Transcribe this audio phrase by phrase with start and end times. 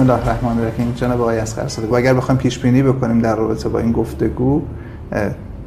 [0.00, 3.36] بسم الله الرحمن الرحیم جناب آقای اسقر صادق و اگر بخوایم پیش بینی بکنیم در
[3.36, 4.62] رابطه با این گفتگو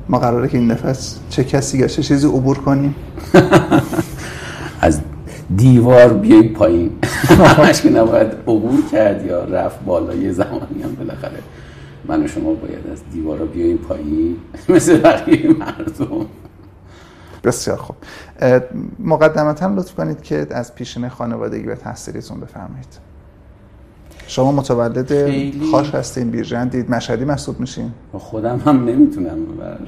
[0.10, 2.96] ما قراره که این نفس چه کسی یا چه چیزی عبور کنیم؟
[4.82, 5.02] از
[5.56, 6.92] دیوار بیاییم پایین.
[7.58, 11.40] همش که نباید عبور کرد یا رفت بالا یه زمانی هم بالاخره.
[12.06, 14.38] من و شما باید از دیوار رو بیاییم پایین.
[14.70, 16.26] مثل بقیه مردم.
[17.44, 17.96] بسیار خوب.
[19.00, 23.13] مقدمتا لطف کنید که از پیشین خانوادگی و تحصیلیتون بفرمایید.
[24.28, 25.14] شما متولد
[25.72, 26.92] خاش هستین بیرجن دید.
[26.92, 27.92] مشهدی محسوب میشین.
[28.14, 29.38] خودم هم نمی‌تونم.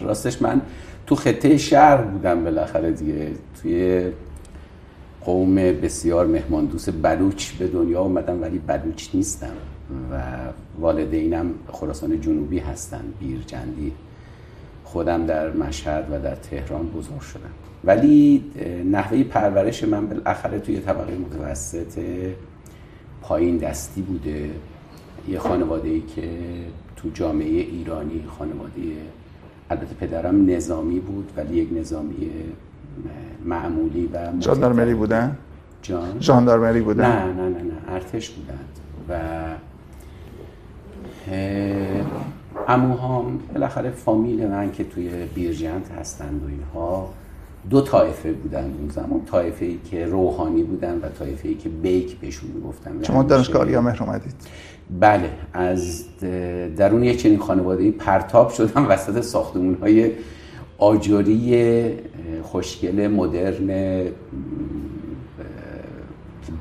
[0.01, 0.61] راستش من
[1.07, 3.31] تو خطه شهر بودم بالاخره دیگه.
[3.61, 4.03] توی
[5.21, 9.53] قوم بسیار مهمان دوست بلوچ به دنیا اومدم ولی بلوچ نیستم.
[10.11, 10.21] و
[10.79, 13.91] والدینم خراسان جنوبی هستن بیرجندی.
[14.83, 17.41] خودم در مشهد و در تهران بزرگ شدم.
[17.83, 18.43] ولی
[18.91, 21.99] نحوه پرورش من بالاخره توی طبقه متوسط
[23.27, 24.49] پایین دستی بوده.
[25.27, 26.29] یه خانواده ای که
[26.95, 28.81] تو جامعه ایرانی خانواده
[29.69, 32.31] البته پدرم نظامی بود ولی یک نظامی
[33.45, 35.37] معمولی و ژاندارمری بودن؟
[35.81, 39.19] جان؟ ژاندارمری بودن؟ نه نه نه نه ارتش بودند و
[42.67, 47.09] اموهام بالاخره فامیل من که توی بیرجنت هستند و اینها
[47.69, 49.25] دو طایفه بودن اون زمان.
[49.25, 53.03] طایفه ای که روحانی بودن و طایفه ای که بیک بهشون می‌گفتن.
[53.03, 54.33] شما دانشگاه آریامهر اومدید؟
[54.99, 56.05] بله از
[56.77, 60.11] درون یک چنین خانواده پرتاب شدم وسط ساختمون های
[60.77, 61.93] آجوری
[62.43, 64.03] خوشگل مدرن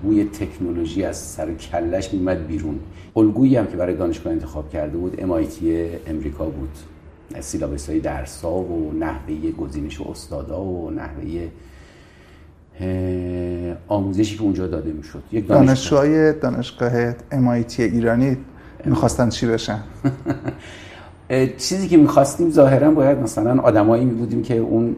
[0.02, 2.78] بوی تکنولوژی از سر کلش میمد بیرون.
[3.16, 5.64] الگویی هم که برای دانشگاه انتخاب کرده بود MIT
[6.06, 6.70] امریکا بود.
[7.40, 11.48] سیلابس های درس ها و نحوه گزینش استادا و نحوه
[13.88, 15.22] آموزشی که اونجا داده می‌شد.
[15.32, 18.36] یک دانشجوهای دانشگاه MIT ایرانی
[18.84, 19.78] می‌خواستن چی بشن؟
[21.56, 24.96] چیزی که می‌خواستیم ظاهرا باید مثلا آدمایی می بودیم که اون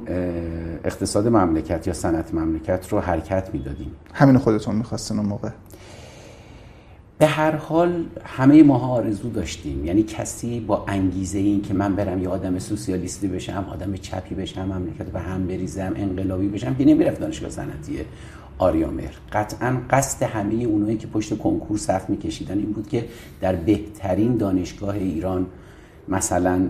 [0.85, 3.91] اقتصاد مملکت یا صنعت مملکت رو حرکت می‌دادیم.
[4.15, 5.49] همین خودتون می‌خواستین اون موقع.
[7.19, 9.85] به هر حال همه ماها آرزو داشتیم.
[9.85, 14.65] یعنی کسی با انگیزه این که من برم یه آدم سوسیالیستی بشم آدم چپی بشم
[14.65, 17.99] مملکت به هم بریزم انقلابی بشم که نمی‌رفت دانشگاه صنعتی
[18.59, 23.05] آریامر قطعا قصد همه اونایی که پشت کنکور صف میکشیدن این بود که
[23.41, 25.47] در بهترین دانشگاه ایران
[26.09, 26.69] مثلا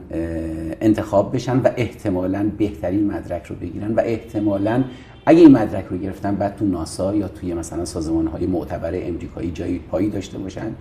[0.80, 4.84] انتخاب بشن و احتمالا بهترین مدرک رو بگیرن و احتمالا
[5.26, 9.50] اگه این مدرک رو گرفتن بعد تو ناسا یا توی مثلا سازمان های معتبر امریکایی
[9.50, 10.74] جایی پایی داشته باشن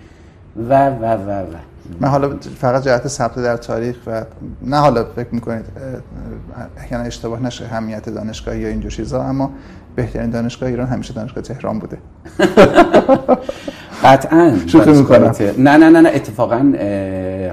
[0.70, 1.56] و و و و.
[2.00, 4.26] من حالا فقط جهت ثبت در تاریخ و
[4.62, 5.66] نه حالا فکر می‌کنید
[6.78, 9.52] احیانا اشتباه نشه همیت دانشگاهی یا اینجور چیزا اما
[9.96, 11.98] بهترین دانشگاه ایران همیشه دانشگاه تهران بوده.
[14.04, 14.58] قطعا.
[14.68, 15.36] شوخی می‌کنم.
[15.58, 16.74] نه نه نه نه اتفاقا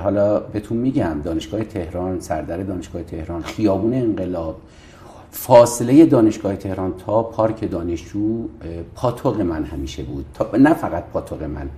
[0.03, 4.57] حالا بهتون میگم دانشگاه تهران سردر دانشگاه تهران خیابون انقلاب
[5.35, 8.49] فاصله دانشگاه تهران تا پارک دانشجو
[8.95, 10.25] پاتوق من همیشه بود.
[10.35, 11.69] تا نه فقط پاتوق من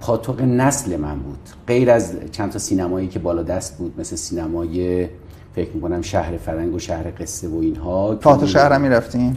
[0.00, 1.38] پاتوق نسل من بود.
[1.66, 5.06] غیر از چند تا سینمایی که بالا دست بود مثل سینمای
[5.54, 8.14] فکر می‌کنم شهر فرنگ و شهر قصه و اینها.
[8.14, 9.36] تئاتر شهر هم می‌رفتین؟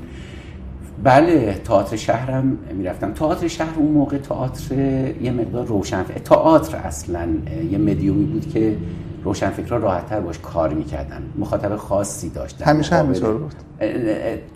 [1.03, 3.13] بله تئاتر شهرم می‌رفتم.
[3.13, 4.75] تئاتر شهر اون موقع تئاتر
[5.21, 7.29] یه مقدار روشن تئاتر اصلا
[7.71, 8.77] یه مدیومی بود که
[9.23, 11.23] روشنفکرها راحتتر باش کار می‌کردن.
[11.37, 12.65] مخاطب خاصی داشتن.
[12.65, 13.53] همیشه همینطور بود.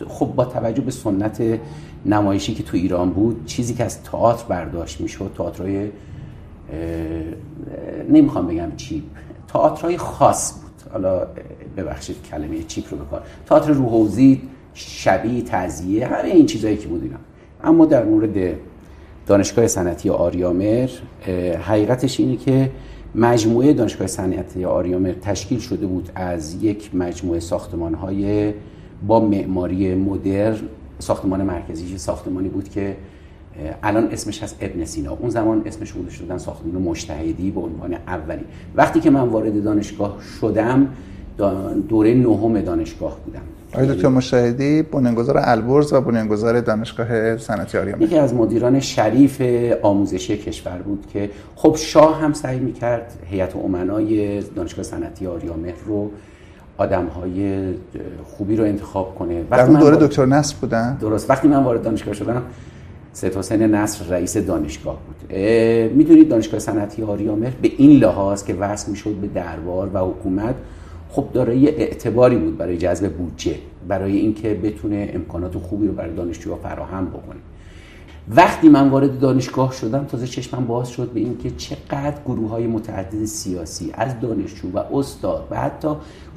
[0.08, 1.60] خب با توجه به سنت
[2.06, 5.90] نمایشی که تو ایران بود چیزی که از تئاتر برداشت می‌شد تئاترای
[8.10, 9.04] نمی‌خوام بگم چیپ
[9.48, 10.92] تئاترای خاص بود.
[10.94, 11.28] حالا
[11.78, 14.42] ببخشید کلمه چیپ رو بکار تئاتر روحوزی
[14.74, 17.18] شبیه تعزیه همه این چیزایی که بود اینا.
[17.64, 18.56] اما در مورد
[19.28, 20.90] دانشگاه صنعتی آریامر
[21.62, 22.72] حقیقتش اینه که
[23.16, 28.54] مجموعه دانشگاه صنعتی آریامر تشکیل شده بود از یک مجموعه ساختمان های
[29.08, 30.58] با معماری مدرن
[31.00, 32.98] ساختمان مرکزی ساختمانی بود که
[33.84, 35.12] الان اسمش هست ابن سینا.
[35.12, 38.44] اون زمان اسمش رو دادن ساختمان مشتهدی به عنوان اولی.
[38.76, 40.88] وقتی که من وارد دانشگاه شدم
[41.90, 43.42] دوره نهم دانشگاه بودم.
[43.76, 49.42] آقای دکتر مشاهدی بنیانگذار البرز و بنیانگذار دانشگاه صنعتی آریامر یکی از مدیران شریف
[49.82, 56.12] آموزشی کشور بود که خب شاه هم سعی می‌کرد هیئت امنای دانشگاه صنعتی آریامر رو
[56.78, 57.64] آدم های
[58.24, 59.44] خوبی رو انتخاب کنه.
[59.52, 61.30] در اون دوره دکتر نصر بودن؟ درست.
[61.30, 62.42] وقتی من وارد دانشگاه شدم
[63.14, 65.38] سید حسین نصر رئیس دانشگاه بود.
[65.96, 70.56] می‌دونید دانشگاه صنعتی آریامر به این لحاظ که وصل می‌شد به دربار و حکومت
[71.16, 73.56] خب داره یه اعتباری بود برای جذب بودجه
[73.88, 77.40] برای اینکه بتونه امکانات خوبی رو برای دانشجوها فراهم بکنه.
[78.30, 83.26] وقتی من وارد دانشگاه شدم تازه چشمم باز شد به اینکه چقدر گروه های متعدد
[83.26, 85.88] سیاسی از دانشجو و استاد و حتی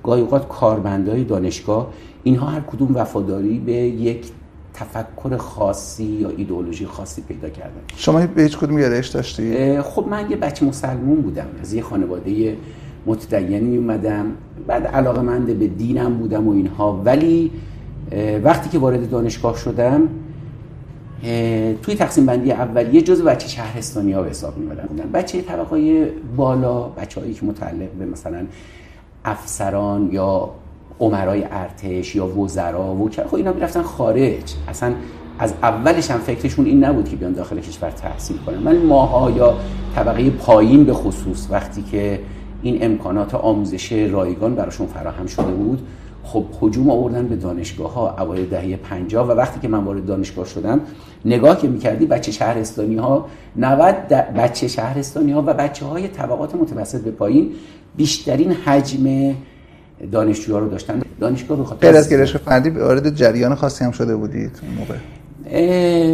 [0.03, 1.93] گاهی اوقات کارمندای دانشگاه
[2.23, 4.27] اینها هر کدوم وفاداری به یک
[4.75, 7.81] تفکر خاصی یا ایدئولوژی خاصی پیدا کردن.
[7.97, 12.57] شما به هیچ کدوم گرایش داشتی خب من یه بچه مسلمون بودم از یه خانواده
[13.07, 13.65] متدین.
[13.65, 14.27] می اومدم
[14.67, 17.03] بعد علاقه منده به دینم بودم و اینها.
[17.05, 17.51] ولی
[18.43, 20.03] وقتی که وارد دانشگاه شدم
[21.83, 26.83] توی تقسیم بندی اولیه جز بچه شهرستانی ها به حساب می بودن بچه طبقه بالا
[26.83, 28.47] بچه هایی که متعلق به مثلا
[29.25, 30.51] افسران یا
[31.01, 34.55] عمرای ارتش یا وزرا و خب اینا می‌رفتن خارج.
[34.69, 34.93] اصلا
[35.39, 38.59] از اولش هم فکرشون این نبود که بیان داخل کشور تحصیل کنن.
[38.59, 39.55] من ماها یا
[39.95, 42.21] طبقه پایین به خصوص وقتی که
[42.63, 45.79] این امکانات آموزش رایگان براشون فراهم شده بود.
[46.25, 50.47] خب حجوم آوردن به دانشگاه ها اوایل دهه 50 و وقتی که من وارد دانشگاه
[50.47, 50.81] شدم
[51.25, 53.27] نگاه که می‌کردی بچه شهرستانی ها
[53.57, 53.95] 90
[54.37, 57.51] بچه شهرستانی ها و بچه های طبقات متوسط به پایین
[57.97, 59.35] بیشترین حجم
[60.13, 61.03] دانشجوها رو داشتن.
[61.21, 64.95] دانشگاه بخاطر غیر از گرایش فردی وارد جریان خاصی هم شده بودید اون موقع؟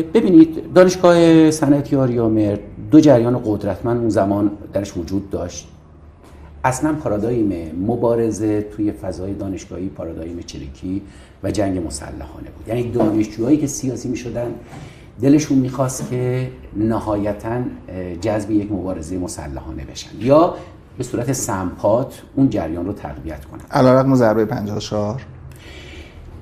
[0.02, 2.58] ببینید دانشگاه صنعتی آریامر
[2.90, 5.68] دو جریان قدرتمند اون زمان درش وجود داشت.
[6.64, 11.02] اصلا پارادایم مبارزه توی فضای دانشگاهی پارادایم چریکی
[11.42, 12.68] و جنگ مسلحانه بود.
[12.68, 14.46] یعنی دانشجوهایی که سیاسی می شدن
[15.20, 17.60] دلشون می‌خواست که نهایتا
[18.20, 20.10] جذب یک مبارزه مسلحانه بشن.
[20.20, 20.54] یا
[20.98, 23.60] به صورت سمپات اون جریان رو تقویت کنن.
[23.70, 25.22] علیرغم ضربه 54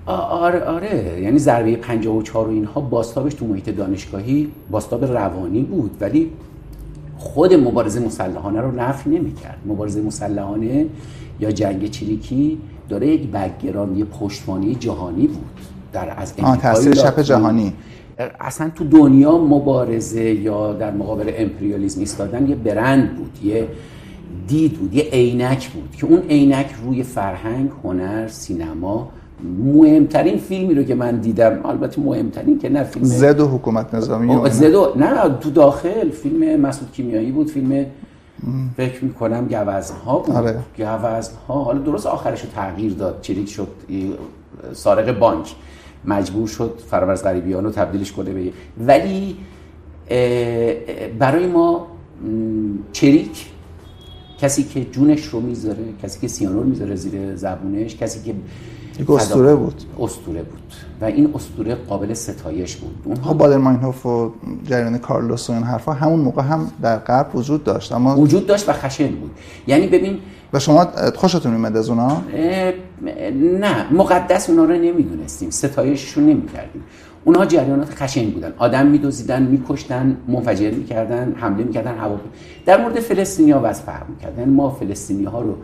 [0.06, 1.20] آره آره.
[1.22, 5.96] یعنی ضربه 54 و اینها بازتابش تو محیط دانشگاهی بازتاب روانی بود.
[6.00, 6.30] ولی
[7.22, 9.58] خود مبارزه مسلحانه رو نفی نمی‌کرد.
[9.66, 10.86] مبارزه مسلحانه
[11.40, 12.58] یا جنگ چریکی
[12.88, 15.60] داره یک background یه پشتوانه جهانی بود.
[15.92, 17.72] در از تاثیر شپ جهانی.
[18.40, 23.68] اصلا تو دنیا مبارزه یا در مقابل امپریالیسم ایستادن یه برند بود یه
[24.48, 29.08] دید بود یه عینک بود که اون عینک روی فرهنگ هنر سینما
[29.64, 34.50] مهمترین فیلمی رو که من دیدم البته مهمترین که نه فیلم زد و حکومت نظامی
[34.50, 37.86] زد و نه تو داخل فیلم مسعود کیمیایی بود فیلم
[38.76, 40.58] فکر می‌کنم گوزنها بود آره.
[40.76, 43.68] گوزنها حالا درست آخرش رو تغییر داد چریک شد
[44.72, 45.54] سارق بانک
[46.04, 48.52] مجبور شد فرامرز غریبیان رو تبدیلش کنه به
[48.86, 49.36] ولی
[51.18, 51.86] برای ما
[52.92, 53.46] چریک
[54.38, 58.34] کسی که جونش رو می‌ذاره کسی که سیانور می‌ذاره زیر زبونش کسی که
[59.00, 59.82] یک اسطوره بود.
[60.00, 60.58] اسطوره بود.
[61.00, 62.94] و این اسطوره قابل ستایش بود.
[63.04, 64.32] اونها بادر ماینهوف و
[64.64, 68.68] جریان کارلوس و این حرفا همون موقع هم در غرب وجود داشت اما وجود داشت
[68.68, 69.30] و خشن بود.
[69.66, 70.18] یعنی ببین
[70.52, 72.22] و شما خوشتون میمد از اونا؟
[73.60, 76.82] نه مقدس اونا رو نمی‌دونستیم ستایششون نمی‌کردیم.
[77.24, 78.52] اونها جریانات خشن بودن.
[78.58, 82.16] آدم میدوزیدن میکشتن منفجر می‌کردن حمله می‌کردن هوا
[82.66, 85.54] در مورد فلسطینی ها وز فرق می‌کردن یعنی ما فلسطینی ها رو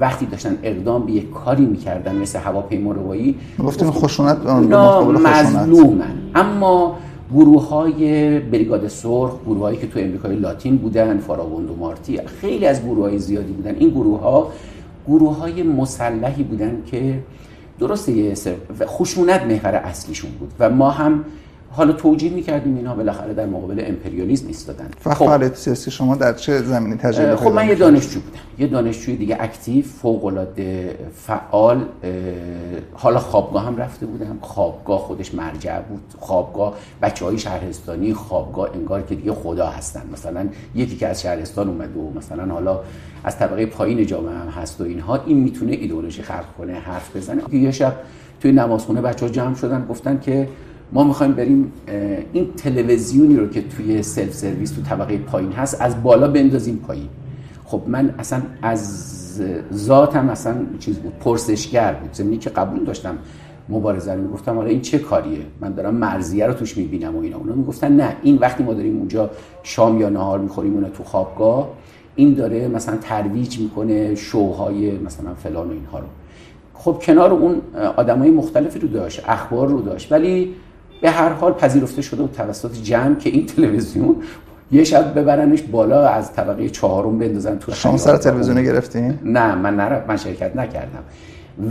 [0.00, 6.14] وقتی داشتن اقدام به یک کاری می‌کردن مثل هواپیما روایی گفتیم خشونت مظلومن.
[6.34, 6.98] اما
[7.34, 12.66] گروه های بریگاد سرخ گروه هایی که تو امریکای لاتین بودن فاراگوند و مارتی خیلی
[12.66, 13.74] از گروه های زیادی بودن.
[13.78, 14.48] این گروه ها
[15.08, 17.18] گروه های مسلحی بودن که
[17.78, 18.54] درسته یه سر
[18.86, 20.52] خشونت محور اصلیشون بود.
[20.58, 21.24] و ما هم
[21.70, 24.88] حالا توجیه می‌کردیم اینها بالاخره در مقابل امپریالیسم ایستادن.
[25.04, 25.14] خب.
[25.14, 28.38] فعالیت سیاسی شما در چه زمینی تجربه خب من یه دانشجو بودم.
[28.58, 31.84] یه دانشجوی دیگه اکتیو فوق العاده فعال
[32.92, 34.38] حالا خوابگاه هم رفته بودم.
[34.40, 36.00] خوابگاه خودش مرجع بود.
[36.18, 40.02] خوابگاه بچه های شهرستانی خوابگاه انگار که دیگه خدا هستن.
[40.12, 42.80] مثلا یکی که از شهرستان اومده و مثلا حالا
[43.24, 45.24] از طبقه پایین جامعه هم هست و اینها.
[45.26, 47.54] این می‌تونه ایدئولوژی خلق کنه حرف بزنه.
[47.54, 47.94] یه شب
[48.40, 50.48] توی نمازخونه بچه ها جمع شدن گفتن که
[50.92, 51.72] ما می‌خوایم بریم
[52.32, 57.08] این تلویزیونی رو که توی سلف سرویس تو طبقه پایین هست از بالا بندازیم پایین.
[57.64, 59.42] خب من اصلا از
[59.74, 62.12] ذاتم اصلا چیز بود پرسشگر بود.
[62.12, 63.18] زمینی که قبول داشتم
[63.68, 67.36] مبارزه رو می‌گفتم آره این چه کاریه؟ من دارم مرزیه رو توش می‌بینم و اینا.
[67.36, 69.30] اونا می‌گفتن نه این وقتی ما داریم اونجا
[69.62, 71.68] شام یا نهار می‌خوریم اونا تو خوابگاه
[72.16, 76.06] این داره مثلا ترویج می‌کنه شوهای مثلا فلان و اینها رو.
[76.74, 77.60] خب کنار اون
[77.96, 80.12] آدمای مختلفی رو داشت اخبار رو داشت.
[80.12, 80.54] ولی
[81.00, 84.16] به هر حال پذیرفته شده و توسط جمع که این تلویزیون
[84.72, 89.76] یه شب ببرنش بالا از طبقه چهارم بندازن تو شما سر تلویزیون گرفتین؟ نه من
[89.76, 91.02] نرفت من شرکت نکردم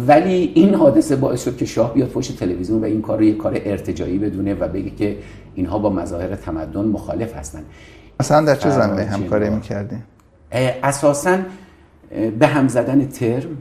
[0.08, 3.36] ولی این حادثه باعث شد که شاه بیاد پشت تلویزیون و این کار رو یه
[3.36, 5.18] کار ارتجایی بدونه و بگه که
[5.56, 7.64] اینها با مظاهر تمدن مخالف هستن
[8.20, 10.00] اصلا در چه زمینه همکاری می‌کردین؟
[10.84, 11.38] اساسا
[12.40, 13.58] به هم زدن ترم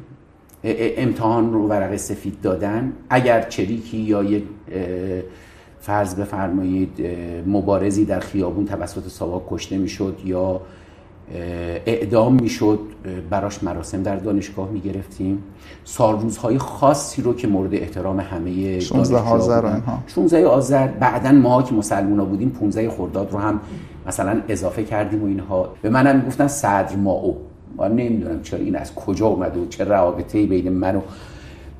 [0.65, 4.45] امتحان رو ورق سفید دادن اگر چریکی یا یک
[5.87, 7.07] فرض بفرمایید
[7.47, 10.61] مبارزی در خیابون توسط ساواک کشته می‌شد یا
[11.87, 12.79] اعدام می‌شد
[13.31, 15.43] براش مراسم در دانشگاه می‌گرفتیم.
[15.85, 20.03] سالروزهای خاصی رو که مورد احترام همه 16 آذر و اینها.
[20.07, 23.61] 16 آذر بعدا ما که مسلمونا بودیم 15 خرداد رو هم
[24.07, 25.69] مثلا اضافه کردیم و اینها.
[25.83, 27.37] به منم می‌گفتن صدر ماو.
[27.79, 31.01] من نمی‌دونم چرا این از کجا اومده و چه رابطه‌ای بین من و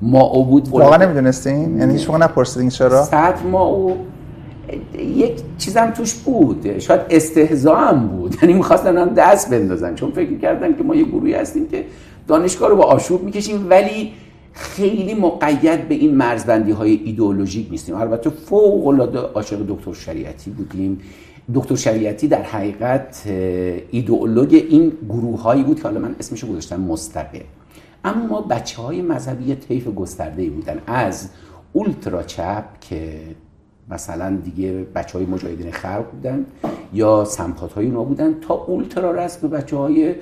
[0.01, 3.91] ما بود واقعا نمی‌دونستین؟ یعنی هیچ موقع نپرسیدین چرا؟ صدر ما
[4.97, 8.35] یک چیزم توش بود شاید استهزا هم بود.
[8.41, 11.85] یعنی می‌خواستن هم دست بندازن چون فکر کردن که ما یه گروهی هستیم که
[12.27, 14.13] دانشگاه رو با آشوب می‌کشیم ولی
[14.53, 17.95] خیلی مقید به این مرزبندی های ایدئولوژیک نیستیم.
[17.95, 20.99] البته فوق العاده عاشق دکتر شریعتی بودیم.
[21.53, 23.23] دکتر شریعتی در حقیقت
[23.91, 27.39] ایدئولوگ این گروه هایی بود که حالا من اسمش گذاشتم مستقل.
[28.07, 30.81] اما بچه های مذهبی طیف گسترده بودن.
[30.87, 31.29] از
[31.73, 33.21] اولترا چپ که
[33.89, 36.45] مثلا دیگه بچه های مجاهدین خلق بودن
[36.93, 40.15] یا سمپات های اونا بودن تا اولترا رست به بچه های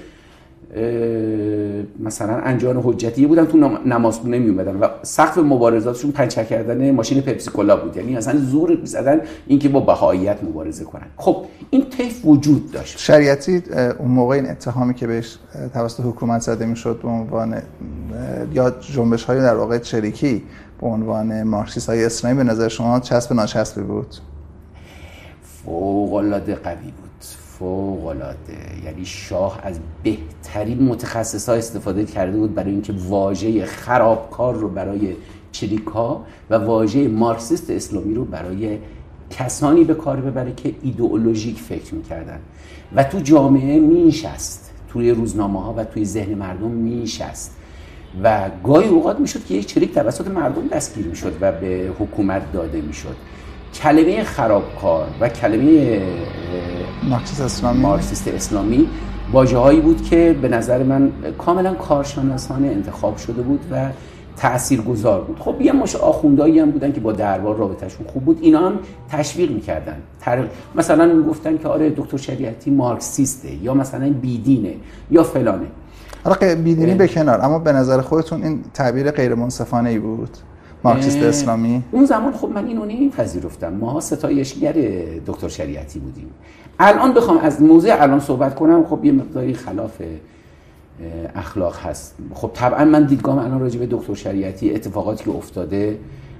[1.99, 7.51] مثلا انجان حجتی بودن تو نمازخونه می اومدن و سقف مبارزاتشون پنچر کردن ماشین پپسی
[7.51, 7.97] کولا بود.
[7.97, 11.05] یعنی اصلا زور می‌زدن اینکه با بهاییت مبارزه کنن.
[11.17, 12.97] خب این طیف وجود داشت.
[12.97, 13.63] شریعتی
[13.99, 15.37] اون موقع این اتهامی که بهش
[15.73, 17.61] توسط حکومت زده می‌شد به عنوان
[18.53, 20.43] یا جنبش های در واقع چریکی
[20.81, 24.15] به عنوان مارکسیست های اسلامی به نظر شما چسب ناچسبی بود؟
[25.65, 27.04] فوق العاده قوی بود.
[27.59, 28.57] فوق العاده.
[28.85, 35.13] یعنی شاه از بهترین متخصص ها استفاده کرده بود برای اینکه واژه خرابکار رو برای
[35.51, 38.77] چریکا و واژه مارکسیست اسلامی رو برای
[39.29, 42.39] کسانی به کار ببره که ایدئولوژیک فکر می‌کردن.
[42.95, 44.71] و تو جامعه مینشست.
[44.89, 47.55] توی روزنامه ها و توی ذهن مردم مینشست.
[48.23, 52.81] و گاهی اوقات می‌شد که یک چریک توسط مردم دستگیر می‌شد و به حکومت داده
[52.81, 53.15] می‌شد.
[53.81, 56.01] کلمه خرابکار و کلمه
[57.09, 57.79] مارکسیست اسلامی.
[57.79, 58.87] مارکسیست اسلامی
[59.31, 63.89] واژه هایی بود که به نظر من کاملا کارشناسانه انتخاب شده بود و
[64.37, 65.39] تأثیر گذار بود.
[65.39, 68.39] خب یه مش آخوندایی هم بودن که با دربار رابطهشون خوب بود.
[68.41, 68.79] اینا هم
[69.09, 69.95] تشویق می‌کردن.
[70.21, 70.47] تر...
[70.75, 74.73] مثلا می‌گفتن که آره دکتر شریعتی مارکسیسته یا مثلا بیدینه
[75.11, 75.65] یا فلانه.
[76.23, 80.29] حالا بیدینی به کنار اما به نظر خودتون این تعبیر غیر منصفانه ای بود؟
[80.85, 81.83] مارکسیست اسلامی.
[81.91, 83.73] اون زمان خب من اینو نمیپذیرفتم.
[83.73, 84.73] ما ستایشگر
[85.25, 86.27] دکتر شریعتی بودیم.
[86.79, 88.85] الان بخوام از موضوع الان صحبت کنم.
[88.85, 90.01] خب یه مقداری خلاف
[91.35, 92.15] اخلاق هست.
[92.33, 95.97] خب طبعا من دیدگاه الان راجع به دکتر شریعتی اتفاقاتی که افتاده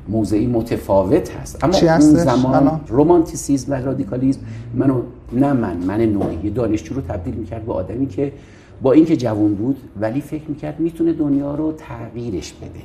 [0.08, 1.64] موضعی متفاوت هست.
[1.64, 4.40] اما اون زمان رومانتیسیزم و رادیکالیزم
[4.76, 5.02] منو
[5.34, 6.50] نه من من نوعی.
[6.50, 8.32] دانشجو رو تبدیل می‌کرد به آدمی که
[8.82, 12.84] با اینکه جوان بود ولی فکر می‌کرد می‌تونه دنیا رو تغییرش بده.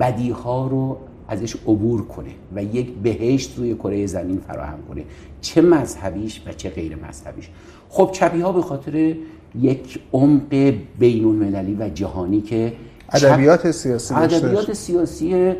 [0.00, 0.96] بدیها رو
[1.28, 5.04] ازش عبور کنه و یک بهشت روی کره زمین فراهم کنه.
[5.40, 7.48] چه مذهبیش و چه غیر مذهبیش.
[7.88, 9.14] خب چپی ها به خاطر
[9.60, 12.72] یک عمق بین المللی و جهانی که
[13.12, 15.54] ادبیات سیاسی ادبیات سیاسی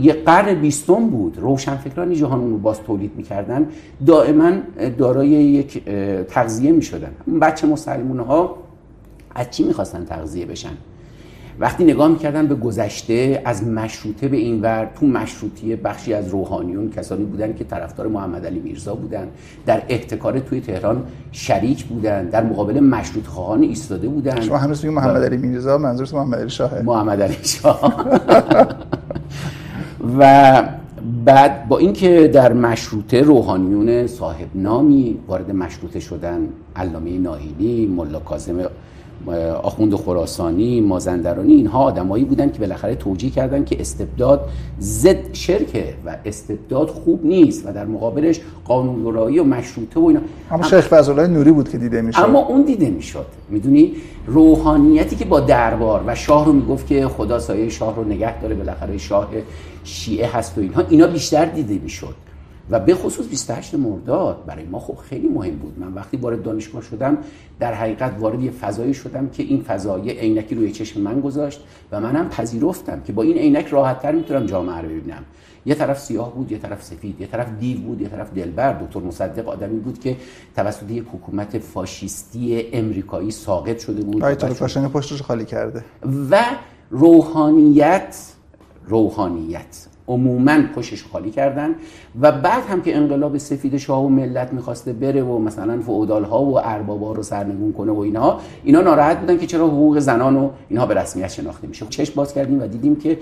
[0.00, 1.38] یه قرن بیستم بود.
[1.38, 3.68] روشنفکرانی جهان رو باز تولید می‌کردن.
[4.06, 4.52] دائما
[4.98, 5.84] دارای یک
[6.28, 7.12] تغذیه می‌شدن.
[7.40, 8.56] بچه مسلمون ها
[9.34, 10.76] از چی می‌خواستن تغذیه بشن؟
[11.60, 16.90] وقتی نگاه می‌کردن به گذشته از مشروطه به این ور تو مشروطیه بخشی از روحانیون
[16.90, 19.28] کسانی بودن که طرفدار محمد علی میرزا بودن.
[19.66, 21.02] در احتکار توی تهران
[21.32, 22.24] شریک بودن.
[22.24, 24.40] در مقابل مشروط خواهان ایستاده بودن.
[24.40, 26.82] شما هنوز محمد علی میرزا منظورت محمد علی شاهه.
[26.82, 28.06] محمد علی شاه.
[30.18, 30.62] و
[31.24, 38.54] بعد با اینکه در مشروطه روحانیون صاحب نامی وارد مشروطه شدن علامه ناهینی ملا کاظم
[39.62, 44.48] آخوند خراسانی مازندرانی اینها آدمایی بودن که بالاخره توجیه کردن که استبداد
[44.80, 50.20] ضد شرکه و استبداد خوب نیست و در مقابلش قانونگرایی و مشروطه و اینا.
[50.50, 52.22] اما شیخ فضلالله نوری بود که دیده می‌شد.
[52.22, 53.26] اما اون دیده می‌شد.
[53.48, 53.92] می‌دونی؟
[54.26, 58.54] روحانیتی که با دربار و شاه رو می‌گفت که خدا سایه شاه رو نگه داره
[58.54, 59.28] بالاخره شاه
[59.84, 62.14] شیعه هست و اینها اینا بیشتر دیده می‌شد.
[62.70, 65.78] و به خصوص 28 مرداد برای ما خب خیلی مهم بود.
[65.78, 67.18] من وقتی وارد دانشگاه شدم
[67.60, 71.60] در حقیقت وارد یه فضایی شدم که این فضای عینکی روی چشم من گذاشت
[71.92, 75.24] و منم پذیرفتم که با این عینک راحتتر می‌تونم جامعه رو ببینم.
[75.66, 78.72] یه طرف سیاه بود یه طرف سفید یه طرف دیو بود یه طرف دلبر.
[78.72, 80.16] دکتر مصدق آدمی بود که
[80.56, 84.24] توسط یک حکومت فاشیستی امریکایی ساقط شده بود.
[84.24, 84.44] آیت
[84.88, 85.84] پشتش خالی کرده.
[86.30, 86.40] و
[86.90, 88.16] روحانیت
[88.86, 89.86] روحانیت.
[90.10, 91.74] عموما پشش خالی کردن
[92.20, 96.42] و بعد هم که انقلاب سفید شاه و ملت می‌خواسته بره و مثلا فعودال ها
[96.44, 100.50] و اربابا رو سرنگون کنه و اینها اینا ناراحت بودن که چرا حقوق زنان و
[100.68, 101.86] اینها به رسمیت شناخته میشه.
[101.86, 103.18] چشم باز کردیم و دیدیم که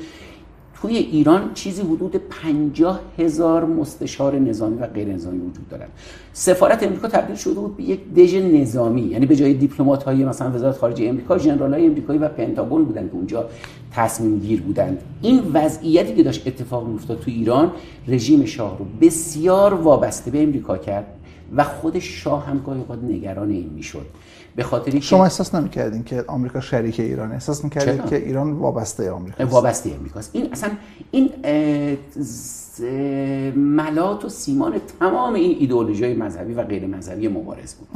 [0.82, 5.86] توی ایران چیزی حدود 50 هزار مستشار نظامی و غیر نظامی وجود دارن.
[6.32, 10.50] سفارت امریکا تبدیل شده بود به یک دژ نظامی یعنی به جای دیپلمات های مثلا
[10.50, 13.48] وزارت خارجه امریکا ژنرال های امریکایی و پنتاگون بودن که اونجا
[13.92, 15.02] تصمیم گیر بودند.
[15.22, 17.72] این وضعیتی که داشت اتفاق میافتاد تو ایران
[18.08, 21.06] رژیم شاه رو بسیار وابسته به امریکا کرد
[21.56, 24.06] و خود شاه هم گاهی نگران این می‌شد.
[24.58, 29.46] به خاطر شما احساس نمی‌کردین که آمریکا شریک ایران احساس می‌کردین که ایران وابسته آمریکا
[29.46, 30.30] وابسته آمریکاست.
[30.32, 30.70] این اصلا
[31.10, 31.30] این
[33.56, 37.88] ملات و سیمان تمام این ایدئولوژی مذهبی و غیر مذهبی مبارز بود.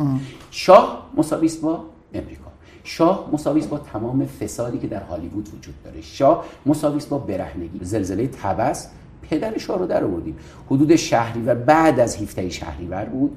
[0.51, 2.51] شاه مساوی با امریکا.
[2.85, 6.01] شاه مساوی با تمام فسادی که در هالیوود وجود داره.
[6.01, 7.85] شاه مساوی با برهنگی.
[7.85, 8.89] زلزله تبس
[9.31, 10.37] پدر شاه رو در آوردیم.
[10.67, 13.37] حدود شهری و بعد از 17 شهریور بود.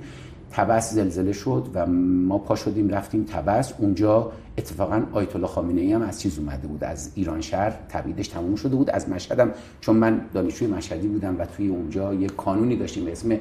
[0.56, 1.86] تبس زلزله شد و
[2.28, 6.68] ما پا شدیم رفتیم تبس اونجا اتفاقا آیت الله خامنه ای هم از چیز اومده
[6.68, 8.90] بود از ایران شهر تبعیدش تموم شده بود.
[8.90, 13.38] از مشهدم چون من دانشجوی مشهدی بودم و توی اونجا یه قانونی داشتیم به اسم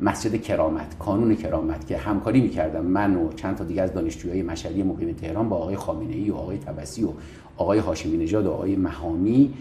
[0.00, 0.98] مسجد کرامت.
[0.98, 2.84] کانون کرامت که همکاری می‌کردم.
[2.84, 6.34] من و چند تا دیگه از دانشجوهای مشهدی مقیم تهران با آقای خامنه ای و
[6.34, 7.08] آقای تبسی و
[7.56, 9.54] آقای هاشمی نژاد و آقای مهامی.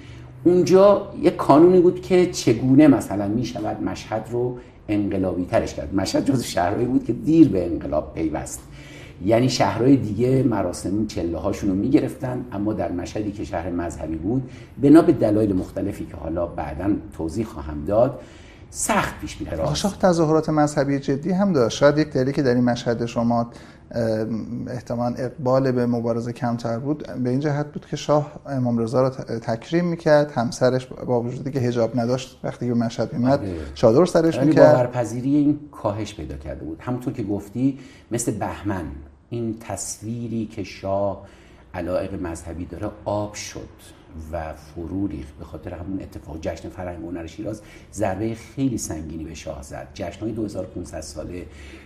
[0.43, 4.57] اونجا یه کانونی بود که چگونه مثلا می‌شود مشهد رو
[4.89, 5.95] انقلابی ترش کرد.
[5.95, 8.61] مشهد جز شهرهایی بود که دیر به انقلاب پیوست.
[9.25, 14.49] یعنی شهرهای دیگه مراسم چله هاشون رو می‌گرفتن اما در مشهدی که شهر مذهبی بود
[14.81, 18.19] بنا به دلایل مختلفی که حالا بعدا توضیح خواهم داد
[18.75, 21.77] سخت پیش میره شاه تظاهرات مذهبی جدی هم داشت.
[21.77, 23.51] شاید یک دلیلی که در این مشهد شما
[24.67, 29.09] احتمال اقبال به مبارزه کمتر بود به این جهت بود که شاه امام رضا رو
[29.39, 30.31] تکریم می‌کرد.
[30.31, 33.55] همسرش با وجودی که هجاب نداشت وقتی به مشهد میمد آره.
[33.73, 34.73] چادر سرش یعنی می‌کرد.
[34.73, 36.81] باورپذیری این کاهش پیدا کرده بود.
[36.81, 37.79] همونطور که گفتی
[38.11, 38.85] مثل بهمن
[39.29, 41.25] این تصویری که شاه
[41.73, 44.02] علایق مذهبی داره آب شد.
[44.31, 45.33] و فرو ریخت.
[45.39, 47.61] به خاطر همون اتفاق جشن فرهنگ هنر شیراز
[47.93, 49.87] ضربه خیلی سنگینی به شاه زد.
[49.93, 51.45] جشن های 2500 ساله.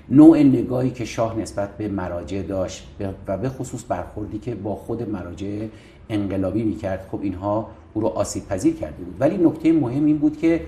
[0.10, 2.88] نوع نگاهی که شاه نسبت به مراجع داشت
[3.28, 5.68] و به خصوص برخوردی که با خود مراجع
[6.10, 9.16] انقلابی می‌کرد خب اینها او رو آسیب پذیر کرده بود.
[9.20, 10.62] ولی نکته مهم این بود که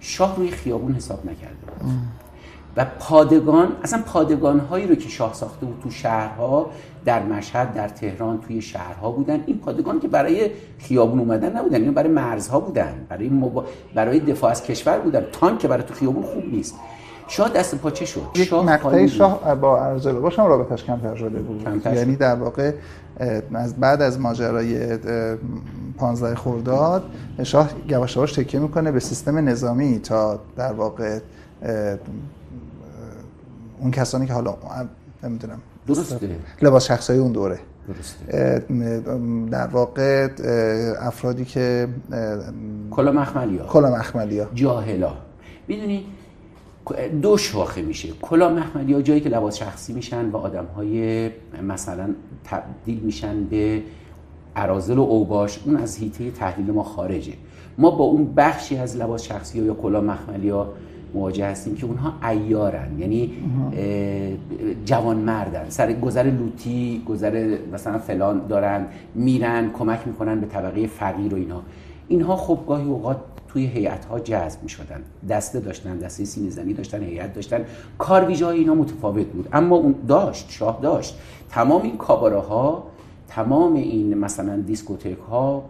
[0.00, 1.92] شاه روی خیابون حساب نکرده بود.
[2.76, 6.70] و پادگان اصلا پادگان هایی رو که شاه ساخته بود تو شهرها
[7.04, 9.44] در مشهد در تهران توی شهرها بودن.
[9.46, 13.30] این پادگان که برای خیابون اومدن نبودن این برای مرزها بودن برای
[13.94, 15.24] برای دفاع از کشور بودن.
[15.32, 16.74] تانک که برای تو خیابون خوب نیست.
[17.28, 21.64] شاه دست پاچه شد؟ یک شاه شاه با ارزل باشم رابطش کمتر شده بود.
[21.64, 22.72] کمتر یعنی در واقع
[23.54, 24.98] از بعد از ماجرای
[25.98, 27.04] 15 خرداد
[27.42, 31.18] شاه یواش یواش تکیه می‌کنه به سیستم نظامی تا در واقع
[33.84, 34.56] اون کسانی که حالا
[35.22, 35.58] نمی‌دونم.
[35.86, 36.36] درسته.
[36.62, 37.58] لباس شخصی اون دوره.
[37.88, 38.64] درسته.
[39.50, 40.28] در واقع
[41.00, 41.88] افرادی که
[42.90, 43.66] کلا مخملیا.
[43.66, 44.48] کلا مخملیا.
[44.54, 45.12] جاهلا.
[45.68, 46.04] می‌دونی
[47.22, 48.08] دو شاخه میشه.
[48.22, 51.30] کلا محمدی جایی که لباس شخصی میشن و آدم های
[51.62, 52.08] مثلا
[52.44, 53.82] تبدیل میشن به
[54.56, 57.32] ارازل و اوباش اون از هیته تحلیل ما خارجه.
[57.78, 60.72] ما با اون بخشی از لباس شخصی یا کلا مخملی ها
[61.14, 63.32] مواجه هستیم که اونها ایارن یعنی
[64.84, 71.34] جوان مردن سر گذر لوتی گذر مثلا فلان دارن میرن کمک می‌کنن به طبقه فقیر
[71.34, 71.62] و اینها
[72.08, 73.16] اینها خب گاهی اوقات
[73.48, 77.64] توی هیئت ها جذب می شدن دسته داشتن دسته سینه داشتن هیئت داشتن.
[77.98, 79.48] کار ویژه اینا متفاوت بود.
[79.52, 81.18] اما اون داشت شاه داشت.
[81.50, 82.84] تمام این کاباره ها
[83.28, 85.64] تمام این مثلا دیسکوتک ها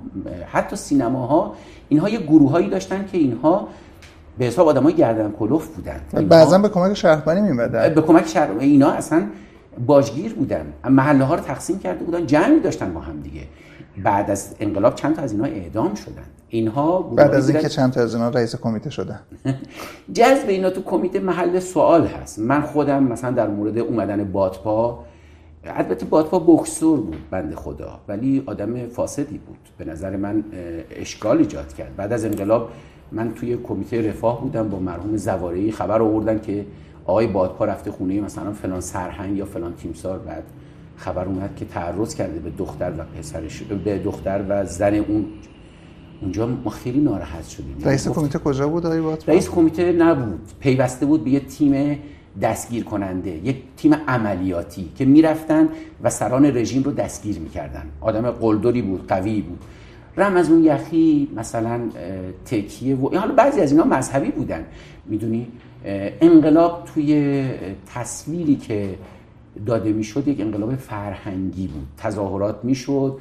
[0.47, 1.55] حتی سینما ها
[1.89, 3.69] اینها یه گروه هایی داشتن که اینها
[4.39, 6.27] به حساب آدمای گردن کلوف بودن.
[6.29, 9.27] بعضا به کمک شهربانی میمدن به کمک شهر اینا اصلا
[9.87, 10.73] باجگیر بودن.
[10.91, 13.43] محله ها رو تقسیم کرده بودن جمعی داشتن با هم دیگه.
[14.03, 16.23] بعد از انقلاب چند تا از اینها اعدام شدن.
[16.49, 19.21] اینها بعد از اینکه چند تا از اینها رئیس کمیته شدن.
[20.13, 22.39] جذب اینا تو کمیته محل سوال هست.
[22.39, 25.05] من خودم مثلا در مورد اومدن بادپا
[25.65, 29.59] البته بادپا بکسور بود بند خدا ولی آدم فاسدی بود.
[29.79, 30.45] به نظر من
[30.91, 31.97] اشکال ایجاد کرد.
[31.97, 32.71] بعد از انقلاب
[33.15, 36.67] من توی کمیته رفاه بودم با مرحوم زوارعی خبر آوردن که
[37.07, 40.19] آقای بادپا رفته خونه مثلا فلان سرهنگ یا فلان تیمسار.
[40.19, 40.43] بعد
[40.97, 45.25] خبر اومد که تعرض کرده به دختر و پسرش به دختر و زن اون.
[46.21, 47.77] اونجا ما خیلی ناراحت شدیم.
[47.85, 50.41] رئیس کمیته کجا بود آقای بادپا؟ رئیس کمیته نبود.
[50.61, 51.99] پیوسته بود به یه تیم
[52.43, 55.69] دستگیر کننده یک تیم عملیاتی که می‌رفتن
[56.03, 57.83] و سران رژیم رو دستگیر می‌کردن.
[58.01, 59.59] آدم قلدری بود قوی بود.
[60.17, 61.81] رم از اون یخی مثلا
[62.45, 64.65] تکیه و حالا بعضی از اینا مذهبی بودن.
[65.07, 65.47] می‌دونی؟
[66.21, 67.45] انقلاب توی
[67.95, 68.95] تصویری که
[69.67, 71.87] داده می‌شد یک انقلاب فرهنگی بود.
[71.99, 73.19] تظاهرات می‌شد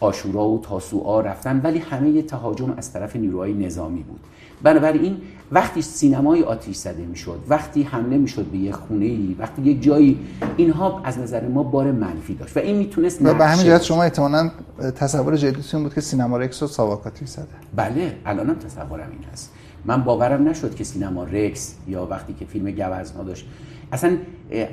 [0.00, 4.20] آشورا و تاسوعا رفتن ولی همه تهاجم از طرف نیروهای نظامی بود.
[4.62, 5.16] بنابراین
[5.52, 10.18] وقتی سینمای آتیش زده می‌شد وقتی حمله می‌شد به یک خونه ای وقتی یک جایی
[10.56, 14.50] اینها از نظر ما بار منفی داشت و این می‌تونست به همین جهت شما احتمالاً
[14.96, 17.46] تصور جدیتون بود که سینما رکس و ساواکاتی زده.
[17.76, 19.52] بله الانم تصورم این هست.
[19.84, 23.46] من باورم نشد که سینما رکس یا وقتی که فیلم گوزنا داشت.
[23.92, 24.16] اصلا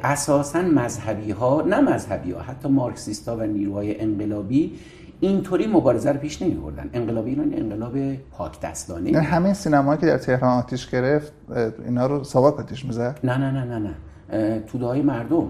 [0.03, 4.71] اساسا مذهبی ها نه مذهبی ها حتی مارکسیست ها و نیروهای انقلابی
[5.19, 7.93] اینطوری مبارزه رو پیش نمی بردن انقلاب ایران انقلاب
[8.31, 11.33] پاک دستانه نه همه سینمایی که در تهران آتیش گرفت
[11.85, 14.59] اینا رو ساواک آتیش می‌زد؟ نه نه نه نه نه.
[14.59, 15.47] توده های مردم.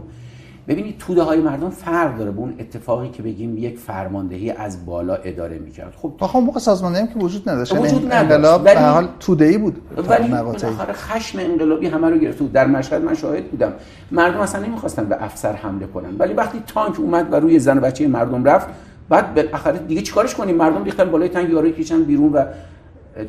[0.68, 5.16] ببینید توده های مردم فرق داره به اون اتفاقی که بگیم یک فرماندهی از بالا
[5.16, 5.94] اداره می‌کرد.
[5.98, 7.72] خب آخه موقع سازماندهی که وجود نداشت.
[7.72, 8.32] وجود یعنی نداشت.
[8.32, 12.52] انقلاب به حال توده ای بود ولی بالاخره خشم انقلابی همه رو گرفت.
[12.52, 13.74] در مشهد من شاهد بودم.
[14.12, 16.16] مردم اصلا نمی‌خواستن به افسر حمله کنن.
[16.20, 18.68] ولی وقتی تانک اومد و روی زن و بچه مردم رفت
[19.10, 22.46] بعد بالاخره دیگه چیکارش کنیم؟ مردم ریختن بالای تنگ یارو کشن بیرون و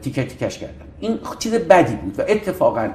[0.03, 0.85] تیکه تیکش کردن.
[1.01, 2.89] این چیز بدی بود و اتفاقا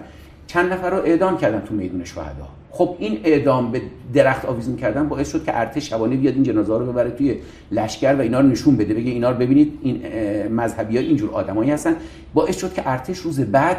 [0.47, 2.47] چند نفر رو اعدام کردن تو میدون شهدا.
[2.71, 3.81] خب این اعدام به
[4.13, 7.37] درخت آویزون کردن باعث شد که ارتش شبانه بیاد این جنازه رو ببره توی
[7.71, 8.93] لشکر و اینا رو نشون بده.
[8.93, 10.01] بگه اینا رو ببینید این
[10.47, 11.95] مذهبی ها اینجور آدمایی هستن.
[12.33, 13.77] باعث شد که ارتش روز بعد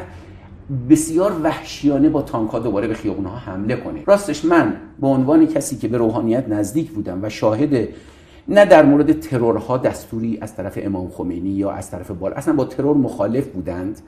[0.90, 4.02] بسیار وحشیانه با تانکا دوباره به خیابونها حمله کنه.
[4.06, 7.88] راستش من به عنوان کسی که به روحانیت نزدیک بودم و شاهد
[8.48, 12.64] نه در مورد ترورها دستوری از طرف امام خمینی یا از طرف بال اصلا با
[12.64, 14.00] ترور مخالف بودند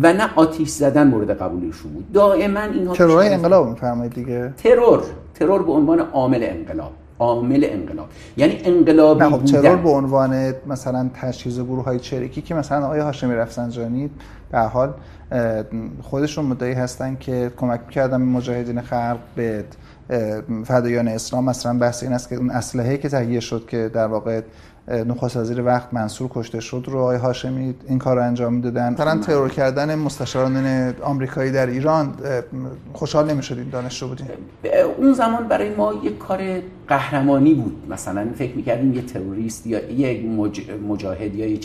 [0.00, 2.12] و نه آتیش زدن مورد قبولشون بود.
[2.12, 4.52] دائما اینها ترورهای انقلاب میفرمایید دیگه.
[4.56, 5.02] ترور.
[5.34, 6.92] ترور به عنوان عامل انقلاب.
[7.18, 8.08] عامل انقلاب.
[8.36, 13.34] یعنی انقلابی خب ترور به عنوان مثلا تجهیز گروه های چریکی که مثلا آقای هاشمی
[13.34, 14.10] رفسنجانی
[14.50, 14.94] به حال
[16.02, 19.64] خودشون مدعی هستن که کمک می‌کردن به مجاهدین خلق به
[20.64, 24.40] فدایان اسلام مثلا بحث این است که اون اسلحه‌ای که تهیه شد که در واقع
[24.88, 28.92] نخست وزیر وقت منصور کشته شد رو آقای هاشمی این کار رو انجام می‌دادن.
[28.92, 32.14] مثلا ترور کردن مستشاران آمریکایی در ایران
[32.92, 34.26] خوشحال نمی‌شدین دانشجو بودین؟
[34.98, 36.40] اون زمان برای ما یک کار
[36.88, 37.76] قهرمانی بود.
[37.90, 40.24] مثلا فکر می‌کردیم یه تروریست یا یک
[40.88, 41.56] مجاهد یا یه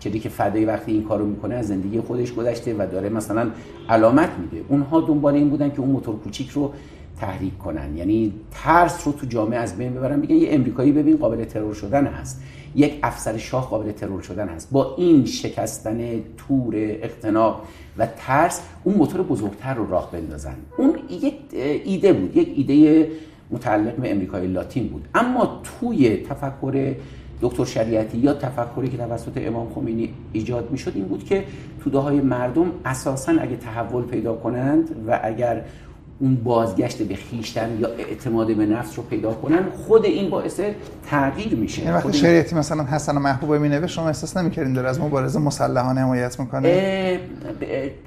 [0.00, 3.50] چیزی که فدای وقتی این کارو می‌کنه از زندگی خودش گذشته و داره مثلا
[3.88, 4.64] علامت میده.
[4.68, 6.72] اونها دنبال این بودن که اون موتور کوچیک رو
[7.20, 7.96] تحریک کنن.
[7.96, 10.18] یعنی ترس رو تو جامعه از بین ببرن.
[10.18, 12.42] میگن یه امریکایی ببین قابل ترور شدن هست.
[12.74, 14.68] یک افسر شاه قابل ترور شدن هست.
[14.70, 15.98] با این شکستن
[16.36, 17.60] تور اقتناع
[17.98, 20.56] و ترس اون موتور بزرگتر رو راه بندازن.
[20.76, 21.34] اون یک
[21.84, 22.36] ایده بود.
[22.36, 23.08] یک ایده
[23.50, 25.08] متعلق به امریکای لاتین بود.
[25.14, 26.94] اما توی تفکر
[27.40, 31.44] دکتر شریعتی یا تفکری که توسط امام خمینی ایجاد می‌شد این بود که
[31.80, 35.64] توده های مردم اساسا اگه تحول پیدا کنند و اگر
[36.20, 40.60] اون بازگشت به خیشتن یا اعتماد به نفس رو پیدا کنن خود این باعث
[41.10, 41.82] تغییر میشه.
[41.82, 46.00] این وقتی شریعتی مثلا حسن و محبوب می شما احساس نمی‌کردین داره از مبارزه مسلحانه
[46.00, 47.20] حمایت می‌کنه؟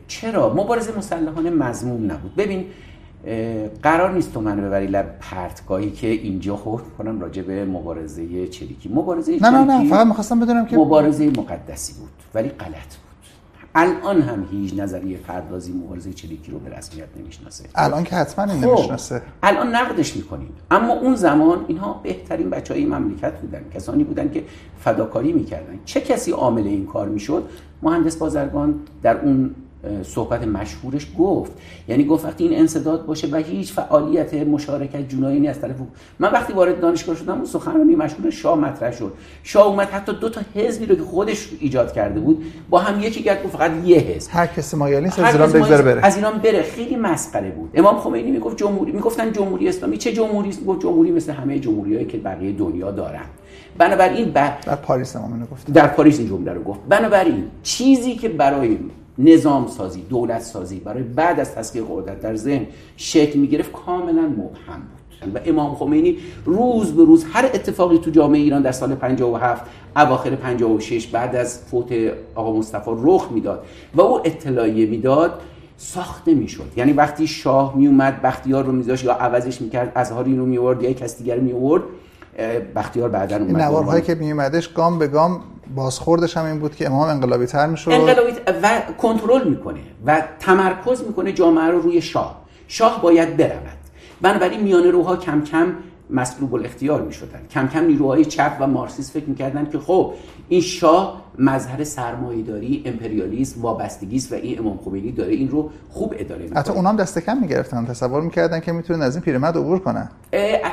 [0.08, 2.36] چرا؟ مبارزه مسلحانه مضموم نبود.
[2.36, 2.66] ببین
[3.84, 8.90] قرار نیست تو منو ببری لب پرتگاهی که اینجا حکم کنم راجع به مبارزه چریکی.
[8.90, 13.11] مبارزه نه نه نه فقط می‌خواستم بدونم که مبارزه مقدسی بود ولی غلط بود.
[13.76, 17.64] الان هم هیچ نظریه پردازی مبارزه چریکی رو به رسمیت نمی‌شناسه.
[17.76, 19.22] الان که حتما این نمی‌شناسه.
[19.44, 20.50] الان نقدش می‌کنیم.
[20.72, 24.44] اما اون زمان اینها بهترین بچه های مملکت بودن کسانی بودن که
[24.80, 25.80] فداکاری می‌کردن.
[25.86, 27.50] چه کسی عامل این کار می‌شد؟
[27.84, 29.56] مهندس بازرگان در اون
[30.04, 31.52] صحبت مشهورش گفت.
[31.88, 35.76] یعنی گفت وقتی این انصداد باشه و هیچ فعالیت مشارکت جنایی از طرف
[36.20, 39.14] من وقتی وارد دانشگاه شدم اون سخنرانی مشهور شاه مطرح شد.
[39.44, 43.24] شاه اومد حتی دو تا حزبی رو که خودش ایجاد کرده بود با هم یکی
[43.24, 44.30] گفت فقط یه حزب.
[44.34, 46.06] هر کسی مایلی از ایران بگذره بره.
[46.06, 46.62] از ایران بره.
[46.62, 47.70] خیلی مسخره بود.
[47.74, 49.98] امام خمینی می‌گفت جمهوری می‌گفتن جمهوری اسلامی.
[49.98, 53.26] چه جمهوری است؟ گفت جمهوری مثل همه جمهوریایی که بقیه دنیا دارن.
[53.78, 55.74] بنابراین در پاریس هم گفت.
[55.74, 56.80] در پاریس این جمله رو گفت.
[56.90, 58.78] بنابراین چیزی که برای
[59.18, 60.80] نظام سازی دولت سازی.
[60.80, 65.02] برای بعد از تسکیه قدرت در ذهن شکل می گرفت کاملا مبهم بود.
[65.36, 70.36] و امام خمینی روز به روز هر اتفاقی تو جامعه ایران در سال 57 اواخر
[70.36, 71.94] 56 بعد از فوت
[72.36, 75.42] آقا مصطفی رخ می‌داد و او اطلاعیه می‌داد
[75.78, 76.72] ساخته می‌شد.
[76.78, 81.18] یعنی وقتی شاه میومد بختیار رو میذاشت یا عوضش می‌کرد ازهاری رو میورد یا کس
[81.18, 81.84] دیگر میورد
[82.76, 83.62] بختیار بعدا اومد.
[83.62, 85.42] نوارهایی که میومدش گام به گام
[85.76, 87.92] بازخوردش هم این بود که امام انقلابی تر می‌شد.
[87.92, 88.32] انقلابی
[88.64, 92.42] و کنترل می‌کنه و تمرکز می‌کنه جامعه رو روی شاه.
[92.68, 93.82] شاه باید برود.
[94.22, 95.74] بنابراین میانه روها کم کم
[96.12, 100.14] مسلوب الاختیار می شدن کم کم نیروهای چپ و مارکسیست فکر می‌کردن که خب
[100.50, 106.42] این شاه مظهر سرمایه‌داری امپریالیسم وابستگی و این امام خمینی داره این رو خوب اداره
[106.44, 106.60] می‌کنه.
[106.60, 107.86] حتی اونام دست کم می‌گرفتن.
[107.86, 110.10] تصور می‌کردن که می‌تونن از این پیرمرد عبور کنن.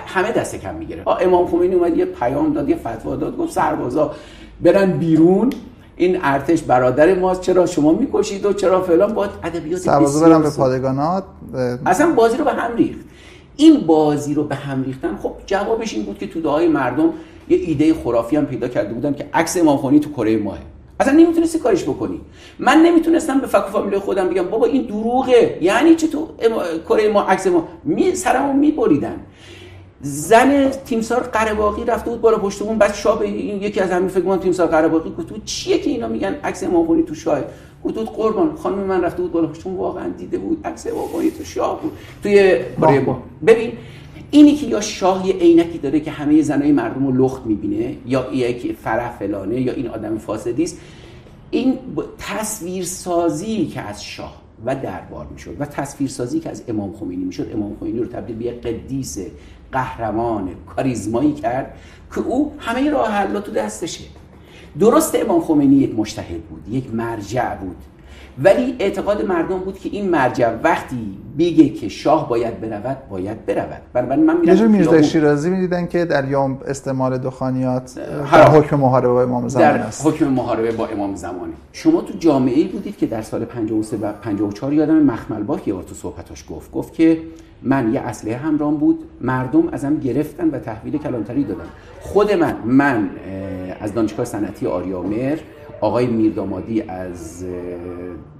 [0.07, 4.15] همه دست کم می‌گرفت امام خمینی اومد یه پیام داد یه فتوا داد گفت سربازا
[4.61, 5.51] برن بیرون.
[5.97, 10.51] این ارتش برادر ماست چرا شما می‌کشید و چرا فلان؟ با ادبیات سربازا برن به
[10.51, 11.25] پادگانات
[11.87, 13.01] اصلا بازی رو به هم ریخت.
[13.61, 15.17] این بازی رو به هم ریختن.
[15.17, 17.13] خب جوابش این بود که تو دعای مردم
[17.49, 20.59] یه ایده خرافی هم پیدا کرده بودن که عکس امام تو کره ماه.
[21.01, 22.21] اصلا نمی‌تونستی کارش بکنی.
[22.59, 25.59] من نمی‌تونستم به فک و فامیل خودم بگم بابا این دروغه.
[25.61, 26.29] یعنی چه تو
[26.89, 29.21] کره ما عکس ما می سرمو میبریدن.
[30.01, 34.67] زن تیمسار قرباقی رفته بود بالا پشتمون بعد شاب این یکی از همین فکر تیمسار
[34.67, 37.41] قرباقی گفت چیه که اینا میگن عکس امام تو شاه؟
[37.85, 38.57] گفت قربان.
[38.57, 40.67] خانم من رفته بود بالا پشتمون واقعا دیده بود.
[40.67, 41.93] عکس امام تو شاه بود.
[42.23, 43.73] توی کره ما ببین
[44.31, 48.33] اینی که یا شاه یه عینکی داره که همه زنای مردم رو لخت می‌بینه یا
[48.33, 50.81] یک فرح فلانه یا این آدم فاسدی است
[51.51, 51.79] این
[52.19, 57.77] تصویرسازی که از شاه و دربار می‌شد و تصویرسازی که از امام خمینی می‌شد امام
[57.81, 59.19] خمینی رو تبدیل به یک قدیس
[59.73, 61.75] قهرمان کاریزمایی کرد
[62.15, 64.05] که او همه راه حل تو دستشه.
[64.81, 67.77] درست امام خمینی یک مشتهد بود یک مرجع بود.
[68.45, 73.81] ولی اعتقاد مردم بود که این مرجع وقتی بگه که شاه باید برود باید برود.
[73.93, 77.99] بنابراین من میرم میرزا شیرازی می‌دیدن که در یوم استعمال دخانیات
[78.33, 80.07] در حکم محاربه با امام زمان در است.
[80.07, 81.53] حکم محاربه با امام زمانه.
[81.73, 85.75] شما تو جامعه ای بودید که در سال 53 و 54 یادم مخمل باک یه
[85.75, 86.73] تو صحبتاش گفت.
[86.73, 87.19] گفت که
[87.63, 91.65] من یه اسلحه همرام بود مردم ازم گرفتن و تحویل کلانتری دادن.
[92.01, 93.11] خود من من
[93.81, 95.39] از دانشگاه صنعتی آریامهر
[95.81, 97.45] آقای میردامادی از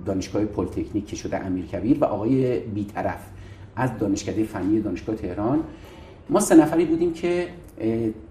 [0.07, 3.21] دانشگاه پلیتکنیک که شده امیرکبیر و آقای بیطرف
[3.77, 5.59] از دانشکده فنی دانشگاه تهران.
[6.31, 7.49] ما سه نفری بودیم که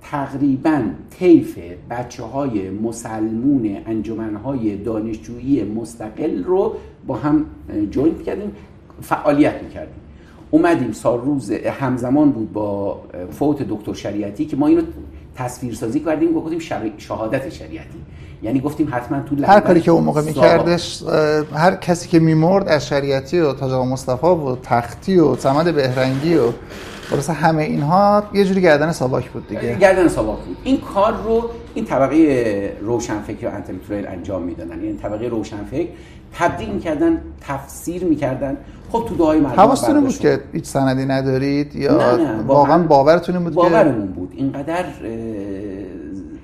[0.01, 6.75] تقریبا طیف بچه های مسلمون انجمنهای دانشجویی مستقل رو
[7.07, 7.45] با هم
[7.91, 8.51] joint کردیم
[9.01, 9.95] فعالیت می‌کردیم.
[10.51, 14.81] اومدیم سال روز همزمان بود با فوت دکتر شریعتی که ما اینو
[15.37, 16.59] تصویرسازی کردیم گفتیم
[16.97, 17.99] شهادت شریعتی.
[18.43, 21.03] یعنی گفتیم حتما تو هر کاری که اون موقع میکردش
[21.53, 26.51] هر کسی که میمرد از شریعتی و تاج مصطفی و تختی و سمد بهرنگی و
[27.09, 29.77] خلاص همه اینها یه جوری گردن ساواک بود دیگه.
[29.77, 30.57] گردن ساواک بود.
[30.63, 34.83] این کار رو این طبقه روشنفکر و انتلیکتوال انجام می‌دادن.
[34.83, 35.87] یعنی طبقه روشنفکر
[36.33, 38.57] تبدیل می‌کردن تفسیر می‌کردن.
[38.91, 43.43] خب تو دعای مردم حواستون بود که هیچ سندی ندارید یا نه نه واقعا باورتون
[43.43, 44.33] بود باورمون بود.
[44.35, 44.85] اینقدر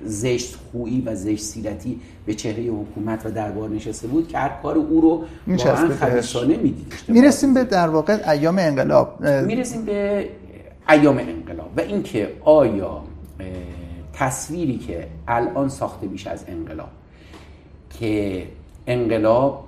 [0.06, 4.76] زشت خویی و زشت سیرتی به چهره حکومت و دربار نشسته بود که هر کار
[4.76, 6.92] او رو واقعا خبیثانه می‌دید.
[7.08, 9.26] می‌رسیم به در واقع ایام انقلاب.
[9.46, 10.28] می‌رسیم به
[10.88, 13.02] ایام انقلاب و اینکه آیا
[14.12, 16.88] تصویری که الان ساخته میشه از انقلاب
[17.98, 18.42] که
[18.86, 19.64] انقلاب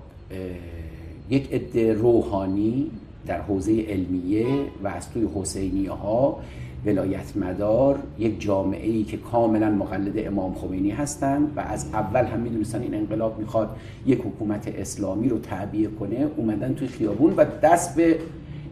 [1.30, 2.90] یک عده روحانی
[3.26, 4.46] در حوزه علمیه
[4.84, 6.38] و از توی حسینیه ها
[6.86, 12.40] ولایت مدار یک جامعه ای که کاملا مقلد امام خمینی هستند و از اول هم
[12.40, 13.76] می‌دونستن این انقلاب می‌خواد
[14.06, 18.18] یک حکومت اسلامی رو تعبیه کنه اومدن توی خیابون و دست به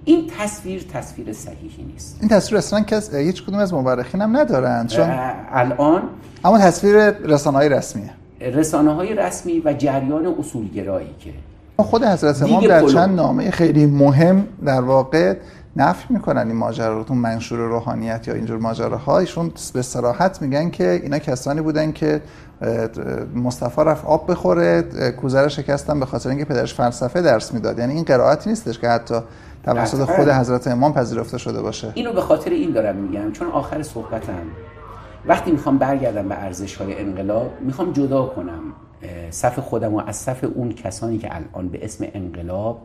[0.05, 2.17] این تصویر تصویر صحیحی نیست.
[2.21, 5.11] این تصویر اصلا کس هیچ کدوم از مورخین هم ندارند چون
[5.53, 6.03] الان
[6.45, 8.11] اما تصویر رسانه های رسمیه.
[8.41, 11.31] رسانه های رسمی و جریان اصولگرایی که
[11.77, 15.37] خود حضرت امام در چند نامه خیلی مهم در واقع
[15.77, 19.19] نفی می‌کنن این ماجرا رو تو منشور روحانیت یا اینجور ماجراها.
[19.19, 22.21] ایشون به صراحت میگن که اینا کسانی بودن که
[23.35, 24.83] مصطفی رفت آب بخوره
[25.21, 27.79] کوزه شکستن به خاطر اینکه پدرش فلسفه درس می‌داد.
[27.79, 29.15] یعنی این قرائتی نیستش که حتی
[29.65, 31.93] توسط خود حضرت امام پذیرفته شده باشه.
[31.95, 34.43] اینو به خاطر این دارم میگم چون آخر صحبتم.
[35.27, 38.61] وقتی می‌خوام برگردم به ارزش های انقلاب می‌خوام جدا کنم
[39.31, 42.79] صف خودم و از صف اون کسانی که الان به اسم انقلاب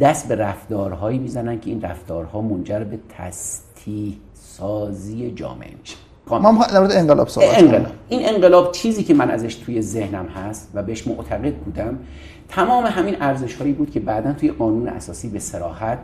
[0.00, 5.96] دست به رفتارهایی می‌زنن که این رفتارها منجر به تستی سازی جامعه میشه.
[6.30, 7.86] ما در انقلاب صحبت انقلاب.
[8.08, 11.98] این انقلاب چیزی که من ازش توی ذهنم هست و بهش معتقد بودم
[12.54, 15.98] تمام همین ارزش هایی بود که بعدا توی قانون اساسی به سراحت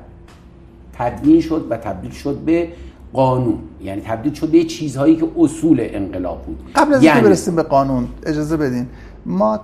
[0.98, 2.68] تدوین شد و تبدیل شد به
[3.12, 3.58] قانون.
[3.82, 6.58] یعنی تبدیل شد به چیزهایی که اصول انقلاب بود.
[6.74, 7.20] قبل از یعنی...
[7.20, 8.86] برسیم به قانون اجازه بدین.
[9.26, 9.60] ما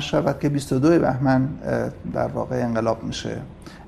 [0.00, 1.48] شود که 22 بهمن
[2.12, 3.36] در واقع انقلاب میشه.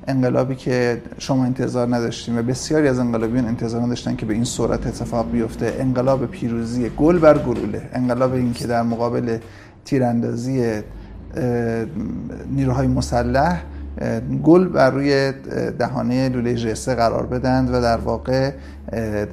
[0.09, 4.87] انقلابی که شما انتظار نداشتیم و بسیاری از انقلابیون انتظار نداشتن که به این صورت
[4.87, 5.77] اتفاق بیفته.
[5.79, 7.83] انقلاب پیروزی گل بر گلوله.
[7.93, 9.39] انقلاب این که در مقابل
[9.85, 10.83] تیراندازی
[12.51, 13.63] نیروهای مسلح
[14.43, 15.33] گل بر روی
[15.79, 18.53] دهانه لوله جسه قرار بدند و در واقع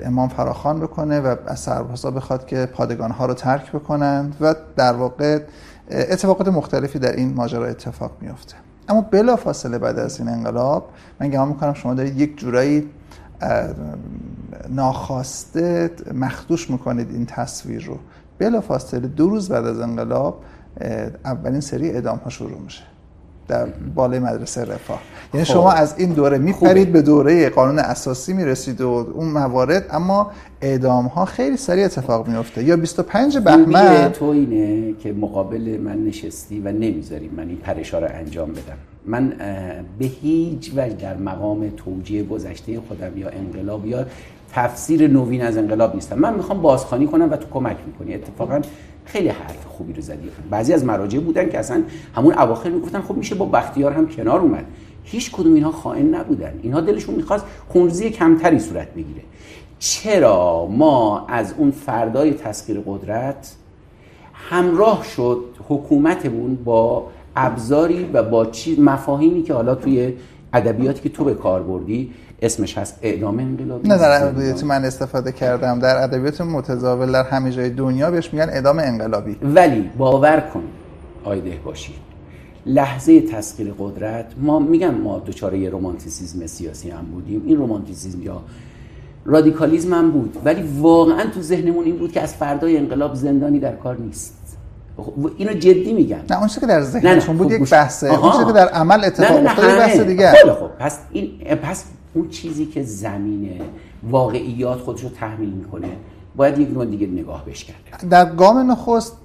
[0.06, 4.94] امام فراخان بکنه و از سربازا بخواد که پادگان ها رو ترک بکنند و در
[4.94, 5.40] واقع
[5.92, 8.56] اتفاقات مختلفی در این ماجرا اتفاق میفته.
[8.90, 10.90] اما بلا فاصله بعد از این انقلاب
[11.20, 12.90] من گمان می‌کنم شما دارید یک جورایی
[14.70, 17.98] ناخواسته مخدوش می‌کنید این تصویر رو.
[18.40, 20.44] بلا فاصله دو روز بعد از انقلاب
[21.26, 22.84] اولین سری اعدام ها شروع میشه
[23.48, 25.02] در بالای مدرسه رفاه.
[25.34, 25.54] یعنی خب.
[25.54, 30.32] شما از این دوره میپرید به دوره قانون اساسی می‌رسید و اون موارد اما
[30.62, 36.60] اعدام ها خیلی سریع اتفاق میفته یا 25 بهمن تو اینه که مقابل من نشستی
[36.60, 38.78] و نمی‌ذاری من این پرشا رو انجام بدم.
[39.06, 39.34] من
[40.00, 44.06] به هیچ وجه در مقام توجیه گذشته خودم یا انقلاب یا
[44.54, 46.20] تفسیر نوین از انقلاب نیستم.
[46.20, 48.14] من می‌خوام بازخوانی کنم و تو کمک می‌کنی.
[48.16, 48.62] اتفاقا
[49.06, 50.30] خیلی حرف خوبی رو زدی.
[50.50, 51.84] بعضی از مراجع بودن که اصلا
[52.16, 54.66] همون اواخر می‌گفتن خب میشه با بختیار هم کنار اومد.
[55.04, 56.60] هیچ کدوم اینها خائن نبودن.
[56.64, 59.22] اینها دلشون می‌خواست خونریزی کمتری صورت بگیره.
[59.80, 63.56] چرا ما از اون فردای تسخیر قدرت
[64.34, 70.14] همراه شد حکومتمون با ابزاری و با چیز مفاهیمی که حالا توی
[70.54, 72.12] ادبیاتی که تو به کار بردی
[72.44, 73.90] اسمش هست اعدام انقلابی.
[73.90, 75.80] نه در ادبیات من استفاده کردم.
[75.80, 79.38] در ادبیات متداول در همه جای دنیا بهش میگن اعدام انقلابی.
[79.42, 80.64] ولی باور کن
[81.24, 81.94] آیده باشی
[82.66, 87.44] لحظه تسخیر قدرت ما میگم ما دچار یه رومانتیسیزم سیاسی هم بودیم.
[87.46, 88.42] این رومانتیسیزم یا
[89.26, 90.38] رادیکالیزم هم بود.
[90.46, 94.34] ولی واقعا تو ذهنمون این بود که از فردای انقلاب زندانی در کار نیست.
[95.38, 96.18] اینو جدی میگم.
[96.30, 98.20] نه اون که در ذهنشون بود یک بحثه.
[98.20, 100.32] اون که در عمل اتفاق افتاد بحث دیگه.
[100.32, 103.62] خب پس این پس اون چیزی که زمین
[104.04, 105.88] واقعیات خودش رو تحمیل می‌کنه.
[106.36, 109.18] باید یک نوع دیگه نگاه بش کرده در گام نخست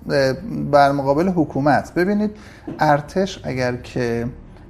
[0.70, 1.94] بر مقابل حکومت.
[1.94, 2.30] ببینید
[2.78, 4.26] ارتش اگر که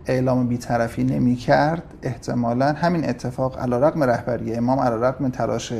[0.07, 5.73] اعلام بیطرفی نمی کرد احتمالا همین اتفاق علا رقم رهبری امام علا رقم تلاش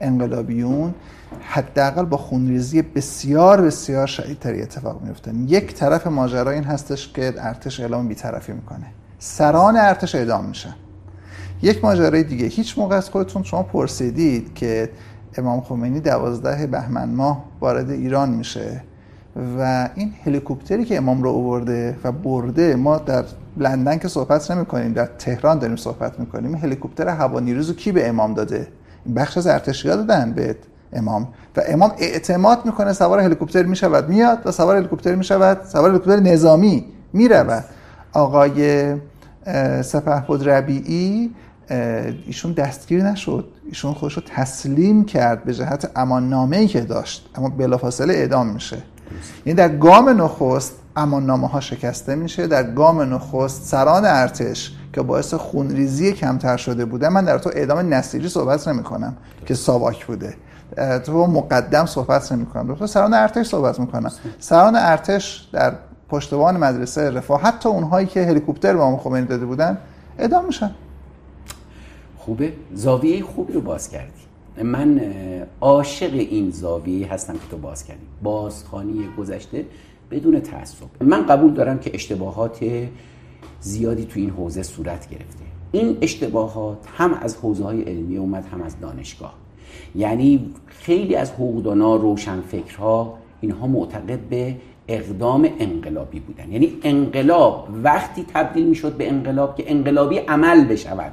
[0.00, 0.94] انقلابیون
[1.40, 7.80] حداقل با خونریزی بسیار بسیار شدیدتری اتفاق میفته یک طرف ماجرا این هستش که ارتش
[7.80, 8.86] اعلام بیطرفی می‌کنه.
[9.18, 10.74] سران ارتش اعدام میشن
[11.62, 12.46] یک ماجرای دیگه.
[12.46, 14.90] هیچ موقع از خودتون شما پرسیدید که
[15.36, 18.82] امام خمینی دوازده بهمن ماه وارد ایران میشه
[19.58, 23.24] و این هلیکوپتری که امام رو آورده و برده ما در
[23.56, 28.08] لندن که صحبت نمی کنیم در تهران داریم صحبت می‌کنیم هلیکوپتر هوا نیروز کی به
[28.08, 28.68] امام داده؟
[29.04, 30.56] این بخش از ارتشیا دادن به
[30.92, 31.28] امام.
[31.56, 36.84] و امام اعتماد می‌کنه سوار هلیکوپتر می‌شود میاد و سوار هلیکوپتر می‌شود سوار هلیکوپتر نظامی
[37.12, 37.64] می‌رود
[38.12, 38.94] آقای
[39.82, 41.30] سپهبد ربیعی
[42.26, 43.48] ایشون دستگیر نشد.
[43.68, 47.30] ایشون خودش رو تسلیم کرد به جهت امان نامه ای که داشت.
[47.34, 48.78] اما بلافاصله اعدام میشه.
[49.46, 52.46] یعنی در گام نخست امان نامه ها شکسته میشه.
[52.46, 57.94] در گام نخست سران ارتش که باعث خونریزی کمتر شده بوده من در تو اعدام
[57.94, 60.34] نصیری صحبت نمی کنم که ساواک بوده.
[61.04, 64.10] تو مقدم صحبت نمی کنم تو سران ارتش صحبت می‌کنم.
[64.38, 65.72] سران ارتش در
[66.08, 69.78] پشتوان مدرسه رفاه حتی اونهایی که هلیکوپتر به امام خمینی داده بودن
[70.18, 70.70] اعدام میشن.
[72.24, 72.52] خوبه.
[72.74, 74.22] زاویه خوبی رو باز کردی.
[74.62, 75.00] من
[75.60, 78.06] عاشق این زاویه هستم که تو باز کردی.
[78.22, 79.64] بازخانی گذشته
[80.10, 80.86] بدون تعصب.
[81.00, 82.64] من قبول دارم که اشتباهات
[83.60, 85.44] زیادی تو این حوزه صورت گرفته.
[85.72, 89.34] این اشتباهات هم از حوزه های علمی اومد هم از دانشگاه.
[89.94, 94.56] یعنی خیلی از حقوقدانا روشنفکرها اینها معتقد به
[94.88, 96.52] اقدام انقلابی بودن.
[96.52, 101.12] یعنی انقلاب وقتی تبدیل می‌شد به انقلاب که انقلابی عمل بشود.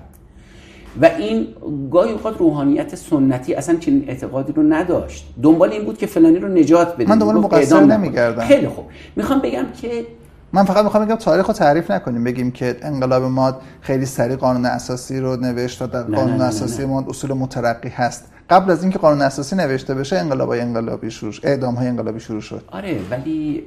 [1.01, 1.47] و این
[1.91, 5.33] گاهی اوقات روحانیت سنتی اصلا چنین اعتقادی رو نداشت.
[5.43, 7.09] دنبال این بود که فلانی رو نجات بده.
[7.09, 8.41] من دنبال مقصر نمیگردم.
[8.43, 8.85] خیلی خوب.
[9.15, 10.05] می‌خوام بگم که
[10.53, 12.23] من فقط می‌خوام بگم تاریخ رو تعریف نکنیم.
[12.23, 17.05] بگیم که انقلاب ما خیلی سریع قانون اساسی رو نوشت و در قانون اساسی ما
[17.09, 18.25] اصول مترقی هست.
[18.49, 22.41] قبل از اینکه قانون اساسی نوشته بشه انقلاب های انقلابی شروع اعدام های انقلابی شروع
[22.41, 22.61] شد.
[22.71, 23.63] آره ولی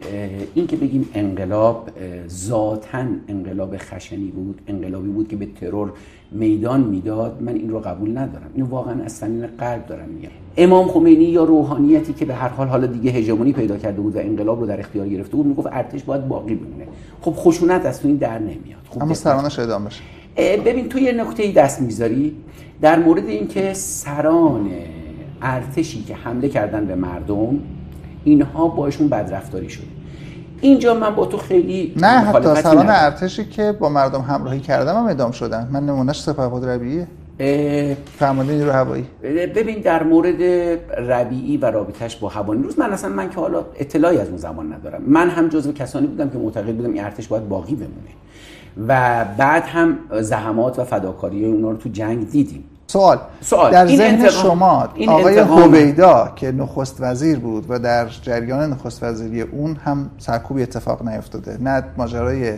[0.55, 1.91] این که بگیم انقلاب
[2.28, 5.93] ذاتا انقلاب خشنی بود انقلابی بود که به ترور
[6.33, 8.51] میدان می‌داد من این رو قبول ندارم.
[8.55, 10.28] اینو واقعا از صمیم قلب دارم میگم.
[10.57, 14.18] امام خمینی یا روحانیتی که به هر حال حالا دیگه هژمونی پیدا کرده بود و
[14.18, 16.87] انقلاب رو در اختیار گرفته بود می‌گفت ارتش باید باقی بمونه.
[17.20, 18.80] خب خشونت از تو این در نمیاد.
[18.91, 20.03] خب اما سرانش اعدام بشه.
[20.37, 22.37] ببین تو یه نقطه دست می‌ذاری
[22.80, 24.70] در مورد اینکه سران
[25.43, 27.59] ارتشی که حمله کردن به مردم
[28.24, 29.87] اینها باشون بدرفتاری شده
[30.61, 35.07] اینجا من با تو خیلی نه حتی سران ارتشی که با مردم همراهی کردم هم
[35.07, 35.68] ادام شدن.
[35.72, 37.07] من نمونهش سپهبد ربیعیه
[38.18, 39.05] فرمانده نیرو هوایی.
[39.55, 40.43] ببین در مورد
[40.99, 44.72] ربیعی و رابطش با هوایی روز من اصلا من که حالا اطلاعی از اون زمان
[44.72, 45.03] ندارم.
[45.07, 48.11] من هم جزو کسانی بودم که معتقد بودم این ارتش باید باقی بمونه.
[48.89, 52.64] و بعد هم زحمات و فداکاری اونا رو تو جنگ دیدیم.
[52.87, 53.73] سوال, سوال.
[53.73, 59.77] در ذهن شما آقای هویدا که نخست وزیر بود و در جریان نخست وزیری اون
[59.85, 61.59] هم سرکوبی اتفاق نیفتاده.
[61.61, 62.55] نه ماجرای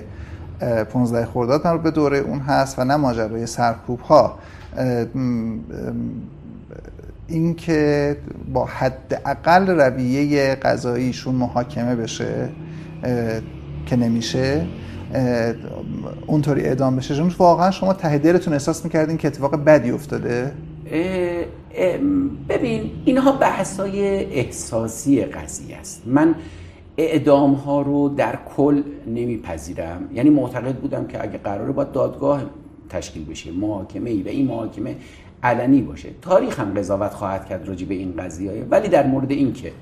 [0.92, 4.38] 15 خرداد به دوره اون هست و نه ماجرای سرکوب ها
[7.28, 8.16] اینکه
[8.52, 12.48] با حداقل رویه قضاییشون محاکمه بشه
[13.86, 14.66] که نمیشه.
[16.26, 17.16] اونطوری اعدام بشه.
[17.16, 20.52] چون واقعا شما ته دلتون احساس می‌کردین که اتفاق بدی افتاده؟
[22.48, 26.02] ببین اینها بحثای احساسی قضیه است.
[26.06, 26.34] من
[26.96, 30.08] اعدام ها رو در کل نمیپذیرم.
[30.14, 32.42] یعنی معتقد بودم که اگه قراره باید دادگاه
[32.88, 34.96] تشکیل بشه محاکمه ای و این محاکمه
[35.42, 36.08] علنی باشه.
[36.22, 39.72] تاریخ هم قضاوت خواهد کرد راجع به این قضیه ولی در مورد این که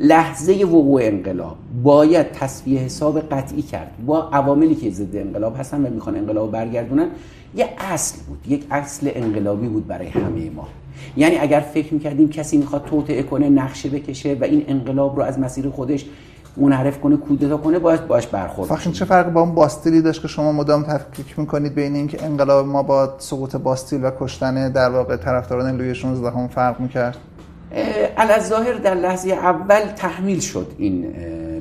[0.00, 1.56] لحظه وقوع انقلاب.
[1.82, 3.90] باید تصفیه حساب قطعی کرد.
[4.06, 7.08] با عواملی که ضد انقلاب هستن و می‌خوان انقلاب برگردونن
[7.56, 8.38] یه اصل بود.
[8.48, 10.68] یک اصل انقلابی بود برای همه ما.
[11.16, 15.38] یعنی اگر فکر می‌کردیم کسی می‌خواد توطعه کنه نقشه بکشه و این انقلاب رو از
[15.38, 16.06] مسیر خودش
[16.56, 20.28] منحرف کنه کودتا کنه باید باش برخورد فقط چه فرق با اون باستیلی داشت که
[20.28, 25.16] شما مدام تفکیک می‌کنید بین اینکه انقلاب ما با سقوط باستیل و کشتن در واقع
[25.16, 27.16] طرفداران لوی 16 هم فرق می‌کرد؟
[28.40, 31.14] ظاهر در لحظه اول تحمیل شد این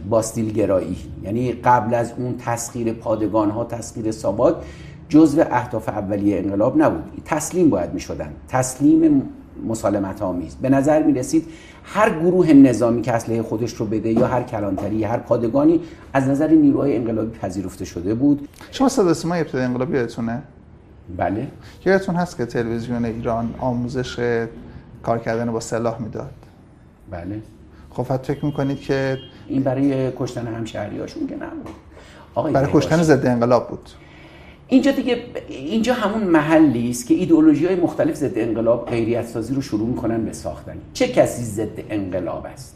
[0.09, 4.65] باستیل گرایی یعنی قبل از اون تسخیر پادگان ها تسخیر ساباد
[5.09, 7.03] جزو اهداف اولیه انقلاب نبود.
[7.25, 9.29] تسلیم باید می شدن تسلیم
[9.67, 11.45] مسالمت آمیز به نظر می رسید
[11.83, 15.79] هر گروه نظامی که اسلحه خودش رو بده یا هر کلانتری هر پادگانی
[16.13, 18.47] از نظر نیروهای انقلابی پذیرفته شده بود.
[18.71, 20.41] شما صدا سیما ابتدای انقلابی یادتونه؟
[21.17, 21.47] بله.
[21.85, 24.19] یادتون هست که تلویزیون ایران آموزش
[25.03, 26.33] کار کردن با سلاح می‌داد.
[27.11, 27.41] بله.
[27.89, 32.53] خب فکر می‌کنید که این برای کشتن همشهریاشون که نبود.
[32.53, 33.89] برای کشتن ضد انقلاب بود.
[34.67, 35.17] اینجا دیگه
[35.49, 40.25] اینجا همون محلی است که ایدئولوژی های مختلف ضد انقلاب غیریت سازی رو شروع می‌کنن
[40.25, 40.77] به ساختن.
[40.93, 42.75] چه کسی ضد انقلاب است؟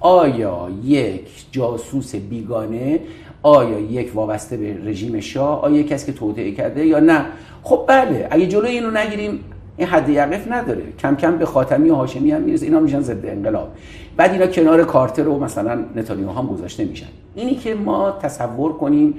[0.00, 3.00] آیا یک جاسوس بیگانه
[3.42, 7.26] آیا یک وابسته به رژیم شاه آیا کسی که توطئه کرده یا نه؟
[7.62, 9.40] خب بله اگه جلوی اینو نگیریم
[9.76, 10.82] این حد یقف نداره.
[10.98, 12.66] کم کم به خاتمی و هاشمی هم می‌رسه.
[12.66, 13.68] اینا میشن ضد انقلاب.
[14.16, 17.06] بعد اینا کنار کارتر و مثلا نتانیاهو هم گذاشته میشن.
[17.34, 19.14] اینی که ما تصور کنیم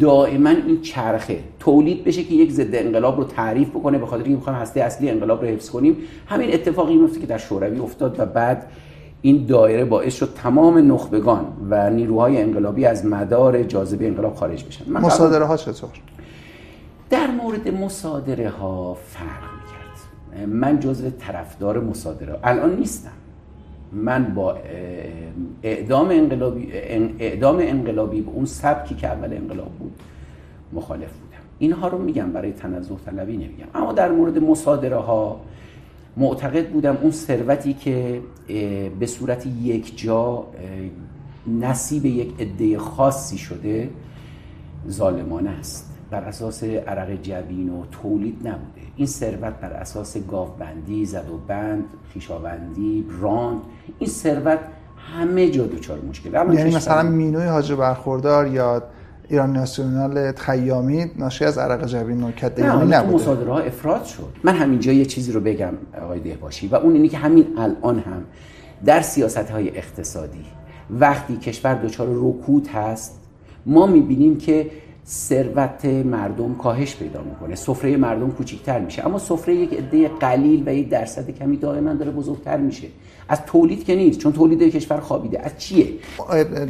[0.00, 4.36] دائما این چرخه تولید بشه که یک ضد انقلاب رو تعریف بکنه به خاطر اینکه
[4.36, 5.96] می‌خوایم هسته اصلی انقلاب رو حفظ کنیم.
[6.26, 8.66] همین اتفاقی میفته که در شوروی افتاد و بعد
[9.22, 14.92] این دایره باعث شد تمام نخبگان و نیروهای انقلابی از مدار جاذبه انقلاب خارج بشن.
[14.92, 15.90] مصادره ها چطور؟
[17.10, 19.47] در مورد مصادره ها فرق
[20.46, 22.38] من جزو طرفدار مصادره.
[22.44, 23.10] الان نیستم.
[23.92, 24.58] من با
[25.62, 26.72] اعدام انقلابی
[27.18, 29.92] اعدام انقلابی به اون سبکی که اول انقلاب بود
[30.72, 31.42] مخالف بودم.
[31.58, 33.66] اینها رو میگم برای تنزه طلبی نمیگم.
[33.74, 35.40] اما در مورد مصادره ها
[36.16, 38.20] معتقد بودم اون ثروتی که
[39.00, 40.46] به صورت یک جا
[41.60, 43.90] نصیب یک عده خاصی شده
[44.88, 45.94] ظالمانه است.
[46.10, 48.87] بر اساس عرق جبین و تولید نبوده.
[48.98, 53.60] این ثروت بر اساس گاوبندی زد و بند خیشاوندی راند
[53.98, 54.58] این ثروت
[55.16, 56.32] همه جا دچار مشکل.
[56.32, 58.82] یعنی مثلا مینوی حاج برخوردار یا
[59.28, 63.14] ایران ناسیونال خیامی ناشی از عرق جبین و کدیانی نبوده.
[63.14, 64.32] مصادره ها افراد شد.
[64.44, 65.72] من همینجا یه چیزی رو بگم
[66.02, 68.24] آقای دهباشی و اون اینی که همین الان هم
[68.84, 70.44] در سیاست های اقتصادی
[70.90, 73.20] وقتی کشور دچار رکود هست
[73.66, 74.70] ما می‌بینیم که
[75.08, 77.54] ثروت مردم کاهش پیدا می‌کنه.
[77.54, 79.06] سفره مردم کوچیکتر میشه.
[79.06, 82.88] اما سفره یک عده قلیل و یک درصد کمی دائما داره بزرگتر میشه.
[83.28, 85.40] از تولید که نیست چون تولید کشور خوابیده.
[85.40, 85.86] از چیه؟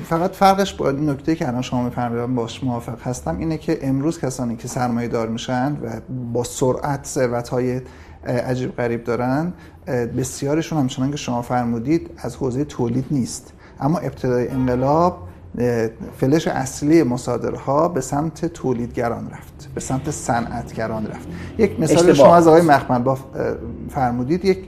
[0.05, 4.21] فقط فرقش با این نکته که الان شما میفرمایید باش موافق هستم اینه که امروز
[4.21, 6.01] کسانی که سرمایه دار میشن و
[6.33, 7.81] با سرعت ثروت های
[8.25, 9.53] عجیب غریب دارن
[10.19, 13.53] بسیارشون همچنان که شما فرمودید از حوزه تولید نیست.
[13.81, 15.28] اما ابتدای انقلاب
[16.17, 21.29] فلش اصلی مصادره ها به سمت تولیدگران رفت به سمت صنعتگران رفت.
[21.59, 23.19] یک مثال شما از آقای مخمل با
[23.91, 24.59] فرمودید یک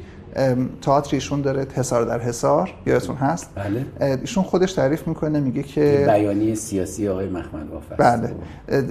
[0.82, 4.16] تئاتر ایشون داره حسار در حسار یادتون هست؟ بله.
[4.20, 8.34] ایشون خودش تعریف می‌کنه میگه که بیانیه سیاسی آقای مخمل بافر بله.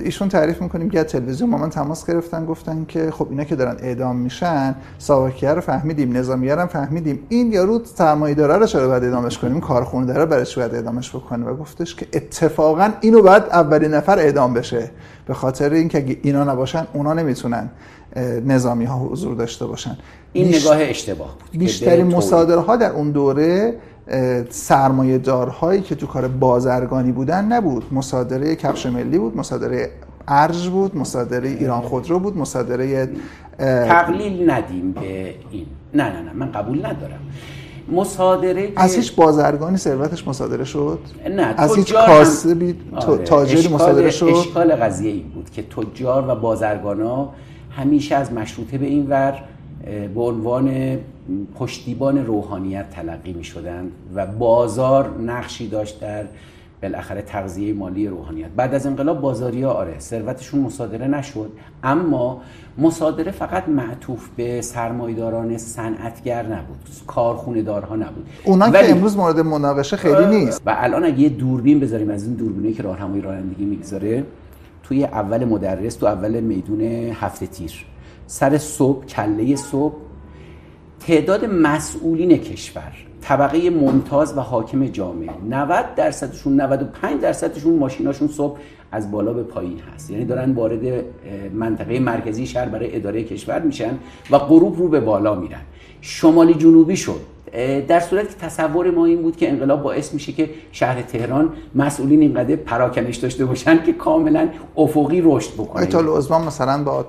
[0.03, 3.75] ایشون تعریف می‌کنه که تلویزیون ما من تماس گرفتن گفتن که خب اینا که دارن
[3.79, 7.25] اعدام میشن ساواکیه رو فهمیدیم نظامیه رو فهمیدیم.
[7.29, 11.55] این یارو سرمایه‌دار رو چرا باید اعدامش کنیم؟ کارخونه داره برای باید اعدامش بکنه؟ و
[11.55, 14.91] گفتش که اتفاقا اینو باید اولین نفر اعدام بشه.
[15.25, 17.69] به خاطر اینکه اگه اینا نباشن اونا نمی‌تونن
[18.45, 19.97] نظامی ها حضور داشته باشن.
[20.33, 23.75] این نگاه اشتباه بود بیشترین مصادره ها در اون دوره
[24.49, 27.93] سرمایه دارهایی که تو کار بازرگانی بودن نبود.
[27.93, 29.89] مصادره کفش ملی بود مصادره
[30.27, 33.09] ارج بود مصادره ایران خودرو بود مصادره
[33.59, 35.65] تقلیل ندیم به این.
[35.93, 37.19] نه نه نه من قبول ندارم.
[37.91, 40.99] مصادره از هیچ بازرگانی ثروتش مصادره شد؟
[41.29, 43.23] نه از هیچ کاسبی آره.
[43.23, 47.29] تاجری مصادره شد؟ اشکال قضیه این بود که تجار و بازرگانا
[47.71, 49.43] همیشه از مشروطه به این ور
[50.15, 50.97] به عنوان
[51.55, 56.25] پشتیبان روحانیت تلقی می شدند و بازار نقشی داشت در
[56.81, 58.49] بالاخره تغذیه مالی روحانیت.
[58.55, 61.51] بعد از انقلاب بازاری ها آره ثروتشون مصادره نشد
[61.83, 62.41] اما
[62.77, 66.77] مصادره فقط معطوف به سرمایداران صنعتگر نبود
[67.07, 68.27] کارخونه دارها نبود.
[68.43, 70.61] اونا که امروز مورد مناقشه خیلی نیست.
[70.65, 74.23] و الان اگه یه دوربین بذاریم از این دوربینی که راهنمای رانندگی می‌گذاره
[74.83, 76.81] توی اول مدرس تو اول میدون
[77.13, 77.85] هفته تیر.
[78.29, 79.95] سر صبح کله صبح.
[80.99, 85.29] تعداد مسئولین کشور طبقه ممتاز و حاکم جامعه.
[85.49, 88.57] 90 درصدشون 95 درصدشون ماشیناشون صبح
[88.91, 90.11] از بالا به پایین هست.
[90.11, 91.05] یعنی دارن وارد
[91.53, 93.97] منطقه مرکزی شهر برای اداره کشور میشن
[94.31, 95.61] و غروب رو به بالا میرن.
[96.01, 97.21] شمالی جنوبی شد.
[97.87, 102.21] در صورت که تصور ما این بود که انقلاب باعث میشه که شهر تهران مسئولین
[102.21, 105.81] اینقدر پراکنش داشته باشن که کاملا افقی رشد بکنه.
[105.81, 107.05] آیت العظما مثلا با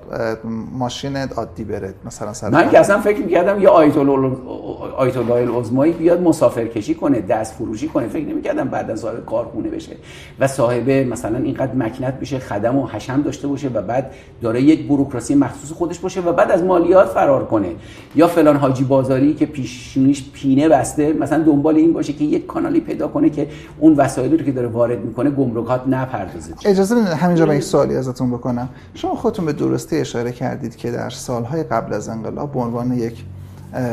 [0.72, 6.20] ماشین عادی بره مثلا سر من که اصلا فکر می‌کردم یه آیت الله العظمایی بیاد
[6.20, 8.08] مسافر کشی کنه دست فروشی کنه.
[8.08, 9.92] فکر نمی‌کردم بعد از صاحب کارخونه بشه
[10.40, 14.10] و صاحب مثلا اینقدر مکنت بشه خدم و حشم داشته باشه و بعد
[14.42, 17.68] داره یک بوروکراسی مخصوص خودش باشه و بعد از مالیات فرار کنه.
[18.14, 22.80] یا فلان حاجی بازاری که پیشونیش پینه بسته مثلا دنبال این باشه که یک کانالی
[22.80, 26.54] پیدا کنه که اون وسایلی رو که داره وارد می‌کنه گمرکات نپردازه.
[26.64, 28.68] اجازه بدید همینجا من یک سوالی ازتون بکنم.
[28.94, 33.24] شما خودتون به درستی اشاره کردید که در سالهای قبل از انقلاب به عنوان یک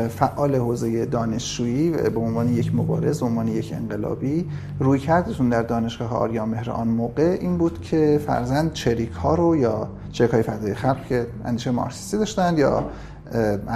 [0.08, 4.48] فعال حوزه دانشجویی به عنوان یک مبارز به عنوان یک انقلابی
[4.80, 9.56] روی کردتون در دانشگاه آریا مهر آن موقع این بود که فرزند چریک ها رو
[9.56, 12.84] یا چریک های فردای خلق که اندیشه مارکسیستی داشتند یا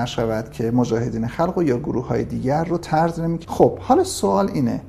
[0.04, 4.50] شود که مجاهدین خلق و یا گروه های دیگر رو طرد نمی خب حالا سوال
[4.54, 4.80] اینه.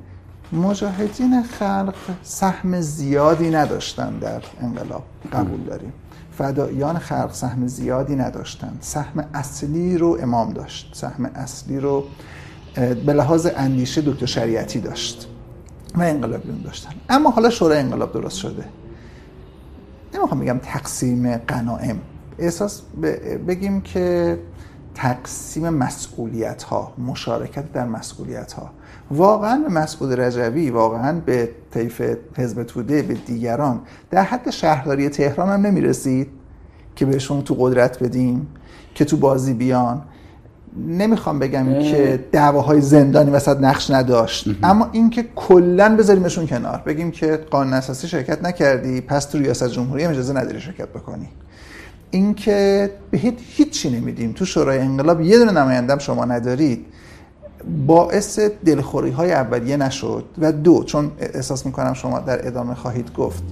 [0.51, 5.03] مجاهدین خلق سهم زیادی نداشتن در انقلاب.
[5.34, 5.93] قبول داریم.
[6.32, 8.78] فداییان خلق سهم زیادی نداشتن.
[8.82, 10.91] سهم اصلی رو امام داشت.
[10.95, 12.03] سهم اصلی رو
[13.05, 15.28] به لحاظ اندیشه دکتر شریعتی داشت
[15.95, 16.91] و انقلابیون داشتن.
[17.09, 18.66] اما حالا شورای انقلاب درست شده.
[20.16, 21.99] نمی‌خوام بگم تقسیم قنائم
[22.39, 22.82] احساس
[23.47, 24.39] بگیم که
[24.95, 28.69] تقسیم مسئولیت ها مشارکت در مسئولیت ها
[29.11, 32.01] واقعا به مسعود رجوی واقعا به طیف
[32.37, 33.79] حزب توده به دیگران
[34.11, 36.27] در حد شهرداری تهران هم نمی‌رسید
[36.95, 38.47] که بهشون تو قدرت بدیم
[38.95, 40.01] که تو بازی بیان.
[40.87, 44.47] نمی‌خوام بگم که دعواهای زندانی وسط نقش نداشت.
[44.63, 46.81] اما اینکه کلا بذاریمشون کنار.
[46.85, 51.29] بگیم که قانون اساسی شرکت نکردی پس تو ریاست جمهوری اجازه نداری شرکت بکنی.
[52.14, 55.22] اینکه به هیچی نمیدیم تو شورای انقلاب.
[55.22, 56.86] یه دونه نمایندم شما ندارید.
[57.88, 60.26] باعث دلخوری های اولیه نشد.
[60.38, 63.43] و دو چون احساس می‌کنم شما در ادامه خواهید گفت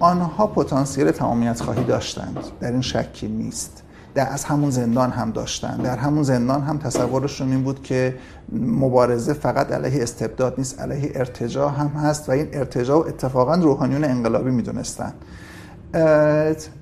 [0.00, 2.38] آنها پتانسیل تمامیت خواهی داشتند.
[2.60, 3.82] در این شکی نیست.
[4.14, 8.14] در از همون زندان هم داشتن در همون زندان هم تصورشون این بود که
[8.52, 14.50] مبارزه فقط علیه استبداد نیست علیه ارتجاع هم هست و این ارتجاع اتفاقا روحانیون انقلابی
[14.50, 15.12] می‌دونستن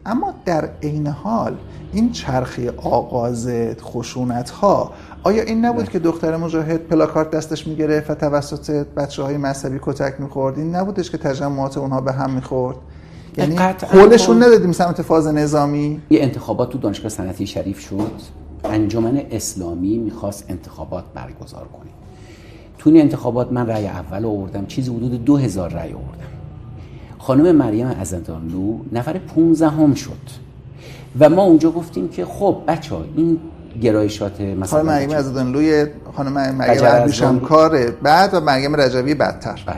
[0.07, 1.57] اما در عین حال
[1.93, 3.49] این چرخی آغاز
[3.81, 4.93] خشونت ها
[5.23, 10.15] آیا این نبود که دختر مجاهد پلاکارت دستش می‌گرفت و توسط بچه های مذهبی کتک
[10.19, 12.77] می‌خورد؟ این نبودش که تجمعات اونها به هم می‌خورد؟
[13.37, 13.57] یعنی
[13.93, 18.11] قولشون ندادیم سمت فاز نظامی؟ یه انتخابات تو دانشگاه صنعتی شریف شد.
[18.65, 21.91] انجمن اسلامی می‌خواست انتخابات برگزار کنه.
[22.79, 24.67] تو این انتخابات من رأی اول آوردم.
[24.67, 26.38] چیزی حدود دو هزار رأی آوردم.
[27.29, 30.11] خانم مریم ازدانلو نفر 15 هم شد.
[31.21, 33.39] و ما اونجا گفتیم که خب بچه ها این
[33.83, 39.65] گرایشات مثلا خانم مریم ازدانلوی خانم مریم کاره بعد و مریم رجوی بدتر.
[39.67, 39.77] بله.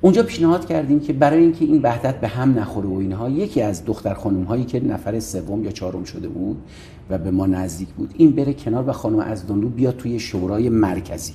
[0.00, 3.84] اونجا پیشنهاد کردیم که برای اینکه این وحدت به هم نخوره و اینها یکی از
[3.84, 6.62] دختر خانم هایی که نفر سوم یا چهارم شده بود
[7.10, 11.32] و به ما نزدیک بود این بره کنار و خانم ازدانلو بیاد توی شورای مرکزی.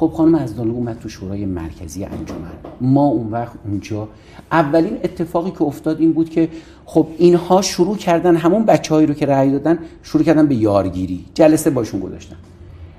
[0.00, 2.52] خب خانم ازدانلو اومد تو شورای مرکزی انجمن.
[2.80, 4.08] ما اون وقت اونجا
[4.52, 6.48] اولین اتفاقی که افتاد این بود که
[6.84, 11.24] خب اینها شروع کردن همون بچههایی رو که رأی دادن شروع کردن به یارگیری.
[11.34, 12.36] جلسه باشون گذاشتن.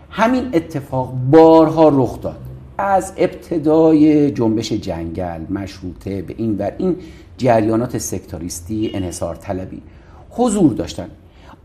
[0.10, 2.40] همین اتفاق بارها رخ داد.
[2.78, 6.96] از ابتدای جنبش جنگل مشروطه به این ور این
[7.38, 9.82] جریانات سکتاریستی انحصار طلبی
[10.30, 11.08] حضور داشتن.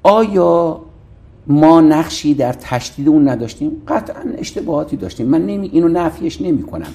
[0.02, 0.80] آیا
[1.48, 3.82] ما نقشی در تشدید اون نداشتیم.
[3.88, 5.26] قطعا اشتباهاتی داشتیم.
[5.26, 6.88] من نمی اینو نفیش نمی کنم.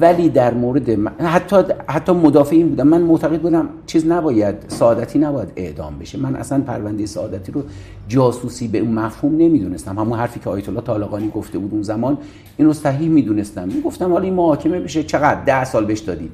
[0.00, 1.56] ولی در مورد حتی
[1.88, 2.86] حتی مدافعین بودم.
[2.86, 6.18] من معتقد بودم چیز نباید سعادتی نباید اعدام بشه.
[6.18, 7.62] من اصلا پرونده سعادتی رو
[8.08, 9.98] جاسوسی به اون مفهوم نمی‌دونستم.
[9.98, 12.18] همون حرفی که آیت الله طالقانی گفته بود اون زمان
[12.56, 13.68] اینو صحیح می‌دونستم.
[13.68, 15.02] می‌گفتم حالا این محاکمه بشه.
[15.02, 16.30] چقدر؟ ده سال بهش دادید.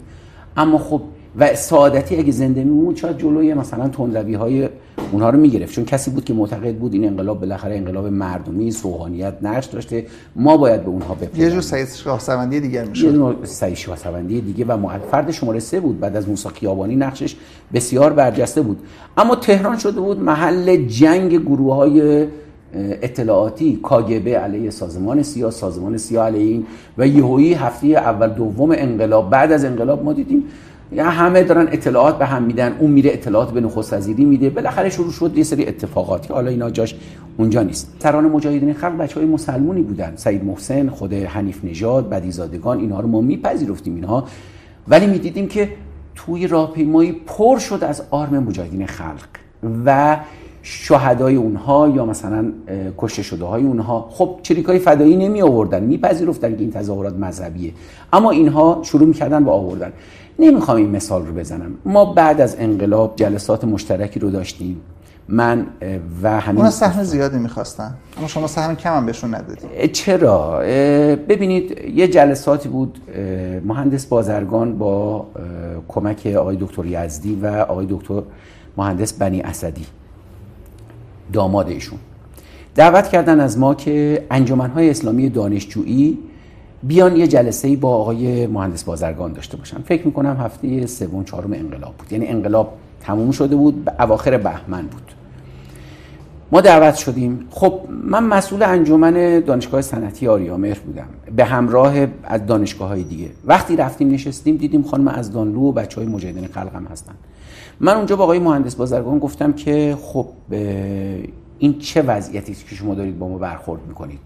[0.57, 1.03] اما خب
[1.39, 4.69] و سعادتی اگه زنده میمون شاید جلوی مثلا تندروی های
[5.13, 5.73] اونها رو می‌گرفت.
[5.73, 10.07] چون کسی بود که معتقد بود این انقلاب بالاخره انقلاب مردمی روحانیت نقش داشته.
[10.37, 11.45] ما باید به اونها بپیوندیم.
[11.45, 15.31] یه جور سعید شاه سوندی دیگر میشه یه جور سعید شاه سوندی دیگه و فرد
[15.31, 16.01] شماره سه بود.
[16.01, 17.37] بعد از موسی خیابانی نقشش
[17.75, 18.79] بسیار برجسته بود.
[19.17, 22.27] اما تهران شده بود محل جنگ گروه های
[22.75, 23.81] اطلاعاتی.
[23.83, 26.67] کاگبه علیه سازمان سیا سازمان سیا علیه این.
[26.99, 29.31] و یهویی هفته اول دوم انقلاب.
[29.31, 30.45] بعد از انقلاب ما دیدیم
[30.95, 34.91] یا همه دارن اطلاعات به هم میدن اون میره اطلاعات به نخست وزیری میده بالاخره
[34.91, 36.95] شروع شد یه سری اتفاقات که حالا اینا جاش
[37.37, 37.97] اونجا نیست.
[37.99, 43.09] سران مجاهدین خلق بچه های مسلمونی بودن سعید محسن خود حنیف نژاد بدیزادگان اینها رو
[43.09, 44.25] ما میپذیرفتیم اینها.
[44.89, 45.69] ولی می‌دیدیم که
[46.15, 49.29] توی راهپیمایی پر شد از آرم مجاهدین خلق
[49.85, 50.17] و
[50.63, 52.53] شهدای اونها یا مثلا
[52.99, 54.09] کشته شده های اونها.
[54.11, 57.73] خب چریکای فدایی نمی آوردن میپذیرفتن که این تظاهرات مذهبیه.
[58.13, 59.93] اما اینها شروع می‌کردن با آوردن.
[60.39, 61.75] نمی‌خوام این مثال رو بزنم.
[61.85, 64.81] ما بعد از انقلاب جلسات مشترکی رو داشتیم.
[65.29, 65.67] من
[66.23, 67.95] و همین اونا سهم زیادی می‌خواستن.
[68.19, 70.59] اما شما سهم کم هم بهشون ندادید چرا؟
[71.29, 72.99] ببینید یه جلساتی بود
[73.65, 75.27] مهندس بازرگان با
[75.89, 78.23] کمک آقای دکتر یزدی و آقای دکتر
[78.77, 79.87] مهندس بنی اسدی.
[81.33, 81.99] داماد ایشون.
[82.75, 86.19] دعوت کردن از ما که انجمنهای اسلامی دانشجویی
[86.87, 89.79] بیان یه جلسه با آقای مهندس بازرگان داشته باشن.
[89.79, 92.13] فکر می‌کنم هفته سوم چهارم انقلاب بود.
[92.13, 95.03] یعنی انقلاب تموم شده بود به اواخر بهمن بود.
[96.53, 97.47] ما دعوت شدیم.
[97.51, 101.07] خب من مسئول انجمن دانشگاه صنعتی آریامهر بودم.
[101.37, 103.31] به همراه از دانشگاه های دیگه.
[103.45, 107.15] وقتی رفتیم نشستیم دیدیم خانم از دانلو و بچه های مجاهدین خلق هم هستن.
[107.81, 110.27] من اونجا با آقای مهندس بازرگان گفتم که خب
[111.59, 114.19] این چه وضعیتی که شما دارید با ما برخورد می‌کنید؟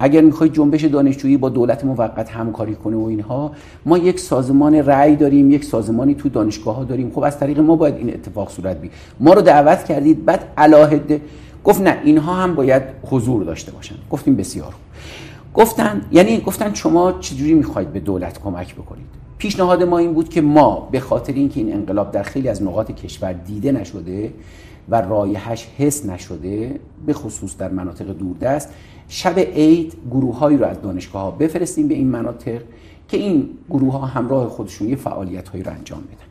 [0.00, 3.52] اگر می‌خواید جنبش دانشجویی با دولت موقت همکاری کنه و اینها
[3.86, 7.10] ما یک سازمان رأی داریم یک سازمانی تو دانشگاه ها داریم.
[7.14, 8.90] خب از طریق ما باید این اتفاق صورت بی
[9.20, 11.20] ما رو دعوت کردید بعد علاهده
[11.64, 13.94] گفت نه اینها هم باید حضور داشته باشن.
[14.10, 14.74] گفتیم بسیار
[15.54, 19.06] گفتن یعنی گفتن شما چجوری می‌خواید به دولت کمک بکنید؟
[19.38, 22.92] پیشنهاد ما این بود که ما به خاطر اینکه این انقلاب در خیلی از نقاط
[22.92, 24.32] کشور دیده نشده
[24.88, 28.68] و رایحش حس نشده به خصوص در مناطق دوردست
[29.08, 32.62] شب عید گروههایی رو از دانشگاه ها بفرستیم به این مناطق
[33.08, 36.28] که این گروه ها همراه خودشون یه فعالیت هایی رو انجام بدن.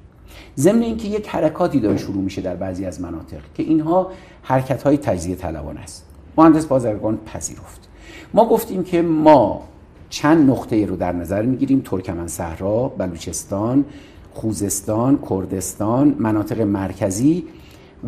[0.58, 4.12] ضمن اینکه یک حرکاتی داره شروع میشه در بعضی از مناطق که اینها
[4.42, 6.06] حرکت های تجزیه طلبان است.
[6.38, 7.90] مهندس بازرگان پذیرفت.
[8.34, 9.64] ما گفتیم که ما
[10.10, 11.82] چند نقطه رو در نظر می‌گیریم.
[11.86, 13.86] ترکمن صحرا بلوچستان
[14.34, 17.44] خوزستان کردستان مناطق مرکزی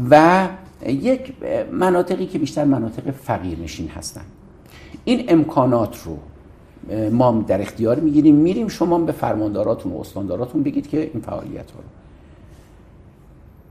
[0.09, 0.47] و
[0.87, 1.33] یک
[1.71, 4.25] مناطقی که بیشتر مناطق فقیر نشین هستند
[5.09, 6.17] این امکانات رو
[7.09, 8.35] ما در اختیار می‌گیریم.
[8.35, 11.79] میریم شما به فرمانداراتون و استانداراتون بگید که این فعالیت رو.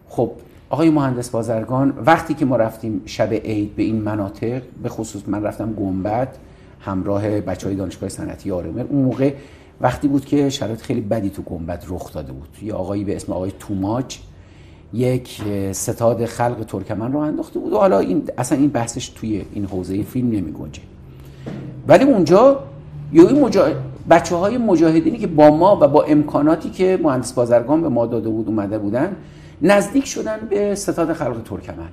[0.09, 0.31] خب
[0.71, 5.43] آقای مهندس بازرگان وقتی که ما رفتیم شب عید به این مناطق به خصوص من
[5.43, 6.37] رفتم گنبد
[6.81, 9.35] همراه بچه های دانشگاه صنعتی آرمر اون موقع
[9.81, 12.49] وقتی بود که شرایط خیلی بدی تو گنبد رخ داده بود.
[12.63, 14.19] یه آقایی به اسم آقای توماج
[14.93, 19.65] یک ستاد خلق ترکمن رو انداخته بود و حالا این اصلا این بحثش توی این
[19.65, 20.83] حوزه فیلم نمی گنجه
[21.89, 22.61] ولی اونجا
[23.13, 23.67] این مجا...
[24.11, 28.29] بچه های مجاهدینی که با ما و با امکاناتی که مهندس بازرگان به ما داده
[28.29, 29.17] بود اومده بودن
[29.63, 31.89] نزدیک شدن به ستاد خلق ترکمن.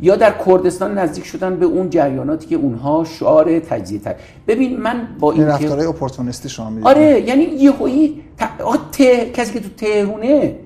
[0.00, 4.14] یا در کردستان نزدیک شدن به اون جریاناتی که اونها شعار تجزیه تر
[4.48, 8.22] ببین من با این رفتارهای اپورتونیستی شما آره یعنی یهویی
[8.92, 9.02] ت...
[9.32, 10.56] کسی که تو تهونه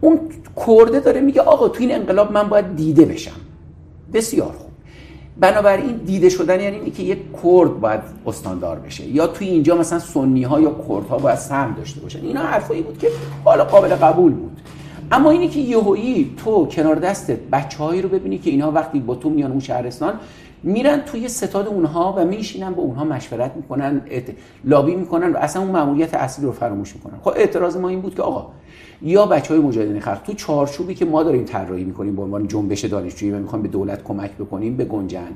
[0.00, 0.20] اون
[0.66, 3.40] کرده داره میگه آقا تو این انقلاب من باید دیده بشم.
[4.12, 4.71] بسیار خوب.
[5.40, 9.06] بنابراین دیده شدن یعنی اینی که یک کرد باید استاندار بشه.
[9.06, 12.20] یا توی اینجا مثلا سنی ها یا کرد ها باید سهم داشته باشن.
[12.22, 13.08] اینا حرفایی بود که
[13.44, 14.60] حالا قابل قبول بود.
[15.12, 19.30] اما اینی که یهویی تو کنار دستت بچه‌هایی رو ببینی که اینها وقتی با تو
[19.30, 20.14] میان اون شهرستان
[20.62, 24.02] میرن توی ستاد اونها و میشینن با اونها مشورت می‌کنن
[24.64, 27.18] لابی می‌کنن و اصلا اون ماموریت اصلی رو فراموش می‌کنن.
[27.22, 28.46] خب اعتراض ما این بود که آقا
[29.02, 32.84] یا بچه های مجاهدین خلق تو چارچوبی که ما داریم طراحی می‌کنیم به عنوان جنبش
[32.84, 35.28] دانشجویی و می‌خوایم به دولت کمک بکنیم به گنجن.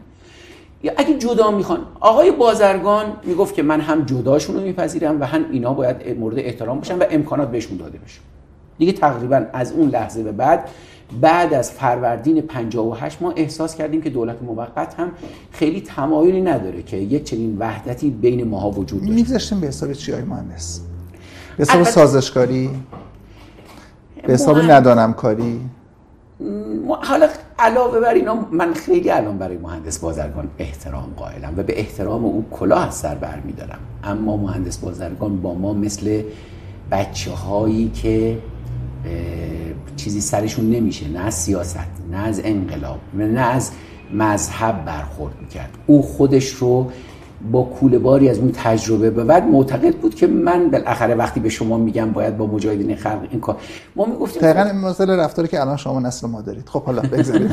[0.83, 5.45] یا اگه جدا می‌خوان آقای بازرگان می‌گفت که من هم جداشون رو میپذیرم و هم
[5.51, 8.21] اینا باید مورد احترام باشن و امکانات بهشون داده بشه.
[8.79, 10.69] دیگه تقریبا از اون لحظه به بعد
[11.21, 15.13] بعد از فروردین 58 ما احساس کردیم که دولت موقت هم
[15.51, 20.13] خیلی تمایلی نداره که یک چنین وحدتی بین ماها وجود داشته میذاشتیم به حساب چی
[20.13, 20.81] های مهندس؟
[21.57, 22.71] به حساب سازشکاری؟
[24.27, 25.61] به حساب ندانم کاری
[27.03, 32.25] حالا علاوه بر اینا من خیلی الان برای مهندس بازرگان احترام قائلم و به احترام
[32.25, 36.23] او کلاه از سر بر میدارم اما مهندس بازرگان با ما مثل
[36.91, 38.39] بچه هایی که
[39.97, 41.09] چیزی سرشون نمیشه.
[41.09, 41.79] نه از سیاست
[42.11, 43.71] نه از انقلاب نه از
[44.15, 45.71] مذهب برخورد می‌کرد.
[45.87, 46.91] او خودش رو
[47.53, 51.49] با کوله باری از اون تجربه به بعد معتقد بود که من بالاخره وقتی به
[51.49, 53.57] شما میگم باید با مجاهدین خلق این کار.
[53.97, 56.69] ما می‌گفتیم دقیقاً این مسئله رفتاری که الان شما نسل ما دارید.
[56.69, 57.51] خب حالا بگذارید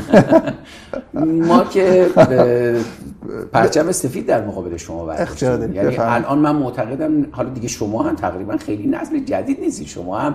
[1.48, 2.06] ما که
[3.52, 8.56] پرچم سفید در مقابل شما برداشتیم یعنی الان من معتقدم حالا دیگه شما هم تقریبا
[8.56, 9.86] خیلی نسل جدید نیستید.
[9.86, 10.34] شما هم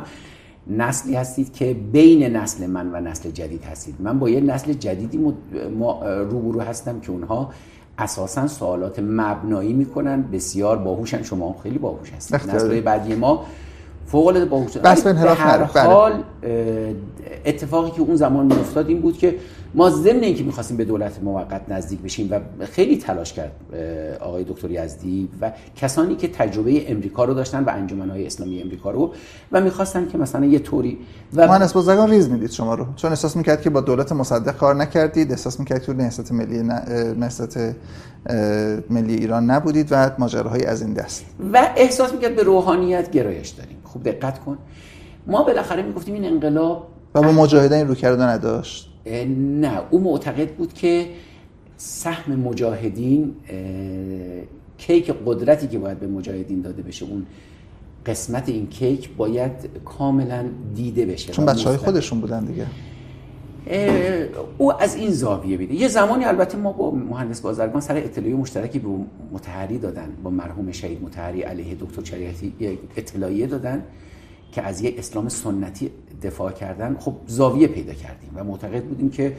[0.69, 3.95] نسلی هستید که بین نسل من و نسل جدید هستید.
[3.99, 5.17] من با یه نسل جدیدی
[6.29, 7.49] روبرو هستم که اونها
[7.97, 10.21] اساسا سوالات مبنایی می‌کنن.
[10.21, 11.23] بسیار باهوشن.
[11.23, 12.35] شما خیلی باهوش هستید.
[12.55, 13.45] نسل بعدی ما
[14.11, 15.83] فوق العاده باهوش بس به هر بله.
[15.83, 16.23] حال
[17.45, 19.35] اتفاقی که اون زمان میافتاد این بود که
[19.73, 23.51] ما ضمن اینکه می‌خواستیم به دولت موقت نزدیک بشیم و خیلی تلاش کرد
[24.21, 29.13] آقای دکتر یزدی و کسانی که تجربه امریکا رو داشتن و انجمنهای اسلامی امریکا رو
[29.51, 30.97] و می‌خواستن که مثلا یه طوری
[31.35, 32.85] و مهندس بازرگان ریز می‌دید شما رو.
[32.95, 36.63] چون احساس می‌کرد که با دولت مصدق کار نکردید احساس می‌کرد که نهضت ملی
[37.17, 37.57] نهضت
[38.89, 41.25] ملی ایران نبودید و ماجراهایی از این دست.
[41.53, 43.75] و احساس می‌کرد به روحانیت گرایش داریم.
[43.99, 44.57] خوب دقت کن.
[45.27, 48.89] ما بالاخره می‌گفتیم این انقلاب و با مجاهدین رو کرده نداشت.
[49.37, 51.05] نه او معتقد بود که
[51.77, 53.35] سهم مجاهدین
[54.77, 57.25] کیک قدرتی که باید به مجاهدین داده بشه اون
[58.05, 59.51] قسمت این کیک باید
[59.85, 60.45] کاملا
[60.75, 62.65] دیده بشه چون بچه های خودشون بودن دیگه.
[64.57, 65.73] او از این زاویه بیده.
[65.73, 68.89] یه زمانی البته ما با مهندس بازرگان سر اطلاعی مشترکی به
[69.31, 70.09] متحری دادن.
[70.23, 72.53] با مرحوم شهید متحری علیه دکتر شریعتی
[72.97, 73.83] اطلاعیه دادن
[74.51, 75.91] که از یه اسلام سنتی
[76.23, 76.97] دفاع کردن.
[76.99, 79.33] خب زاویه پیدا کردیم و معتقد بودیم که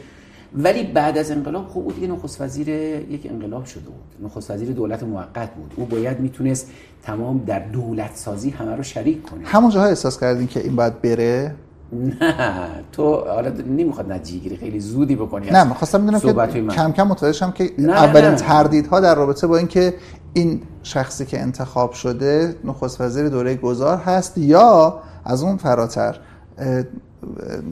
[0.55, 4.27] ولی بعد از انقلاب خب او دیگه نخست وزیر یک انقلاب شده بود.
[4.27, 5.75] نخست وزیر دولت موقت بود.
[5.77, 6.71] او باید می‌تونست
[7.03, 9.47] تمام در دولت سازی همه رو شریک کنه.
[9.47, 11.55] همون جاها احساس کردین که این باید بره؟
[11.93, 17.33] نه تو حالا نمی‌خواد نتیجه خیلی زودی بکنی نه خواستم بدونم که کم کم متوجه
[17.33, 19.95] شم که اولین تردیدها در رابطه با اینکه
[20.33, 26.17] این شخصی که انتخاب شده نخست وزیر دوره گذار هست یا از اون فراتر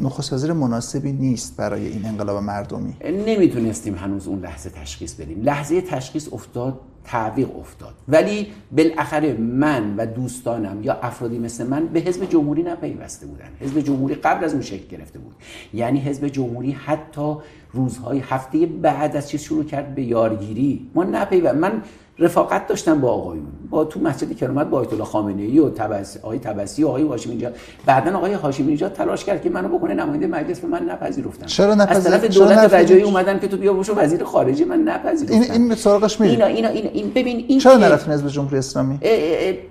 [0.00, 2.94] نخست وزیر مناسبی نیست برای این انقلاب مردمی.
[3.04, 5.42] نمی‌تونستیم هنوز اون لحظه تشخیص بدیم.
[5.42, 7.94] لحظه تشخیص افتاد تعویق افتاد.
[8.08, 13.48] ولی بالاخره من و دوستانم یا افرادی مثل من به حزب جمهوری نپیوسته بودن.
[13.60, 15.34] حزب جمهوری قبل از اون شکل گرفته بود.
[15.74, 17.36] یعنی حزب جمهوری حتی
[17.72, 20.90] روزهای هفته بعد از چیز شروع کرد به یارگیری.
[20.94, 21.82] ما نپیوست من
[22.18, 23.46] رفاقت داشتن با آقایون.
[23.70, 27.02] با تو مسجد کرامت با آیت الله خامنه ای و تبس آقای تبسی و آقای
[27.02, 27.56] هاشمی نژاد
[27.86, 31.46] بعدا آقای هاشمی نژاد تلاش کرد که منو بکنه نماینده مجلس به من نپذیرفتن.
[31.46, 35.52] چرا نپذیرفتن از طرف دولت رجایی اومدن که تو بیا بشو وزیر خارجه من نپذیرفتن
[35.52, 38.98] این این سراغش میره اینا اینا این, این ببین این چرا نرفتن حزب جمهوری اسلامی؟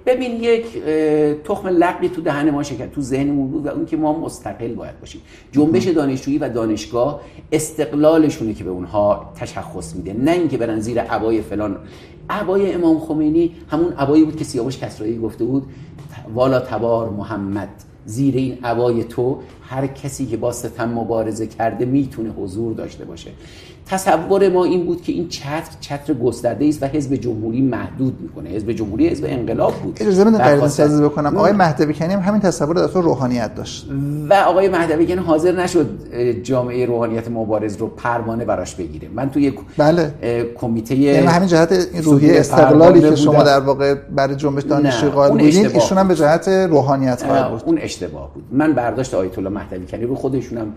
[0.06, 0.66] ببین یک
[1.44, 5.00] تخم لقی تو دهن ما شکر تو ذهنمون بود و اون که ما مستقل باید
[5.00, 5.22] باشیم.
[5.52, 7.22] جنبش دانشجویی و دانشگاه
[7.52, 10.14] استقلالشونه که به اونها تشخص میده.
[10.14, 11.78] نه اینکه برن زیر عبای فلان
[12.30, 15.64] عبای امام خمینی همون عبایی بود که سیاوش کسرایی گفته بود
[16.34, 17.70] والا تبار محمد
[18.06, 23.32] زیر این عبای تو هر کسی که با ستم مبارزه کرده می‌تونه حضور داشته باشه.
[23.90, 28.50] تصور ما این بود که این چتر چتر گسترده است و حزب جمهوری محدود می‌کنه.
[28.50, 29.98] حزب جمهوری حزب انقلاب بود.
[30.02, 31.38] اجازه بدید غیر بکنم.
[31.38, 33.88] آقای مهدوی کنی هم همین تصور در روحانیت داشت.
[34.30, 35.88] و آقای مهدوی کنی حاضر نشد
[36.44, 39.08] جامعه روحانیت مبارز رو پروانه براش بگیره.
[39.16, 40.14] من توی بله.
[40.56, 45.32] کمیته یعنی همین جهت این روحیه استقلالی که شما در واقع برای جنبش دانشجویی قائل
[45.32, 47.64] بودین ایشون هم به جهت روحانیت قائل بود.
[47.66, 48.44] اون اشتباه بود.
[48.52, 50.74] من برداشت آیت الله مهدوی کنی رو خودشونم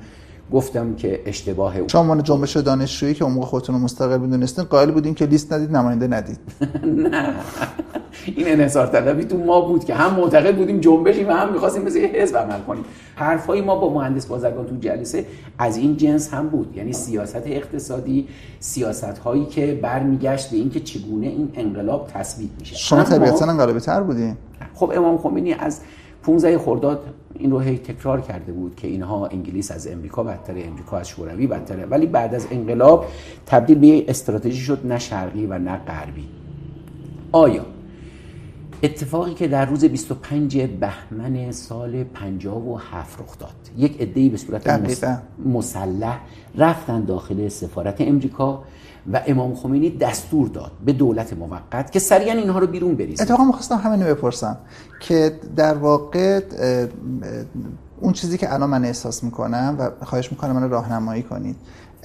[0.53, 1.89] گفتم که اشتباه او.
[1.89, 5.53] شما من جنبش دانشجویی که اون موقع خودتون رو مستقل می‌دونستین قائل بودین که لیست
[5.53, 6.39] ندید نماینده ندید.
[7.05, 7.35] نه.
[8.27, 11.99] این انحصار طلبی تو ما بود که هم معتقد بودیم جنبشی و هم می‌خواستیم مثل
[12.01, 12.85] حزب عمل کنیم.
[13.15, 15.27] حرفای ما با مهندس بازرگان تو جلسه
[15.59, 16.77] از این جنس هم بود.
[16.77, 18.29] یعنی سیاست اقتصادی
[18.61, 22.77] سیاست هایی که برمیگشت به اینکه چگونه این انقلاب تثبیت میشه.
[22.77, 24.37] شما طبیعتا انقلابی تر بودین.
[24.75, 25.81] خب امام خمینی از
[26.23, 27.05] 15 خرداد
[27.35, 31.47] این رو هی تکرار کرده بود که اینها انگلیس از امریکا بدتر امریکا از شوروی
[31.47, 31.87] بدتره.
[31.87, 33.07] ولی بعد از انقلاب
[33.47, 36.29] تبدیل به استراتژی شد نه شرقی و نه غربی.
[37.33, 37.67] آیا
[38.83, 44.69] اتفاقی که در روز 25 بهمن سال 57 رخ داد یک عده‌ای به صورت
[45.45, 46.21] مسلح
[46.57, 48.63] رفتن داخل سفارت امریکا
[49.13, 53.23] و امام خمینی دستور داد به دولت موقت که سریعا اینها رو بیرون بریزه.
[53.23, 54.59] اتفاقا می‌خواستم همینو بپرسم
[55.01, 56.41] که در واقع
[58.01, 61.57] اون چیزی که الان من احساس می‌کنم و خواهش می‌کنم من راهنمایی کنید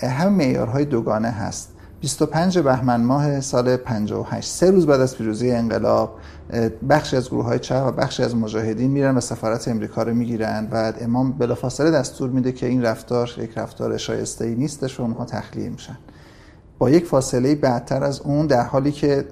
[0.01, 1.71] همه معیارهای دوگانه هست.
[2.01, 6.19] 25 بهمن ماه سال 58 سه روز بعد از پیروزی انقلاب
[6.89, 10.67] بخشی از گروه های چپ و بخشی از مجاهدین میرن و سفارت امریکا رو می‌گیرن
[10.71, 15.25] و امام بلافاصله دستور میده که این رفتار یک رفتار شایسته ای نیستش و اونها
[15.25, 15.97] تخلیه میشن.
[16.80, 19.26] با یک فاصله بعدتر از اون در حالی که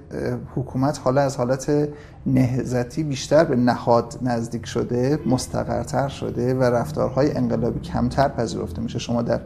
[0.54, 1.88] حکومت حالا از حالت
[2.26, 8.98] نهزتی بیشتر به نهاد نزدیک شده مستقرتر شده و رفتارهای انقلابی کمتر پذیرفته میشه.
[8.98, 9.40] شما در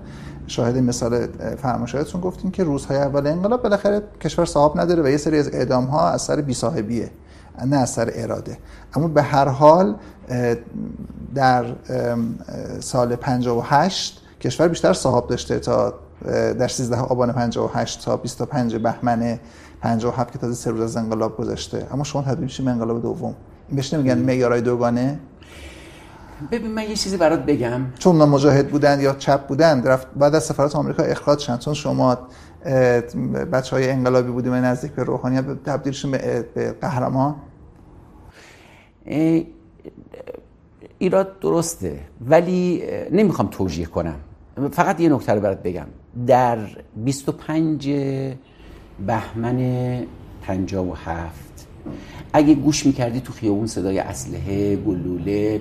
[0.46, 1.26] شاهد مثال
[1.57, 5.84] فرمایشاتتون گفتین که روزهای اول انقلاب بالاخره کشور صاحب نداره و یه سری از اعدام
[5.84, 7.11] ها از سر بیصاحبیه
[7.66, 8.59] نه از سر اراده.
[8.94, 9.96] اما به هر حال
[11.34, 11.64] در
[12.80, 15.94] سال 58 کشور بیشتر صاحب داشته تا
[16.24, 19.38] در 13 آبان 58 تا 25 بهمن
[19.80, 21.86] 57 که تازه سه روز از انقلاب گذشته.
[21.92, 23.34] اما شما تبدیل میشید به انقلاب دوم.
[23.72, 25.18] بهش نمیگن معیارای دوگانه.
[26.52, 27.80] ببین من یه چیزی برات بگم.
[27.98, 31.74] چون اونا مجاهد بودن یا چپ بودن رفت بعد از سفارت آمریکا اخراج شدن چون
[31.74, 32.18] شما
[33.52, 37.34] بچه های انقلابی بودیم نزدیک به روحانیت تبدیلشون به قهرمان.
[40.98, 44.16] ایراد درسته ولی نمی‌خوام توجیه کنم.
[44.72, 45.86] فقط یه نکته رو برات بگم.
[46.26, 46.58] در
[46.96, 47.90] 25
[49.06, 50.00] بهمن
[50.42, 51.68] 57
[52.32, 55.60] اگه گوش می‌کردی تو خیابون صدای اسلحه گلوله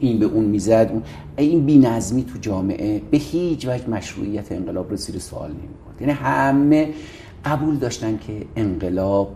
[0.00, 1.02] این به اون می‌زد اون
[1.36, 6.88] این بینظمی تو جامعه به هیچ وجه مشروعیت انقلاب رو زیر سوال نمی‌برد یعنی همه
[7.44, 9.34] قبول داشتن که انقلاب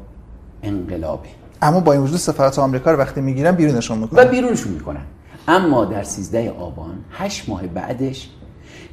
[0.63, 1.29] انقلابه.
[1.63, 4.23] اما با این وجود سفارت آمریکا رو وقتی می‌گیرن بیرونشون می‌کنن.
[4.23, 5.05] و بیرونشون می‌کنن.
[5.49, 8.31] اما در 13 آبان 8 ماه بعدش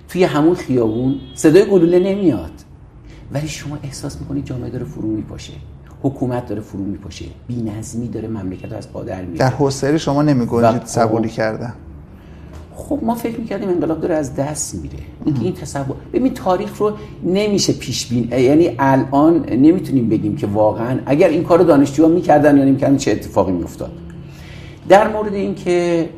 [0.10, 2.52] توی همون خیابون صدای گلوله نمیاد.
[3.34, 5.54] ولی شما احساس می‌کنید جامعه داره فرو میپاشه.
[6.04, 7.26] حکومت داره فرو میپاشه.
[7.50, 11.74] نظمی داره مملکت رو از پا در در حوصله شما نمیگنجید صبوری کردن.
[12.76, 14.98] خب ما فکر می‌کردیم انقلاب داره از دست میره.
[15.26, 16.92] اینکه این تصور ببین تاریخ رو
[17.24, 22.64] نمیشه پیش بین یعنی الان نمی‌تونیم بگیم که واقعا اگر این کارو دانشجوها می‌کردن یا
[22.64, 23.92] نمی‌کردن چه اتفاقی میافتاد.
[24.90, 26.10] در مورد اینکه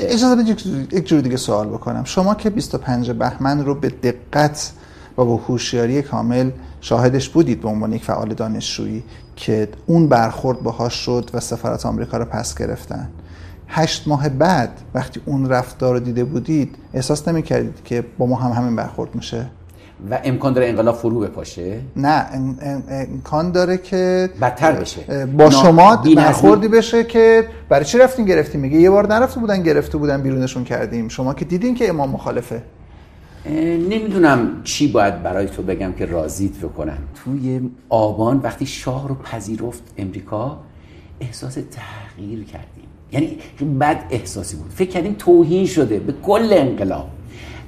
[0.00, 2.04] اجازه بدید یک جور دیگه سوال بکنم.
[2.04, 4.72] شما که 25 بهمن رو به دقت
[5.18, 9.04] و با هوشیاری کامل شاهدش بودید به عنوان یک فعال دانشجویی
[9.36, 13.08] که اون برخورد باهاش شد و سفارت آمریکا رو پس گرفتن.
[13.68, 18.36] هشت ماه بعد وقتی اون رفتار رو دیده بودید احساس نمی کردید که با ما
[18.36, 19.46] هم همین برخورد میشه؟
[20.10, 22.26] و امکان داره انقلاب فرو بپاشه؟ نه
[22.88, 25.26] امکان داره که بدتر بشه.
[25.26, 29.98] با شما برخوردی بشه که برای چی رفتین گرفتیم میگه یه بار نرفته بودن گرفته
[29.98, 31.08] بودن بیرونشون کردیم.
[31.08, 32.62] شما که دیدین که امام مخالفه.
[33.88, 36.98] نمی‌دونم چی باید برای تو بگم که راضیت بکنم.
[37.24, 40.58] توی آبان وقتی شاه رو پذیرفت امریکا
[41.20, 42.84] احساس تغییر کردیم.
[43.12, 43.38] یعنی
[43.80, 44.70] بد احساسی بود.
[44.70, 47.08] فکر کردیم توهین شده به کل انقلاب.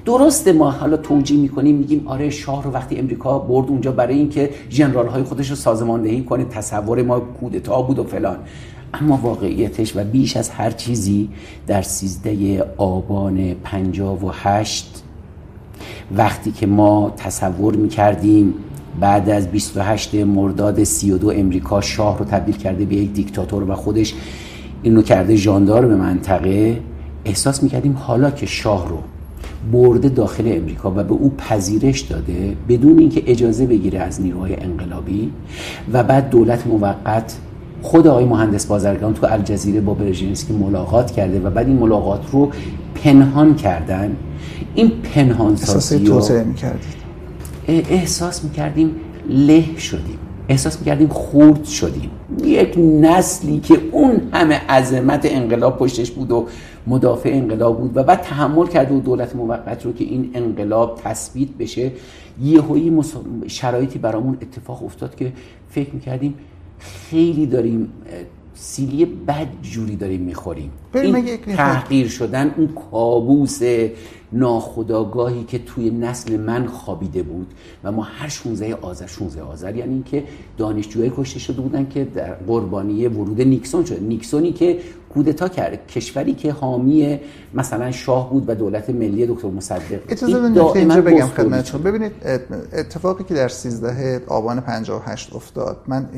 [0.09, 4.49] درسته ما حالا توجیه می‌کنیم میگیم آره شاه رو وقتی امریکا برد اونجا برای اینکه
[4.69, 8.37] ژنرال های خودش رو سازماندهی کنه تصور ما کودتا بود و فلان.
[8.93, 11.29] اما واقعیتش و بیش از هر چیزی
[11.67, 15.03] در سیزده آبان پنجاب و هشت
[16.17, 18.53] وقتی که ما تصور می‌کردیم
[18.99, 24.13] بعد از 28 مرداد 32 امریکا شاه رو تبدیل کرده به یک دیکتاتور و خودش
[24.83, 26.81] اینو کرده ژاندار به منطقه
[27.25, 28.97] احساس می‌کردیم حالا که شاه رو
[29.71, 35.31] برده داخل امریکا و به او پذیرش داده بدون اینکه اجازه بگیره از نیروهای انقلابی
[35.93, 37.37] و بعد دولت موقت
[37.81, 42.51] خود آقای مهندس بازرگان تو الجزیره با برژینسکی ملاقات کرده و بعد این ملاقات رو
[43.03, 44.15] پنهان کردن.
[44.75, 46.21] این پنهان سازی رو
[47.67, 48.95] احساس می‌کردیم
[49.29, 50.19] له شدیم.
[50.49, 52.11] احساس می‌کردیم خورد شدیم.
[52.43, 56.47] یک نسلی که اون همه عظمت انقلاب پشتش بود و
[56.87, 61.49] مدافع انقلاب بود و بعد تحمل کرده و دولت موقت رو که این انقلاب تثبیت
[61.59, 61.91] بشه
[62.43, 63.01] یهویی
[63.47, 65.33] شرایطی برامون اتفاق افتاد که
[65.69, 66.33] فکر می‌کردیم
[66.79, 67.89] خیلی داریم
[68.61, 70.71] سیلی بد جوری داریم می‌خوریم.
[70.93, 73.61] این تحقیر شدن اون کابوس
[74.31, 77.47] ناخداگاهی که توی نسل من خوابیده بود
[77.83, 80.23] و ما هر 16 آذر 16 آذر یعنی اینکه
[80.57, 84.01] دانشجوهای کشته شده بودن که در قربانی ورود نیکسون شد.
[84.03, 84.79] نیکسونی که
[85.13, 87.19] کودتا کرد کشوری که حامی
[87.53, 89.99] مثلا شاه بود و دولت ملی دکتر مصدق.
[90.09, 92.11] اجازه بدید اینجا بگم خدمتتون ببینید
[92.73, 95.77] اتفاقی که در 13 آبان 58 افتاد.
[95.87, 96.09] من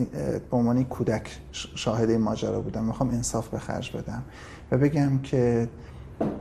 [0.52, 2.84] به عنوان کودک شاهد این ماجرا بودم.
[2.84, 4.24] می‌خوام انصاف به خرج بدم
[4.72, 5.68] و بگم که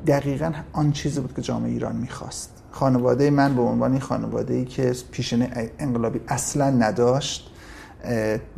[0.06, 2.50] دقیقا آن چیزی بود که جامعه ایران می‌خواست.
[2.70, 7.50] خانواده من به عنوان خانواده ای که پیشنه انقلابی اصلا نداشت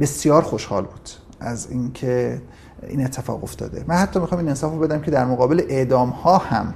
[0.01, 1.09] بسیار خوشحال بود
[1.41, 2.41] از اینکه
[2.89, 3.85] این اتفاق افتاده.
[3.87, 6.75] من حتی می‌خوام این انصاف رو بدم که در مقابل اعدام ها هم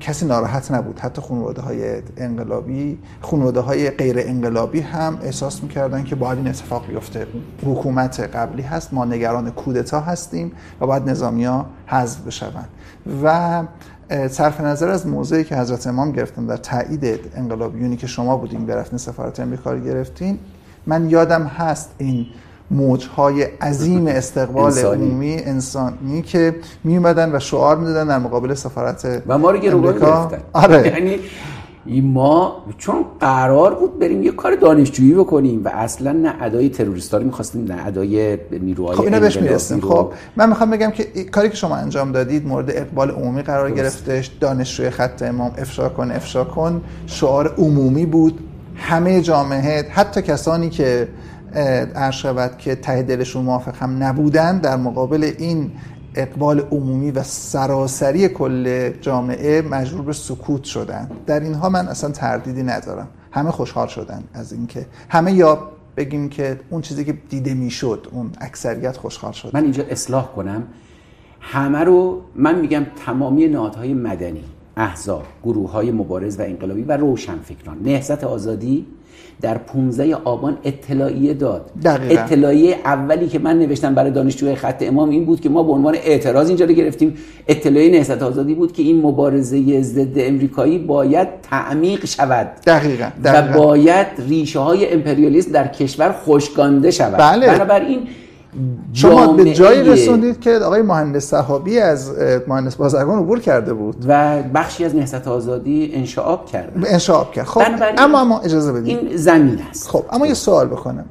[0.00, 1.00] کسی ناراحت نبود.
[1.00, 6.86] حتی خانواده های انقلابی خانواده های غیر انقلابی هم احساس می‌کردن که باید این اتفاق
[6.86, 7.26] بیفته.
[7.64, 12.68] حکومت قبلی هست ما نگران کودتا هستیم و باید نظامی ها حذف بشوند.
[13.22, 13.62] و
[14.28, 18.98] صرف نظر از موضعی که حضرت امام گرفتن در تایید انقلابیونی که شما بودین برفتین
[18.98, 20.38] سفارت امریکا رو گرفتین
[20.86, 22.26] من یادم هست این
[22.70, 25.06] موجهای عظیم استقبال انسانی.
[25.06, 26.54] عمومی انسانی که
[26.84, 30.38] می و شعار می‌دادن در مقابل سفارت و ما رو گرفتن.
[30.52, 30.86] آره.
[30.96, 31.20] یعنی
[32.00, 37.24] ما چون قرار بود بریم یه کار دانشجویی بکنیم و اصلا نه ادای تروریستا رو
[37.24, 39.80] می‌خواستیم نه ادای نیروهای خب اینا بهش می‌رسیم.
[39.80, 44.26] خب من می‌خوام بگم که کاری که شما انجام دادید مورد اقبال عمومی قرار گرفتش
[44.26, 48.40] دانشجوی خط امام افشا کن افشا کن شعار عمومی بود.
[48.78, 51.08] همه جامعه حتی کسانی که
[51.56, 55.70] عرض که ته دلشون موافق هم نبودن در مقابل این
[56.14, 61.10] اقبال عمومی و سراسری کل جامعه مجبور به سکوت شدن.
[61.26, 63.08] در اینها من اصلا تردیدی ندارم.
[63.32, 64.86] همه خوشحال شدن از اینکه.
[65.08, 65.58] همه یا
[65.96, 69.50] بگیم که اون چیزی که دیده می‌شد اون اکثریت خوشحال شد.
[69.54, 70.62] من اینجا اصلاح کنم.
[71.40, 74.44] همه رو من میگم تمامی نهادهای مدنی
[74.76, 78.86] احزاب گروه های مبارز و انقلابی و روشنفکران نهضت آزادی
[79.40, 82.22] در 15 آبان اطلاعیه داد دقیقا.
[82.22, 85.94] اطلاعیه اولی که من نوشتم برای دانشجوی خط امام این بود که ما به عنوان
[85.94, 87.14] اعتراض اینجا رو گرفتیم
[87.48, 93.08] اطلاعیه نهضت آزادی بود که این مبارزه ضد امریکایی باید تعمیق شود دقیقا.
[93.24, 93.58] دقیقا.
[93.58, 97.46] و باید ریشه های امپریالیسم در کشور خشکانده شود بله.
[97.46, 97.98] بنابراین
[98.92, 102.12] شما به جایی رسوندید که آقای مهندس صحابی از
[102.48, 104.04] مهندس بازرگان عبور کرده بود.
[104.08, 106.72] و بخشی از نهضت آزادی انشعاب کرد.
[106.86, 107.46] انشعاب کرد.
[107.46, 107.62] خب
[107.98, 109.88] اما اما اجازه بدید این زمین است.
[109.88, 111.04] خب اما یه سوال بکنم.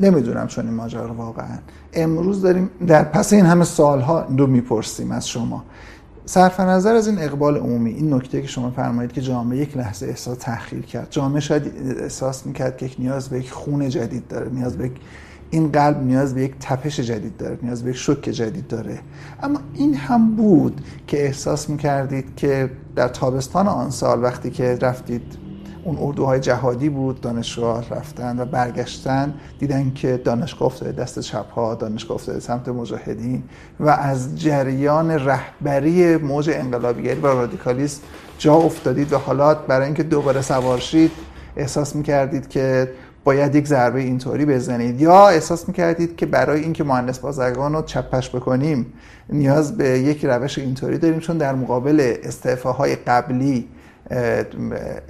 [0.00, 1.58] نمی‌دونم چون این ماجرا واقعا.
[1.92, 5.64] امروز داریم در پس این همه سالها رو می‌پرسیم از شما.
[6.24, 10.06] صرف نظر از این اقبال عمومی این نکته که شما فرمایید که جامعه یک لحظه
[10.06, 11.06] احساس تحقیر کرد.
[11.10, 14.90] جامعه شاید احساس می‌کرد که نیاز به یک خون جدید داره نیاز به
[15.50, 18.98] این قلب نیاز به یک تپش جدید داره نیاز به یک شک جدید داره.
[19.42, 25.46] اما این هم بود که احساس می‌کردید که در تابستان آن سال وقتی که رفتید
[25.84, 31.74] اون اردوهای جهادی بود دانشگاه رفتن و برگشتن دیدن که دانشگاه افتاده دست چپ ها
[31.74, 33.42] دانشگاه افتاده سمت مجاهدین
[33.80, 38.02] و از جریان رهبری موج انقلابیگری و رادیکالیسم
[38.38, 41.10] جا افتادید و حالا برای اینکه دوباره سوارشید
[41.56, 42.90] احساس می‌کردید که
[43.26, 45.00] باید یک ضربه اینطوری بزنید.
[45.00, 48.86] یا احساس می‌کردید که برای اینکه مهندس بازرگان رو چپش بکنیم
[49.30, 53.68] نیاز به یک روش اینطوری داریم چون در مقابل استعفاهای قبلی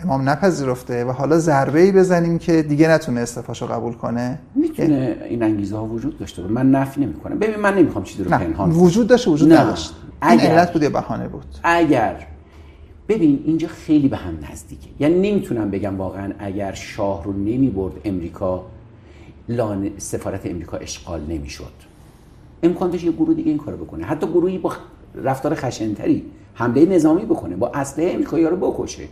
[0.04, 5.42] امام نپذیرفته و حالا ضربه ای بزنیم که دیگه نتونه استعفاشو قبول کنه؟ می‌تونه این
[5.42, 6.54] انگیزه ها وجود داشته باشه.
[6.54, 10.40] من نفی نمی کنم ببین من نمی‌خوام چیزی رو پنهان وجود داشته وجود نداشت این
[10.40, 11.44] علت بود یا بهانه بود.
[11.62, 12.26] اگر
[13.09, 14.88] ببین اینجا خیلی به هم نزدیکه.
[15.00, 18.64] یعنی نمی‌تونم بگم واقعا اگر شاه رو نمی برد امریکا
[19.48, 21.72] لان سفارت امریکا اشغال نمی‌شد.
[22.62, 24.04] امکان داشت یه گروه دیگه این کارو بکنه.
[24.04, 24.72] حتی گروهی با
[25.14, 26.22] رفتار خشنتری
[26.54, 29.02] حمله نظامی بکنه با اسلحه امریکایی رو بکشه.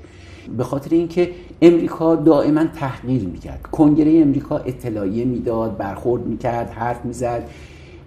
[0.56, 1.30] به خاطر اینکه
[1.62, 3.62] امریکا دائما تحقیر می‌کرد.
[3.62, 7.48] کنگره امریکا اطلاعیه می‌داد برخورد می‌کرد حرف می‌زد.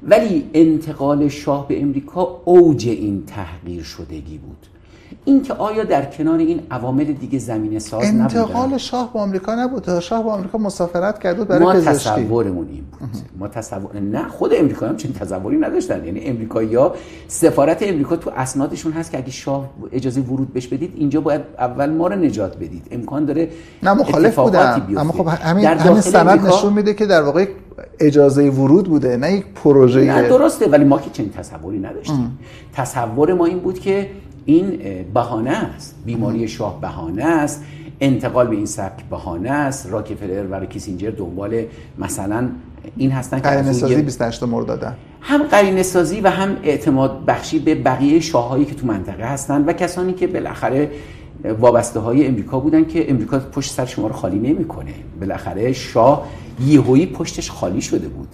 [0.04, 4.68] ولی انتقال شاه به امریکا اوج این تحقیر شدگی بود.
[5.28, 10.00] اینکه آیا در کنار این عوامل دیگه زمین ساز نبودن؟ انتقال شاه به آمریکا نبود.
[10.00, 13.10] شاه به آمریکا مسافرت کرد برای ما تصورمون این بود.
[13.40, 16.06] ما تصور نه خود امریکایی هم چنین تصوری نداشتن.
[16.06, 16.96] یعنی امریکایی‌ها
[17.28, 21.90] سفارت امریکا تو اسنادشون هست که اگه شاه اجازه ورود بهش بدید اینجا باید اول
[21.90, 22.88] ما رو نجات بدید.
[22.92, 23.50] امکان داره
[23.84, 27.48] نه مخالف بودن اما خب همین همین سند نشون میده که در واقع
[28.00, 30.02] اجازه ورود بوده نه یک پروژه.
[30.02, 32.40] نه درسته ولی ما که چنین تصوری نداشتیم.
[32.74, 34.10] تصور ما این بود که
[34.48, 34.80] این
[35.14, 35.96] بهانه است.
[36.06, 37.64] بیماری شاه بهانه است.
[38.00, 39.92] انتقال به این سبک بهانه است.
[39.92, 41.64] راکفلر و کیسینجر دنبال
[42.00, 42.50] مثلا
[42.98, 47.76] این هستن که قرینه سازی 28 مرداد هم قرینه سازی و هم اعتماد بخشی به
[47.76, 50.92] بقیه شاههایی که تو منطقه هستن و کسانی که بالاخره
[51.60, 54.94] وابسته های امریکا بودن که امریکا پشت سر شما رو خالی نمی‌کنه.
[55.20, 56.28] بالاخره شاه
[56.66, 58.28] یهویی پشتش خالی شده بود.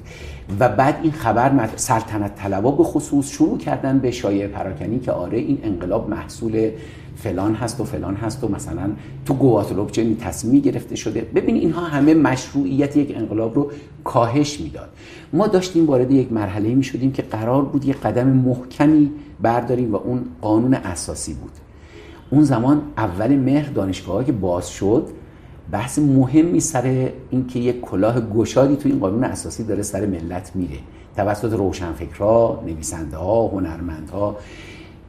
[0.60, 5.38] و بعد این خبر سلطنت طلبا به خصوص شروع کردن به شایعه پراکنی که آره
[5.38, 6.72] این انقلاب محصول
[7.16, 8.92] فلان هست و فلان هست و مثلا
[9.26, 11.22] تو گواتلوب چنین تصمیمی گرفته شده.
[11.22, 13.72] ببین اینها همه مشروعیت یک انقلاب رو
[14.04, 14.90] کاهش می‌داد.
[15.34, 19.96] ما داشتیم وارد یک مرحله می شدیم که قرار بود یک قدم محکمی برداریم و
[19.96, 21.52] اون قانون اساسی بود.
[22.30, 25.08] اون زمان اول مهر دانشگاه که باز شد
[25.74, 30.78] بحث مهمی سر اینکه یک کلاه گشادی تو این قانون اساسی داره سر ملت میره.
[31.16, 34.36] توسط روشنفکرها نویسنده ها هنرمندها.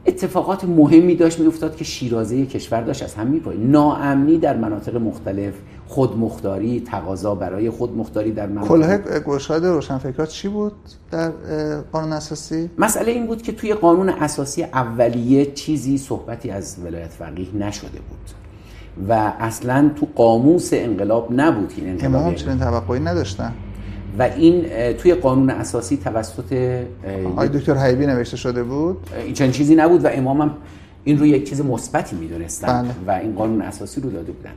[0.05, 5.53] اتفاقات مهمی داشت میافتاد که شیرازه کشور داشت از هم میپاید ناامنی در مناطق مختلف
[5.87, 10.73] خودمختاری تقاضا برای خودمختاری در مناطق کلاه گشاد روشنفکرات چی بود
[11.11, 11.31] در
[11.81, 17.55] قانون اساسی؟ مسئله این بود که توی قانون اساسی اولیه چیزی صحبتی از ولایت فقیه
[17.55, 18.44] نشده بود.
[19.09, 22.15] و اصلا تو قاموس انقلاب نبود این انقلاب.
[22.15, 23.53] امام چنین توقعی نداشتن.
[24.19, 26.81] و این توی قانون اساسی توسط
[27.25, 28.97] آقای دکتر حیبی نوشته شده بود.
[29.25, 30.51] این چنین چیزی نبود و امامم
[31.03, 32.91] این رو یک چیز مثبتی می‌دونستن بله.
[33.07, 34.51] و این قانون اساسی رو داده بودن.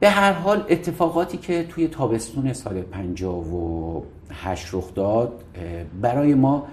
[0.00, 5.32] به هر حال اتفاقاتی که توی تابستون سال 58 رخ داد
[6.02, 6.66] برای ما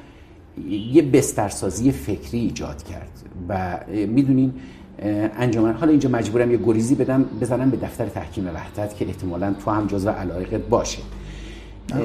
[0.94, 3.12] یه بسترسازی فکری ایجاد کرد.
[3.50, 4.54] و می‌دونین
[5.00, 5.74] انجمن.
[5.74, 9.88] حالا اینجا مجبورم یه گریزی بدم بزنم به دفتر تحکیم وحدت که احتمالا تو هم
[9.88, 11.02] جزو علایقت باشه.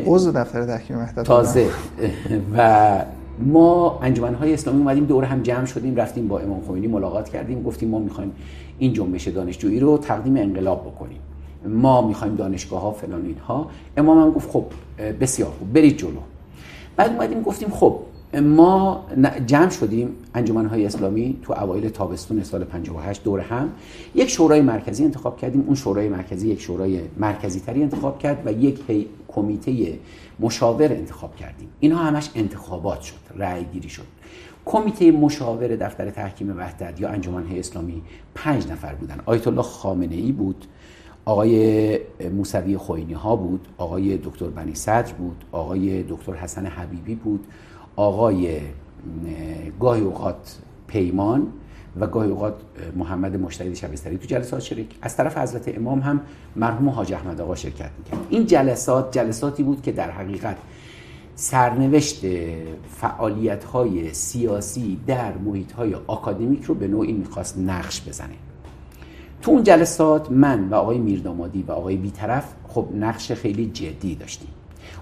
[0.07, 1.67] عضو دفتر تحکیم وحدت تازه.
[2.57, 3.05] و
[3.39, 7.63] ما انجمن های اسلامی اومدیم دور هم جمع شدیم رفتیم با امام خمینی ملاقات کردیم
[7.63, 8.33] گفتیم ما می‌خوایم
[8.79, 11.19] این جنبش دانشجویی رو تقدیم انقلاب بکنیم.
[11.67, 13.71] ما می‌خوایم دانشگاه ها فلان اینها.
[13.97, 14.65] امام هم گفت خب
[15.21, 16.11] بسیار خوب برید جلو.
[16.97, 17.99] بعد اومدیم گفتیم خب
[18.35, 19.07] ما
[19.47, 23.71] جمع شدیم انجمن های اسلامی تو اوایل تابستون سال 58 دور هم.
[24.15, 25.65] یک شورای مرکزی انتخاب کردیم.
[25.67, 28.81] اون شورای مرکزی یک شورای مرکزی تری انتخاب کرد و یک
[29.29, 29.99] کمیته
[30.41, 31.69] مشاور انتخاب کردیم.
[31.81, 34.07] اینها همش انتخابات شد رأی گیری شد.
[34.65, 38.03] کمیته مشاور دفتر تحکیم وحدت یا انجمن های اسلامی
[38.35, 39.21] پنج نفر بودن.
[39.27, 40.67] آیت الله خامنه ای بود
[41.25, 41.99] آقای
[42.33, 47.47] موسوی خوینی ها بود آقای دکتر بنی صدر بود آقای دکتر حسن حبیبی بود
[48.01, 48.61] آقای
[49.81, 51.47] گاهی اوقات پیمان
[52.01, 52.55] و گاهی اوقات
[52.97, 54.89] محمد مشتهد شبستری تو جلسات شریک.
[55.03, 56.21] از طرف حضرت امام هم
[56.57, 58.19] مرحوم حاج احمد آقا شرکت می‌کرد.
[58.31, 60.57] این جلسات جلساتی بود که در حقیقت
[61.35, 62.25] سرنوشت
[63.01, 68.35] فعالیت های سیاسی در محیط های آکادمیک رو به نوعی می‌خواست نقش بزنه.
[69.43, 74.51] تو اون جلسات من و آقای میردامادی و آقای بیطرف خب نقش خیلی جدی داشتیم.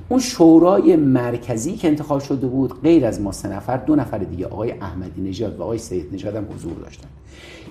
[0.09, 4.47] اون شورای مرکزی که انتخاب شده بود غیر از ما سه نفر دو نفر دیگه
[4.47, 7.09] آقای احمدی نژاد و آقای سید نژاد هم حضور داشتن.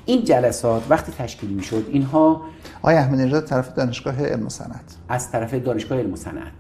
[0.06, 2.42] این جلسات وقتی تشکیل می شد اینها
[2.82, 4.98] آقای احمدی نژاد طرف دانشگاه علم و صنعت.
[5.10, 6.54] از طرف دانشگاه علم و صنعت.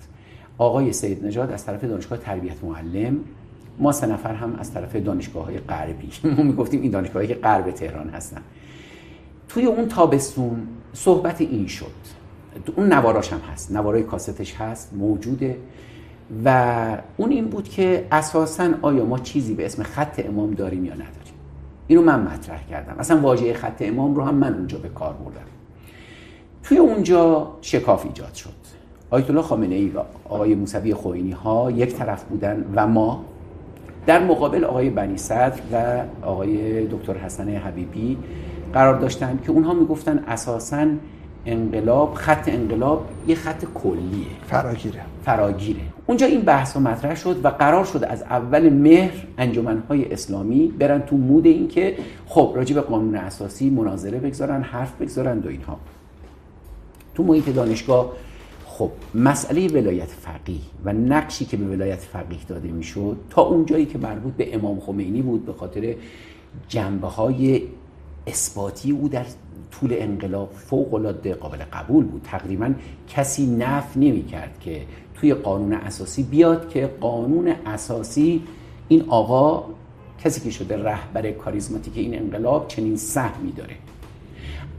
[0.57, 3.19] آقای سید نژاد از طرف دانشگاه تربیت معلم.
[3.79, 6.09] ما سه نفر هم از طرف دانشگاه های غربی.
[6.37, 8.41] ما می‌گفتیم این دانشگاهی که غرب تهران هستن.
[9.49, 12.16] توی اون تابستون صحبت این شد.
[12.75, 15.57] اون نواراش هم هست نوارای کاستش هست موجوده.
[16.45, 20.93] و اون این بود که اساسا آیا ما چیزی به اسم خط امام داریم یا
[20.93, 21.33] نداریم؟
[21.87, 22.95] اینو من مطرح کردم.
[22.99, 25.47] اصلا واژه خط امام رو هم من اونجا به کار بردم.
[26.63, 28.49] توی اونجا شکاف ایجاد شد.
[29.09, 29.99] آیت الله خامنه ای و
[30.29, 33.25] آقای موسوی خوینی ها یک طرف بودن و ما
[34.05, 38.17] در مقابل آقای بنی صدر و آقای دکتر حسن حبیبی
[38.73, 40.85] قرار داشتن که اونها می‌گفتن اساساً
[41.47, 44.27] انقلاب خط انقلاب یه خط کلیه.
[44.47, 45.01] فراگیره.
[45.25, 45.81] فراگیره.
[46.05, 51.01] اونجا این بحث ها مطرح شد و قرار شد از اول مهر انجمنهای اسلامی برن
[51.01, 55.79] تو مود این که خب راجع به قانون اساسی مناظره بگذارن حرف بگذارن و اینها.
[57.15, 58.11] تو محیط دانشگاه
[58.65, 63.97] خب مسئله ولایت فقیه و نقشی که به ولایت فقیه داده می‌شد تا اونجایی که
[63.97, 65.95] مربوط به امام خمینی بود به خاطر
[66.67, 67.61] جنبه های
[68.27, 69.25] اثباتی او در
[69.71, 72.21] طول انقلاب فوق العاده قابل قبول بود.
[72.23, 72.73] تقریبا
[73.09, 74.81] کسی نف نمی کرد که
[75.15, 78.43] توی قانون اساسی بیاد که قانون اساسی
[78.87, 79.63] این آقا
[80.23, 83.75] کسی که شده رهبر کاریزماتیک این انقلاب چنین سهمی داره.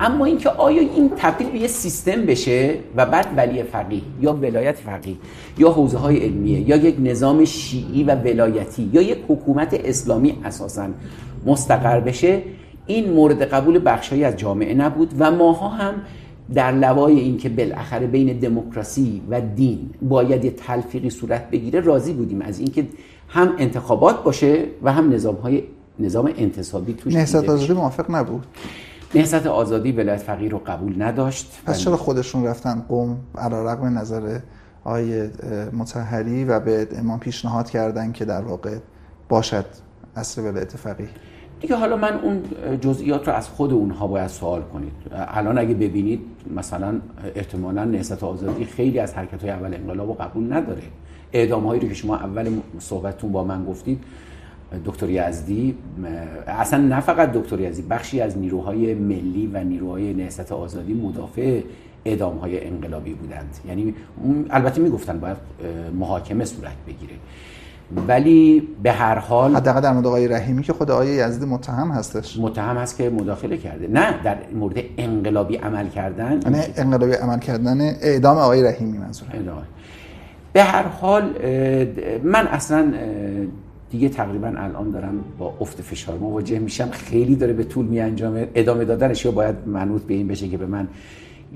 [0.01, 4.77] اما اینکه آیا این تبدیل به یه سیستم بشه و بعد ولی فقیه یا ولایت
[4.77, 5.17] فقیه
[5.59, 10.89] یا حوزه های علمیه یا یک نظام شیعی و ولایتی یا یک حکومت اسلامی اساسا
[11.47, 12.43] مستقر بشه
[12.89, 15.95] این مورد قبول بخشهایی از جامعه نبود و ماها هم
[16.55, 22.43] در لوای اینکه بالاخره بین دموکراسی و دین باید یه تلفیقی صورت بگیره راضی بودیم
[22.43, 22.87] از اینکه
[23.29, 25.63] هم انتخابات باشه و هم نظام های
[25.99, 28.47] نظام انتصابی توش نهضت آزادی موافق نبود.
[29.15, 31.63] نهضت آزادی ولایت فقیه رو قبول نداشت.
[31.67, 34.39] پس چرا خودشون رفتن قوم رقم نظر
[34.85, 35.29] آقای
[35.73, 38.77] متحری و به امام پیشنهاد کردن که در واقع
[39.29, 39.67] باشد
[40.17, 41.09] اصر ولایت فقیه؟
[41.61, 42.43] دیگه حالا من اون
[42.81, 44.93] جزئیات رو از خود اونها باید سوال کنید.
[45.13, 46.21] الان اگه ببینید
[46.57, 47.01] مثلا
[47.35, 50.83] احتمالا نهضت آزادی خیلی از حرکت های اول انقلاب رو قبول نداره.
[51.33, 54.05] اعدام هایی رو که شما اول صحبتتون با من گفتید
[54.85, 55.75] دکتر یزدی
[56.47, 61.61] اصلا نه فقط دکتر یزدی بخشی از نیروهای ملی و نیروهای نهضت آزادی مدافع
[62.05, 63.57] اعدام های انقلابی بودند.
[63.69, 63.95] یعنی
[64.51, 65.37] البته می‌گفتن باید
[65.99, 67.15] محاکمه صورت بگیره.
[68.09, 72.39] ولی به هر حال حداقل در مورد آقای رحیمی که خود آقای یزدی متهم هستش.
[72.39, 73.89] متهم هست که مداخله کرده.
[73.89, 76.41] نه در مورد انقلابی عمل کردن.
[76.45, 79.29] یعنی انقلابی عمل کردن اعدام آقای رحیمی منظور
[80.53, 81.23] به هر حال
[82.23, 82.93] من اصلا
[83.91, 86.91] دیگه تقریبا الان دارم با افت فشار مواجه میشم.
[86.91, 90.57] خیلی داره به طول می انجامه ادامه دادنش یا باید منوط به این بشه که
[90.57, 90.89] به من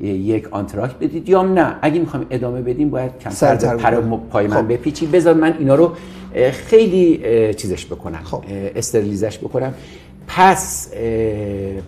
[0.01, 4.01] یک آنتراک بدید یا نه؟ اگه می‌خوایم ادامه بدیم باید کمتر پر
[4.31, 4.73] پای من خب.
[4.73, 5.93] بپیچی بذار من اینا رو
[6.53, 7.21] خیلی
[7.55, 8.21] چیزش بکنم.
[8.25, 8.45] خب.
[8.77, 9.75] استرلیزش بکنم.
[10.27, 10.93] پس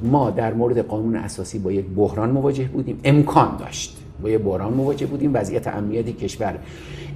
[0.03, 3.01] ما در مورد قانون اساسی با یک بحران مواجه بودیم.
[3.05, 3.97] امکان داشت.
[4.23, 5.31] با یک بحران مواجه بودیم.
[5.35, 6.59] وضعیت امنیتی کشور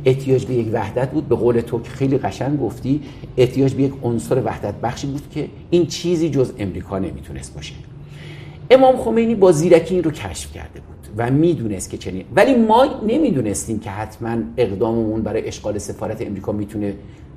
[0.04, 1.28] احتیاج به یک وحدت بود.
[1.28, 3.00] به قول تو که خیلی قشنگ گفتی
[3.36, 7.74] احتیاج به یک عنصر وحدت بخشی بود که این چیزی جز امریکا نمی‌تونست باشه.
[8.70, 12.24] امام خمینی با زیرکی این رو کشف کرده بود و می‌دونست که چنین.
[12.36, 16.94] ولی ما نمی‌دونستیم که حتما اقداممون برای اشغال سفارت امریکا می‌تونه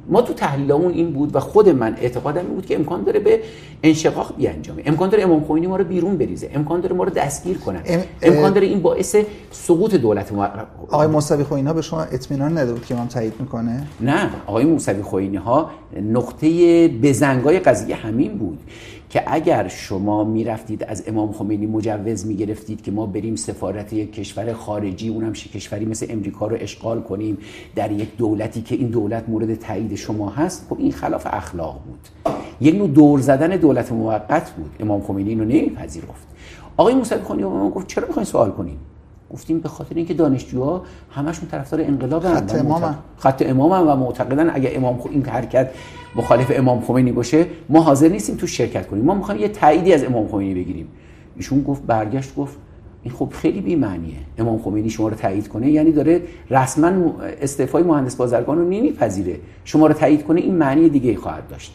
[0.10, 3.40] ما تو تحلیلمون این بود و خود من اعتقادم این بود که امکان داره به
[3.84, 4.84] انشقاق بیانجامه.
[4.86, 6.50] امکان داره امام خمینی ما رو بیرون بریزه.
[6.54, 7.82] امکان داره ما رو دستگیر کنه.
[7.86, 8.02] ام...
[8.22, 9.16] امکان داره این باعث
[9.52, 10.48] سقوط دولت ما
[10.90, 14.30] آقای موسوی خوینی ها به شما اطمینان نده بود که امام تایید می‌کنه؟ نه.
[14.48, 15.72] آقای موسوی خوینی ها
[16.02, 18.60] نقطه بزنگای قضیه همین بود.
[19.12, 24.54] که اگر شما می‌رفتید از امام خمینی مجوز می‌گرفتید که ما بریم سفارت یک کشور
[24.54, 27.38] خارجی اونم کشوری مثل امریکا رو اشغال کنیم
[27.76, 32.36] در یک دولتی که این دولت مورد تایید شما هست خب این خلاف اخلاق بود.
[32.62, 34.72] یک نوع دور زدن دولت موقت بود.
[34.80, 36.28] امام خمینی اینو نمیپذیرفت.
[36.78, 38.78] آقای موسوی خانی ما گفت چرا می‌خواین سوال کنیم
[39.34, 44.72] گفتیم به خاطر اینکه دانشجوها همشون طرفدار انقلاب خط امام خط امام و معتقدن اگه
[44.76, 45.72] امام این حرکت
[46.16, 49.06] مخالف امام خمینی باشه ما حاضر نیستیم تو شرکت کنیم.
[49.06, 50.88] ما می‌خوایم یه تاییدی از امام خمینی بگیریم.
[51.36, 52.58] ایشون گفت برگشت گفت
[53.04, 57.84] این خب خیلی بی معنیه امام خمینی شما رو تایید کنه یعنی داره رسما استعفای
[57.84, 59.40] مهندس بازرگان رو نمیپذیره.
[59.66, 61.74] شما رو تایید کنه این معنی دیگه ای خواهد داشت.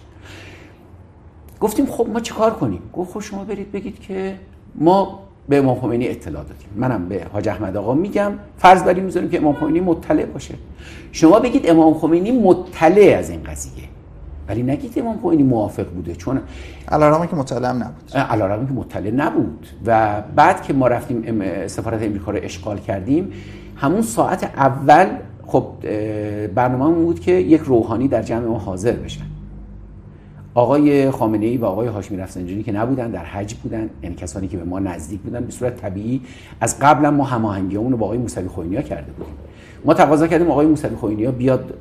[1.61, 4.35] گفتیم خب ما چیکار کنیم؟ گفت خب شما برید بگید که
[4.75, 6.69] ما به امام خمینی اطلاع دادیم.
[6.77, 10.55] منم به حاج احمد آقا میگم فرض بریم می‌ذاریم که امام خمینی مطلع باشه.
[11.13, 13.85] شما بگید امام خمینی مطلع از این قضیه.
[14.49, 16.41] ولی نگید امام خمینی موافق بوده چون
[16.89, 18.13] علارمی که مطلع نبود.
[18.15, 19.67] علارمی که مطلع نبود.
[19.87, 23.33] و بعد که ما رفتیم سفارت امریکا رو اشغال کردیم
[23.77, 25.07] همون ساعت اول
[25.47, 25.67] خب
[26.55, 29.25] برنامه بود که یک روحانی در جمع ما حاضر بشن.
[30.57, 34.57] آقای خامنه ای و آقای هاشمی رفسنجانی که نبودن در حج بودن یعنی کسانی که
[34.57, 36.21] به ما نزدیک بودن به صورت طبیعی
[36.61, 39.35] از قبلا ما هماهنگیمون رو با آقای موسوی خوینیا کرده بودیم.
[39.85, 41.75] ما تقاضا کردیم آقای موسوی خوینیا بیاد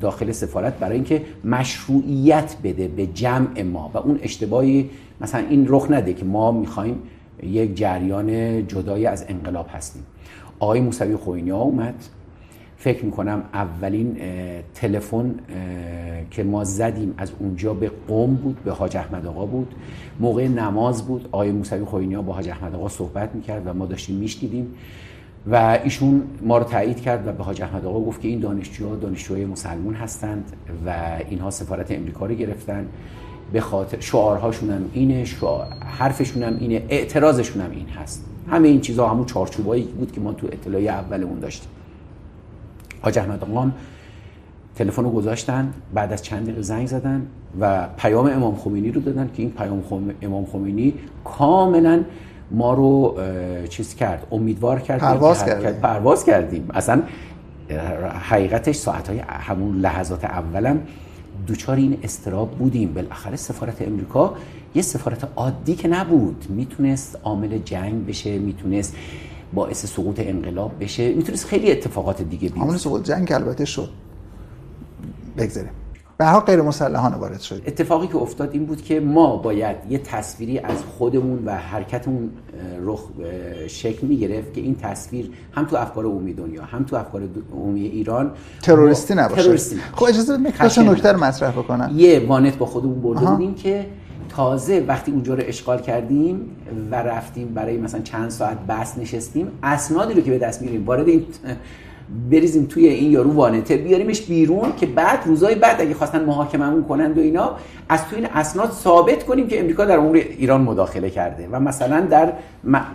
[0.00, 4.90] داخل سفارت برای اینکه مشروعیت بده به جمع ما و اون اشتباهی
[5.20, 6.98] مثلا این رخ نده که ما می‌خوایم
[7.42, 10.02] یک جریان جدای از انقلاب هستیم.
[10.58, 11.94] آقای موسوی خوینیا اومد
[12.80, 14.16] فکر می‌کنم اولین
[14.74, 15.34] تلفن
[16.30, 19.74] که ما زدیم از اونجا به قوم بود به حاج احمد آقا بود.
[20.20, 24.16] موقع نماز بود آقای موسوی خوینیا با حاج احمد آقا صحبت می‌کرد و ما داشتیم
[24.16, 24.66] میشنیدیم
[25.46, 28.96] و ایشون ما رو تایید کرد و به حاج احمد آقا گفت که این دانشجوها
[28.96, 30.52] دانشجوهای مسلمون هستند
[30.86, 32.86] و اینها سفارت امریکا رو گرفتن.
[33.52, 35.66] به خاطر شعارهاشون هم اینه شعار
[35.98, 38.24] حرفشون هم اینه اعتراضشون هم این هست.
[38.50, 41.70] همه این چیزها همون چارچوبایی بود که ما تو اطلاعی اولمون داشتیم.
[43.02, 43.72] حاج احمد آقام
[44.74, 47.26] تلفن رو گذاشتن بعد از چند دقیقه زنگ زدن
[47.60, 49.82] و پیام امام خمینی رو دادن که این پیام
[50.22, 50.94] امام خمینی
[51.24, 52.02] کاملا
[52.50, 53.18] ما رو
[53.68, 55.80] چیز کرد امیدوار کرد پرواز, کردیم.
[55.80, 56.68] پرواز کردیم.
[56.74, 57.02] اصلا
[58.30, 60.80] حقیقتش ساعت های همون لحظات اولم
[61.46, 62.94] دوچار این استراب بودیم.
[62.94, 64.34] بالاخره سفارت امریکا
[64.74, 66.46] یه سفارت عادی که نبود.
[66.48, 68.96] می‌تونست عامل جنگ بشه می‌تونست
[69.54, 71.14] باعث سقوط انقلاب بشه.
[71.14, 72.60] می‌تونست خیلی اتفاقات دیگه بیفته.
[72.60, 73.88] عامل سقوط جنگ البته شد.
[75.38, 75.70] بگذاریم.
[76.18, 77.62] به هر غیر مسلحانه وارد شد.
[77.66, 82.30] اتفاقی که افتاد این بود که ما باید یه تصویری از خودمون و حرکتمون
[82.84, 83.00] رخ
[83.66, 87.80] شکل می گرفت که این تصویر هم تو افکار عمومی دنیا هم تو افکار عمومی
[87.80, 88.30] ایران
[88.62, 89.42] تروریستی نباشه.
[89.42, 91.92] تروریستی خب اجازه بدید نکته مطرح بکنم.
[91.96, 93.86] یه وانت با خودمون برده بودیم که
[94.30, 96.56] تازه وقتی اونجا رو اشغال کردیم
[96.90, 101.08] و رفتیم برای مثلا چند ساعت بس نشستیم اسنادی رو که به دست میریم وارد
[101.08, 101.26] این
[102.30, 107.18] بریزیم توی این یارو وانته بیاریمش بیرون که بعد روزای بعد اگه خواستن محاکممون کنند
[107.18, 107.56] و اینا
[107.88, 112.00] از توی این اسناد ثابت کنیم که امریکا در امور ایران مداخله کرده و مثلا
[112.00, 112.32] در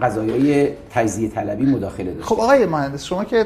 [0.02, 3.46] قضایای تجزیه طلبی مداخله داشته خب آقای مهندس شما که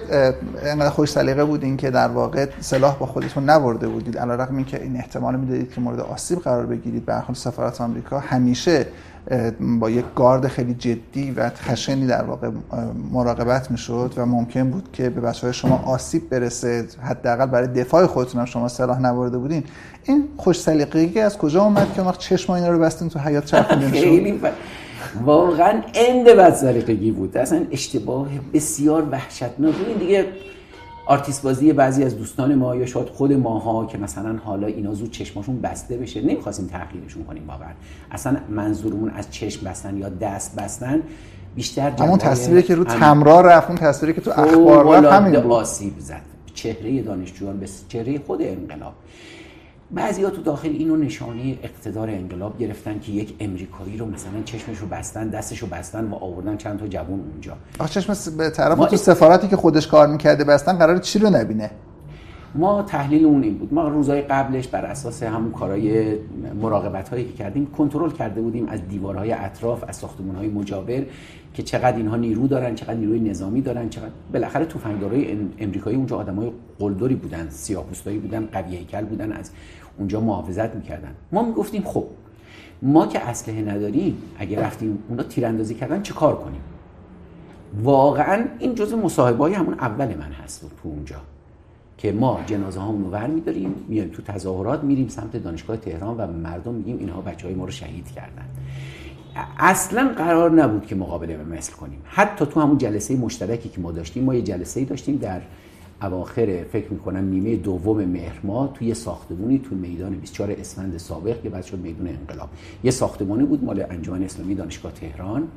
[0.64, 4.96] انقدر خوش سلیقه بودین که در واقع سلاح با خودتون نبرده بودید علیرغم اینکه این
[4.96, 8.86] احتمال می‌دادید که مورد آسیب قرار بگیرید به سفارت آمریکا همیشه
[9.80, 12.50] با یک گارد خیلی جدی و خشنی در واقع
[13.12, 18.06] مراقبت می‌شد و ممکن بود که به بچه های شما آسیب برسه حداقل برای دفاع
[18.06, 19.64] خودتون هم شما سلاح نبرده بودین.
[20.04, 23.92] این خوش سلیقگی از کجا اومد که وقت چشم اینا رو بستین تو حیاط چرخوندین
[24.02, 24.40] خیلی
[25.26, 27.38] واقعا اند بد بود.
[27.38, 29.76] اصلا اشتباه بسیار وحشتناک.
[29.88, 30.26] این دیگه
[31.10, 35.12] آرتیست بازی بعضی از دوستان ما یا شاید خود ماها که مثلا حالا اینا زود
[35.12, 37.70] چشماشون بسته بشه نمی‌خواستیم تحقیرشون کنیم واقعا.
[38.12, 41.02] اصلا منظورمون از چشم بستن یا دست بستن
[41.56, 45.52] بیشتر همون تصویری که رو تمرار رفت اون تصویری که تو اخبار رفت همین بود.
[45.52, 46.22] آسیب زد.
[46.54, 48.94] چهره دانشجویان به چهره خود انقلاب.
[49.92, 54.78] بعضی ها تو داخل اینو نشانه اقتدار انقلاب گرفتن که یک امریکایی رو مثلا چشمش
[54.78, 57.58] رو بستن دستش رو بستن و آوردن چند تا جوون اونجا.
[57.80, 61.72] آخه چشم به طرف تو سفارتی که خودش کار می‌کرده بستن قرار چی رو نبینه؟
[62.56, 63.74] ما تحلیل اون این بود.
[63.74, 66.16] ما روزهای قبلش بر اساس همون کارهای
[66.62, 71.06] مراقبت هایی که کردیم کنترل کرده بودیم از دیوارهای اطراف از ساختمان های مجاور
[71.54, 76.52] که چقدر اینها نیرو دارن چقدر نیروی نظامی دارن چقدر بالاخره تفنگدارای امریکایی اونجا آدمای
[76.80, 79.52] قلدری بودن سیاه‌پوستایی بودن قوی هیکل بودن از
[80.00, 81.12] اونجا محافظت می‌کردن.
[81.32, 82.06] ما می‌گفتیم خب
[82.82, 86.62] ما که اسلحه نداریم اگه رفتیم اونا تیراندازی کردن چه کار کنیم؟
[87.84, 91.16] واقعا این جزء مصاحبه های همون اول من هست تو اونجا.
[91.98, 96.74] که ما جنازه هامون ور میداریم میایم تو تظاهرات میریم سمت دانشگاه تهران و مردم
[96.74, 98.46] میگیم اینها بچه های ما رو شهید کردن.
[99.58, 102.02] اصلا قرار نبود که مقابله به مثل کنیم.
[102.06, 105.42] حتی تو همون جلسه مشترکی که ما داشتیم ما یه جلسه داشتیم در
[106.02, 111.50] اواخر فکر می‌کنم نیمه دوم مهر ماه توی ساختمونی تو میدان 24 اسفند سابق که
[111.50, 112.50] بعد شد میدون انقلاب.
[112.84, 115.48] یه ساختمانی بود مال انجمن اسلامی دانشگاه تهران.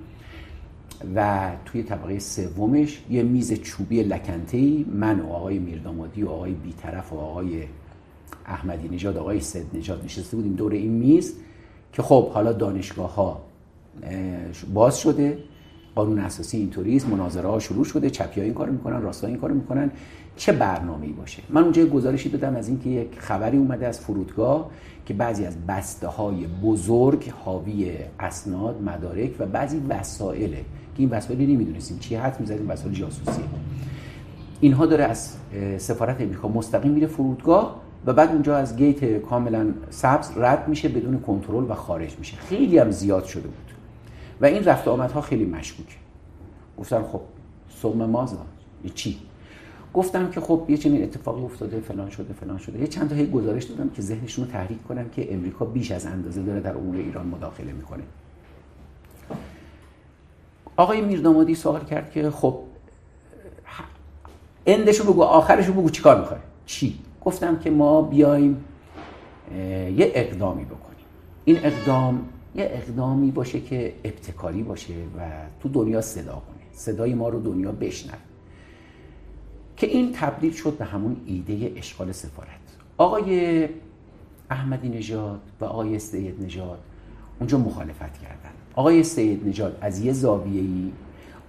[1.15, 7.13] و توی طبقه سومش یه میز چوبی لکنته من و آقای میردامادی و آقای بیطرف
[7.13, 7.63] و آقای
[8.47, 11.35] احمدی نژاد آقای سید نژاد نشسته بودیم دور این میز
[11.93, 13.43] که خب حالا دانشگاه ها
[14.75, 15.39] باز شده
[15.95, 19.37] قانون اساسی اینطوری است مناظره ها شروع شده چپی ها این کارو می‌کنن راستا این
[19.37, 19.91] کارو می‌کنن.
[20.37, 21.43] چه برنامه‌ای باشه.
[21.51, 24.71] من اونجا گزارشی دادم از اینکه یک خبری اومده از فرودگاه
[25.07, 30.65] که بعضی از بسته های بزرگ حاوی اسناد مدارک و بعضی وسایله که
[30.97, 33.43] این وسایلی نمی‌دونستیم چی حد می‌زدیم وسایل جاسوسی
[34.61, 35.37] اینها داره از
[35.79, 41.21] سفارت امریکا مستقیم میره فرودگاه و بعد اونجا از گیت کاملا سبز رد میشه بدون
[41.21, 42.37] کنترل و خارج میشه.
[42.37, 43.73] خیلی هم زیاد شده بود.
[44.41, 45.95] و این رفت آمدها خیلی مشکوکه.
[46.79, 47.21] گفتن خب
[47.69, 48.37] سوم مازا
[48.95, 49.19] چی؟
[49.95, 52.81] گفتم که خب یه چنین اتفاقی افتاده فلان شده فلان شده.
[52.81, 56.07] یه چند تا هی گزارش دادم که ذهنشون رو تحریک کنم که امریکا بیش از
[56.07, 58.03] اندازه داره در امور ایران مداخله می‌کنه.
[60.77, 62.59] آقای میردامادی سوال کرد که خب
[64.67, 68.65] اندشو بگو آخرشو بگو چیکار می‌خوای؟ چی؟ گفتم که ما بیایم
[69.97, 71.07] یه اقدامی بکنیم.
[71.45, 75.21] این اقدام یه اقدامی باشه که ابتکاری باشه و
[75.61, 76.63] تو دنیا صدا کنه.
[76.73, 78.19] صدای ما رو دنیا بشنوه.
[79.77, 82.49] که این تبدیل شد به همون ایده اشغال سفارت.
[82.99, 83.69] آقای
[84.51, 86.79] احمدی نژاد و آقای سید نژاد
[87.39, 88.51] اونجا مخالفت کردن.
[88.75, 90.93] آقای سید نژاد از یه زاویه ای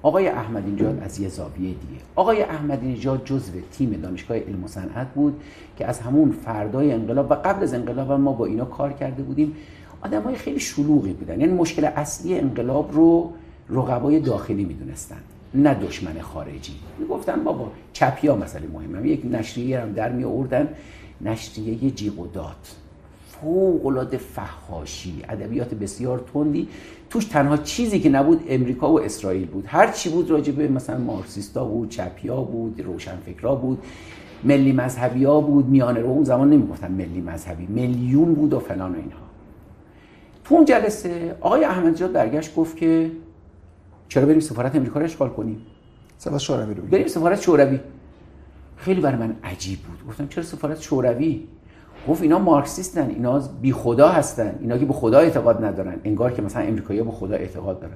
[0.04, 2.02] آقای احمدی نژاد از یه زاویه دیگه.
[2.16, 5.42] آقای احمدی نژاد جزو تیم دانشگاه علم و صنعت بود
[5.78, 9.56] که از همون فردای انقلاب و قبل از انقلاب ما با اینا کار کرده بودیم.
[10.02, 11.42] آدمای خیلی شلوغی بودن.
[11.42, 13.34] یعنی مشکل اصلی انقلاب رو
[13.70, 15.22] رقبای داخلی می‌دونستن.
[15.56, 16.74] نه دشمن خارجی.
[17.00, 19.10] می‌گفتن بابا چپیا مسئله مهمه.
[19.10, 20.70] یک نشریه هم در می آوردن
[21.22, 22.56] نشریه جیغ و داد.
[23.42, 26.68] فوق العاده فحاشی ادبیات بسیار تندی.
[27.10, 29.66] توش تنها چیزی که نبود امریکا و اسرائیل بود.
[29.68, 33.84] هر چی بود راجع به مثلا مارکسیستا بود چپیا بود روشنفکرا بود
[34.44, 38.92] ملی مذهبی ها بود میانه رو اون زمان نمی‌گفتن ملی مذهبی میلیون بود و فلان
[38.92, 39.20] و اینها.
[40.44, 43.12] تو اون جلسه آقای احمدزاده برگشت گفت که
[44.10, 45.62] چرا بریم سفارت امریکا رو اشغال کنیم؟
[46.18, 47.80] سفارت شوروی رو بریم سفارت شوروی.
[48.78, 50.08] خیلی برای من عجیب بود.
[50.10, 51.44] گفتم چرا سفارت شوروی؟
[52.08, 55.96] گفت اینا مارکسیستن اینا بی خدا هستن اینا که به خدا اعتقاد ندارن.
[56.04, 57.94] انگار که مثلا امریکایی به خدا اعتقاد دارن.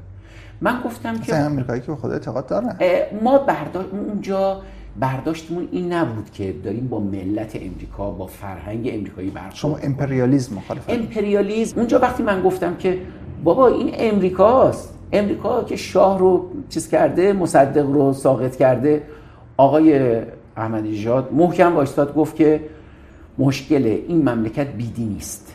[0.62, 2.76] من گفتم که امریکایی که به خدا اعتقاد دارن.
[3.24, 4.62] ما برداشت اونجا
[5.00, 10.86] برداشتمون این نبود که داریم با ملت امریکا با فرهنگ امریکایی برخورد شما امپریالیسم مخالف
[10.88, 13.02] امپریالیسم اونجا وقتی من گفتم که
[13.44, 14.97] بابا این امریکاست.
[15.12, 19.04] امریکا که شاه رو چیز کرده مصدق رو ساقط کرده
[19.58, 20.22] آقای
[20.58, 22.62] احمدی جاد محکم وایستاد گفت که
[23.38, 25.54] مشکل این مملکت بیدی نیست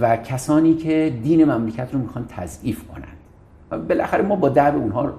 [0.00, 3.88] و کسانی که دین مملکت رو می‌خوان تضعیف کنند.
[3.88, 5.12] بالاخره ما با درب اونها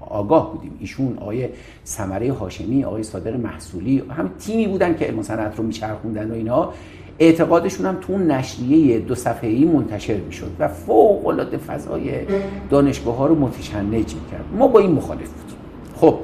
[0.00, 0.76] آگاه بودیم.
[0.80, 1.48] ایشون آقای
[1.84, 6.72] سمره هاشمی آقای صادق محصولی هم تیمی بودن که علم رو میچرخوندن و اینا
[7.18, 12.26] اعتقادشون هم تو اون نشریه دو صفحه‌ای منتشر می‌شد و فوق العاده فضای
[12.70, 14.44] دانشگاه ها رو متشنج می‌کرد.
[14.58, 15.56] ما با این مخالف بودیم.
[15.96, 16.18] خب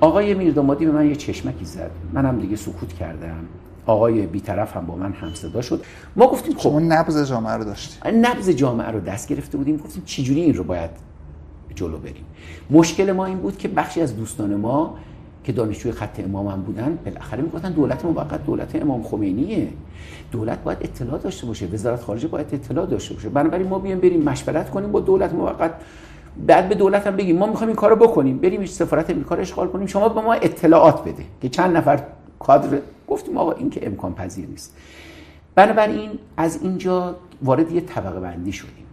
[0.00, 1.90] آقای میردامادی به من یه چشمکی زد.
[2.12, 3.44] منم دیگه سکوت کردم.
[3.86, 5.84] آقای بیطرف هم با من همصدا شد.
[6.16, 9.76] ما گفتیم خب شما نبض جامعه رو داشتیم نبض جامعه رو دست گرفته بودیم.
[9.76, 10.90] گفتیم چجوری این رو باید
[11.74, 12.24] جلو بریم؟
[12.70, 14.94] مشکل ما این بود که بخشی از دوستان ما
[15.46, 19.68] که دانشجوی خط امام هم بودن بالاخره می‌گفتن دولت موقت دولت امام خمینیه.
[20.32, 23.28] دولت باید اطلاع داشته باشه وزارت خارجه باید اطلاع داشته باشه.
[23.28, 25.74] بنابراین ما بیایم بریم مشورت کنیم با دولت موقت.
[26.46, 29.68] بعد به دولت هم بگیم ما می‌خوایم این کارو بکنیم بریم سفارت امریکا رو اشغال
[29.68, 29.86] کنیم.
[29.86, 32.02] شما به ما اطلاعات بده که چند نفر
[32.38, 32.78] کادر.
[33.08, 34.76] گفتیم آقا این که امکان پذیر نیست.
[35.54, 38.86] بنابراین از اینجا وارد یه طبقه بندی شدیم.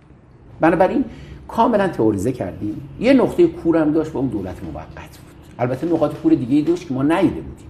[0.59, 1.05] بنابراین
[1.47, 2.89] کاملا تئوریزه کردیم.
[2.99, 5.22] یه نقطه کورم داشت با اون دولت موقت.
[5.59, 7.67] البته نقاط کور دیگه ای داشت که ما نیده بودیم.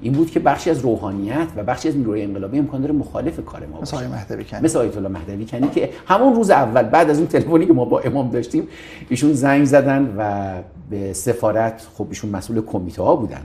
[0.00, 3.66] این بود که بخشی از روحانیت و بخشی از نیروی انقلابی امکان داره مخالف کار
[3.66, 3.96] ما باشه.
[3.96, 4.60] مثل مهدوی کنی.
[4.60, 7.84] مثل آیت الله مهدوی کنی که همون روز اول بعد از اون تلفنی که ما
[7.84, 8.68] با امام داشتیم
[9.08, 10.52] ایشون زنگ زدن و
[10.90, 13.42] به سفارت خب ایشون مسئول کمیته ها بودن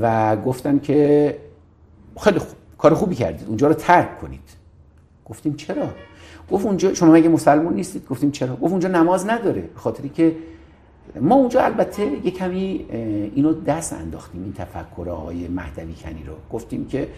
[0.00, 1.38] و گفتن که
[2.20, 4.40] خیلی خوب کار خوبی کردید اونجا رو ترک کنید.
[5.24, 5.88] گفتیم چرا؟
[6.50, 10.36] گفت اونجا شما مگه مسلمون نیستید؟ گفتیم چرا؟ گفت اونجا نماز نداره به خاطری که
[11.20, 12.86] ما اونجا البته یه کمی
[13.34, 16.34] اینو دست انداختیم این تفکر آقای مهدوی کنی رو.
[16.50, 17.08] گفتیم که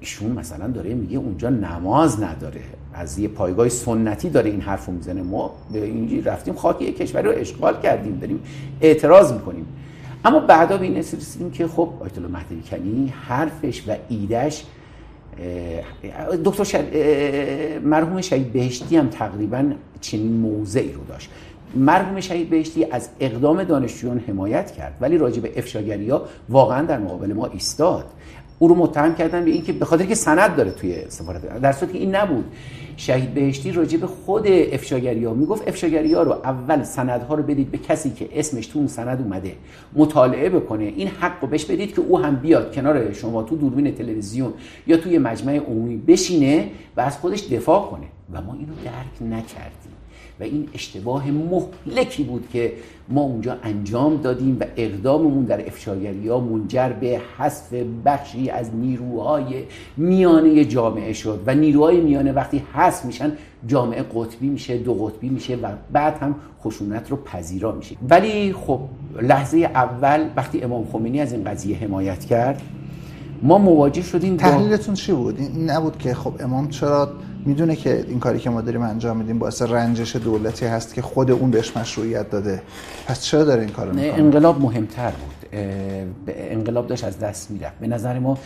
[0.00, 2.60] ایشون مثلا داره میگه اونجا نماز نداره.
[2.94, 5.22] از یه پایگاه سنتی داره این حرفو می‌زنه.
[5.22, 8.40] ما به اینجی رفتیم خاک یه کشوری رو اشغال کردیم داریم
[8.80, 9.66] اعتراض می‌کنیم.
[10.24, 14.64] اما بعدا به این رسیدیم که خب آیت الله مهدوی کنی حرفش و ایدش
[16.44, 16.96] دکتر شد...
[17.84, 21.30] مرحوم شهید بهشتی هم تقریبا چنین موضعی رو داشت.
[21.74, 26.98] مرحوم شهید بهشتی از اقدام دانشجویان حمایت کرد ولی راجع به افشاگری ها واقعا در
[26.98, 28.04] مقابل ما ایستاد.
[28.58, 31.60] او رو متهم کردن به اینکه به خاطر که سند داره توی سفارت.
[31.60, 32.44] در صورتی که این نبود.
[32.96, 37.78] شهید بهشتی راجع خود افشاگری ها می‌گفت افشاگری ها رو اول سندها رو بدید به
[37.78, 39.52] کسی که اسمش تو اون سند اومده.
[39.94, 40.84] مطالعه بکنه.
[40.84, 44.52] این حق رو بهش بدید که او هم بیاد کنار شما تو دوربین تلویزیون
[44.86, 48.06] یا توی مجمع عمومی بشینه و از خودش دفاع کنه.
[48.32, 49.92] و ما اینو درک نکردیم.
[50.40, 52.72] و این اشتباه مهلکی بود که
[53.08, 59.64] ما اونجا انجام دادیم و اقداممون در افشاگری ها منجر به حذف بخشی از نیروهای
[59.96, 63.32] میانه جامعه شد و نیروهای میانه وقتی حذف میشن
[63.66, 67.96] جامعه قطبی میشه دو قطبی میشه و بعد هم خشونت رو پذیرا میشه.
[68.08, 68.80] ولی خب
[69.22, 72.62] لحظه اول وقتی امام خمینی از این قضیه حمایت کرد
[73.42, 77.08] ما مواجه شدیم تحلیلتون چی بود؟ این نبود که خب امام چرا
[77.46, 81.30] می‌دونه که این کاری که ما داریم انجام میدیم باعث رنجش دولتی هست که خود
[81.30, 82.62] اون بهش مشروعیت داده.
[83.06, 85.48] پس چرا داره این کارو می‌کنه؟ انقلاب مهمتر بود.
[86.26, 87.78] انقلاب داشت از دست می‌رفت.
[87.78, 88.38] به نظر ما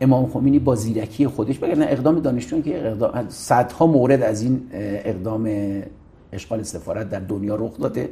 [0.00, 5.50] امام خمینی با زیرکی خودش بگه اقدام دانشجویان که اقدام صدها مورد از این اقدام
[6.32, 8.08] اشغال سفارت در دنیا رخ داده.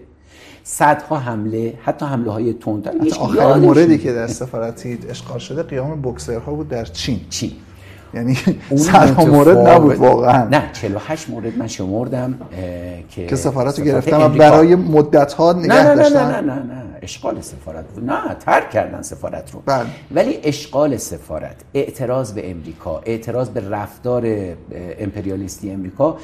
[0.64, 2.88] صدها حمله حتی حمله های تند
[3.20, 7.20] آخرین موردی که در سفارت اشغال شده قیام بوکسرها بود در چین.
[7.30, 7.52] چین.
[8.16, 8.38] یعنی
[8.76, 10.48] صد مورد نبود واقعا.
[10.48, 12.34] نه 48 مورد من شمردم
[13.10, 16.26] که که سفارت رو گرفتن و برای مدت ها نگه نه نه داشتن.
[16.26, 16.82] نه نه نه نه.
[17.02, 18.04] اشغال سفارت بود.
[18.04, 19.62] نه ترک کردن سفارت رو.
[19.66, 19.86] بله.
[20.14, 24.26] ولی اشغال سفارت اعتراض به امریکا اعتراض به رفتار
[24.98, 26.16] امپریالیستی امریکا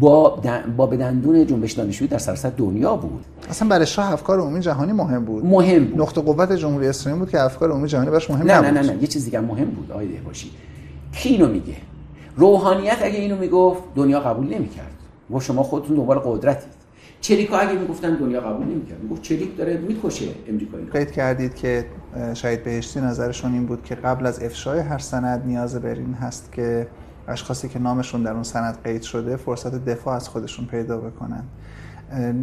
[0.00, 0.40] با
[0.76, 3.24] با به دندون جنبش دانشجویی در سراسر دنیا بود.
[3.50, 5.46] اصلا برای شاه افکار عمومی جهانی مهم بود.
[5.46, 6.00] مهم بود.
[6.00, 8.66] نقطه قوت جمهوری اسلامی بود که افکار عمومی جهانی براش مهم نه نبود.
[8.66, 9.02] نه نه نه.
[9.02, 10.50] یه چیز دیگه مهم بود آیده باشی
[11.14, 11.76] کی اینو میگه؟
[12.36, 14.92] روحانیت اگه اینو می‌گفت دنیا قبول نمی‌کرد.
[15.32, 16.72] گفت شما خودتون دنبال قدرتید.
[17.20, 19.02] چریکا اگه می‌گفتن دنیا قبول نمی‌کرد.
[19.02, 21.86] می‌گفت چریک داره می‌کشه امریکایی قید کردید که
[22.34, 26.52] شاید بهشتی نظرشون این بود که قبل از افشای هر سند نیاز بر این هست
[26.52, 26.86] که
[27.28, 31.44] اشخاصی که نامشون در اون سند قید شده فرصت دفاع از خودشون پیدا بکنن.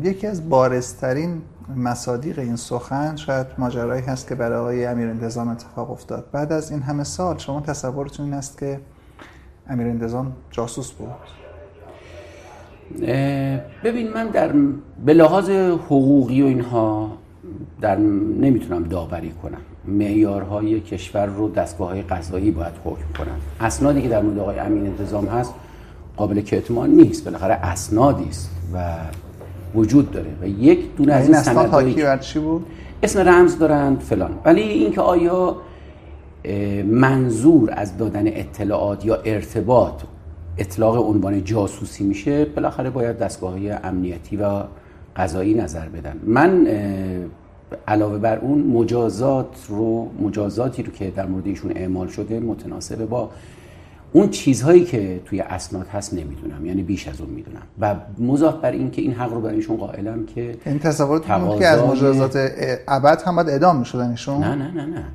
[0.03, 1.41] یکی از بارزترین
[1.75, 6.25] مصادیق این سخن شاید ماجرایی هست که برای آقای امیر انتظام اتفاق افتاد.
[6.31, 8.79] بعد از این همه سال شما تصورتون این است که
[9.67, 11.09] امیر انتظام جاسوس بود؟
[13.83, 14.53] ببین من در
[15.05, 17.11] به لحاظ حقوقی و اینها
[17.81, 19.61] در نمی‌تونم داوری کنم.
[19.85, 23.37] معیارهای کشور رو دستگاه های قضایی باید حکم کنن.
[23.59, 25.53] اسنادی که در مورد آقای امین انتظام هست
[26.17, 27.25] قابل کتمان نیست.
[27.25, 28.97] بالاخره اسنادی است و
[29.75, 31.53] وجود داره و یک دونه از این
[32.05, 32.65] بر چی بود؟
[33.03, 34.31] اسم رمز دارند فلان.
[34.45, 35.55] ولی اینکه آیا
[36.85, 40.01] منظور از دادن اطلاعات یا ارتباط
[40.57, 44.63] اطلاق عنوان جاسوسی میشه بالاخره باید دستگاه های امنیتی و
[45.15, 46.15] قضایی نظر بدن.
[46.23, 46.67] من
[47.87, 53.29] علاوه بر اون مجازات رو مجازاتی رو که در مورد ایشون اعمال شده متناسبه با
[54.13, 57.61] اون چیزهایی که توی اسناد هست نمی‌دونم یعنی بیش از اون می‌دونم.
[57.79, 61.25] و مضاف بر این که این حق رو برای ایشون قائلم که این تصورات
[61.59, 62.51] که از مجازات
[62.87, 65.05] ابد هم باید اعدام می‌شدن ایشون؟ نه نه نه نه.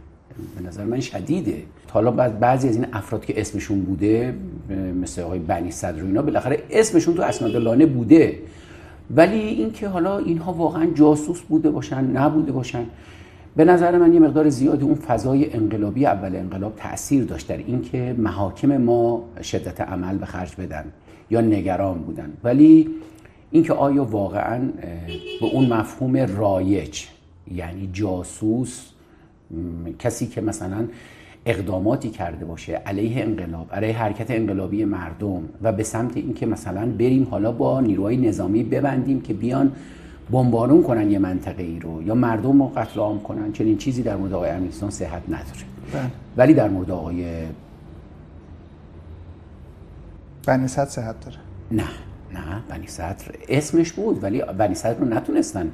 [0.56, 1.62] به نظر من شدیده.
[1.90, 4.34] حالا بعضی از این افراد که اسمشون بوده
[5.02, 8.38] مثل آقای بنی صدر و اینا بالاخره اسمشون تو اسناد لانه بوده.
[9.16, 12.84] ولی اینکه حالا اینها واقعا جاسوس بوده باشن نبوده باشن
[13.56, 18.14] به نظر من یه مقدار زیادی اون فضای انقلابی اول انقلاب تاثیر داشت در اینکه
[18.18, 20.84] محاکم ما شدت عمل به خرج بدن
[21.30, 22.32] یا نگران بودن.
[22.44, 22.88] ولی
[23.50, 24.58] اینکه آیا واقعا
[25.40, 27.04] به اون مفهوم رایج
[27.54, 28.86] یعنی جاسوس
[29.98, 30.88] کسی که مثلا
[31.46, 37.26] اقداماتی کرده باشه علیه انقلاب علیه حرکت انقلابی مردم و به سمت اینکه مثلا بریم
[37.30, 39.72] حالا با نیروهای نظامی ببندیم که بیان
[40.30, 44.16] بمبارون کنن یه منطقه ای رو یا مردم رو قتل عام کنن چنین چیزی در
[44.16, 45.66] مورد آقای امیرسان صحت نداره.
[45.92, 46.10] بله.
[46.36, 47.44] ولی در مورد آقای
[50.46, 51.36] بنی صدر صحت داره.
[51.70, 51.88] نه
[52.34, 55.72] نه بنی صدر اسمش بود ولی بنی صدر رو نتونستن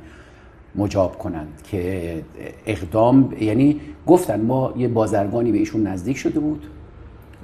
[0.74, 2.24] مجاب کنند که
[2.66, 6.66] اقدام یعنی گفتن ما یه بازرگانی به ایشون نزدیک شده بود.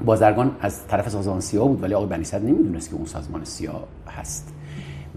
[0.04, 3.84] بازرگان از طرف سازمان سیاه بود ولی آقای بنی صدر نمی‌دونست که اون سازمان سیاه
[4.08, 4.54] هست.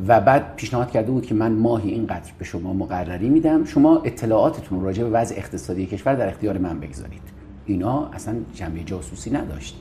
[0.07, 4.81] و بعد پیشنهاد کرده بود که من ماهی اینقدر به شما مقرری میدم شما اطلاعاتتون
[4.81, 7.21] راجع به وضع اقتصادی کشور در اختیار من بگذارید.
[7.65, 9.77] اینا اصلا جنبه جاسوسی نداشت.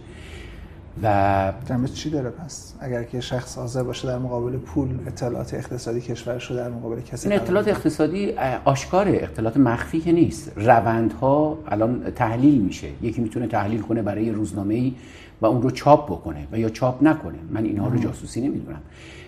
[1.02, 6.00] و جنبه چی داره پس؟ اگر که شخص حاضر باشه در مقابل پول اطلاعات اقتصادی
[6.00, 8.32] کشورش رو در مقابل کسی این اطلاعات اقتصادی
[8.64, 10.52] آشکاره اطلاعات مخفی که نیست.
[10.56, 12.88] روندها الان تحلیل میشه.
[13.02, 14.92] یکی می‌تونه تحلیل کنه برای روزنامه
[15.40, 17.38] و اون رو چاپ بکنه و یا چاپ نکنه.
[17.50, 18.80] من اینها رو جاسوسی نمی‌دونم.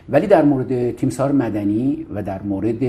[0.08, 2.82] ولی در مورد تیمسار مدنی و در مورد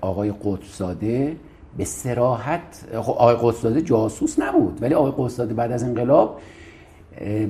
[0.00, 1.36] آقای قدسزاده
[1.76, 6.40] به سراحت آقای قدسزاده جاسوس نبود ولی آقای قدسزاده بعد از انقلاب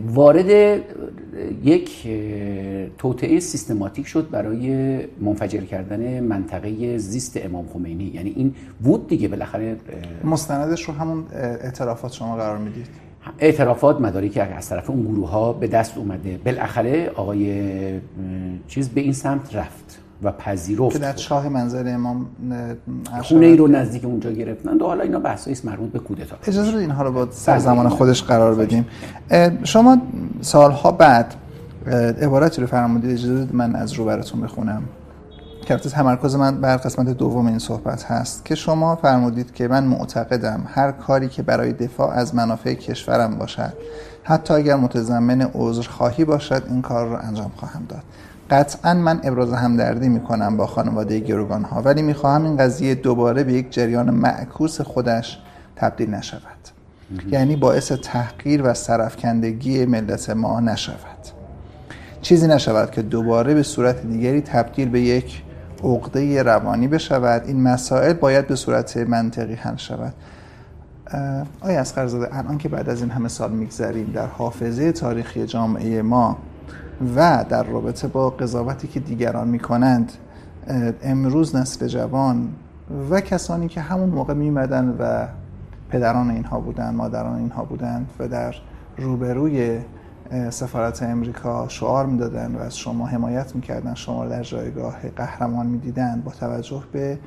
[0.06, 0.80] وارد
[1.64, 2.08] یک
[2.98, 8.04] توطعه سیستماتیک شد برای منفجر کردن منطقه زیست امام خمینی.
[8.04, 9.76] یعنی این بود دیگه بالاخره
[10.24, 13.03] مستندش رو همون اعترافات شما قرار می‌دید.
[13.38, 16.38] اعترافات مداری که از طرف اون گروه ها به دست اومده.
[16.44, 18.00] بالاخره آقای
[18.68, 20.92] چیز به این سمت رفت و پذیرفت.
[20.92, 22.26] که در شاه منظر امام
[23.22, 24.78] خونه ای رو نزدیک اونجا گرفتن.
[24.78, 26.36] و حالا اینا بحثایی مربوط به کودتا.
[26.46, 28.86] اجازه بدید اینها رو با سر زمان خودش قرار بدیم.
[29.64, 30.02] شما
[30.40, 31.34] سالها بعد
[32.22, 33.10] عبارتی رو فرمودید.
[33.10, 34.82] اجازه من از رو براتون بخونم.
[35.64, 40.62] که تمرکز من بر قسمت دوم این صحبت هست که شما فرمودید که من معتقدم
[40.74, 43.72] هر کاری که برای دفاع از منافع کشورم باشد
[44.22, 45.50] حتی اگر متضمن
[45.88, 48.02] خواهی باشد این کار رو انجام خواهم داد.
[48.50, 53.52] قطعا من ابراز همدردی می‌کنم با خانواده گروگان ها ولی می‌خواهم این قضیه دوباره به
[53.52, 55.38] یک جریان معکوس خودش
[55.76, 56.42] تبدیل نشود.
[57.30, 60.98] یعنی باعث تحقیر و سرفکندگی ملت ما نشود.
[62.22, 65.42] چیزی نشود که دوباره به صورت دیگری تبدیل به یک
[65.84, 67.42] عقده روانی بشود.
[67.46, 70.14] این مسائل باید به صورت منطقی حل شود.
[71.60, 76.02] آیا از زاده الان که بعد از این همه سال میگذریم در حافظه تاریخی جامعه
[76.02, 76.38] ما
[77.16, 80.12] و در رابطه با قضاوتی که دیگران می‌کنند
[81.02, 82.48] امروز نسل جوان
[83.10, 85.26] و کسانی که همون موقع میمدن و
[85.90, 88.54] پدران اینها بودند مادران اینها بودند و در
[88.98, 89.78] روبروی
[90.50, 96.32] سفارت امریکا شعار می‌دادن و از شما حمایت می‌کردن شما در جایگاه قهرمان می‌دیدند با
[96.32, 97.18] توجه به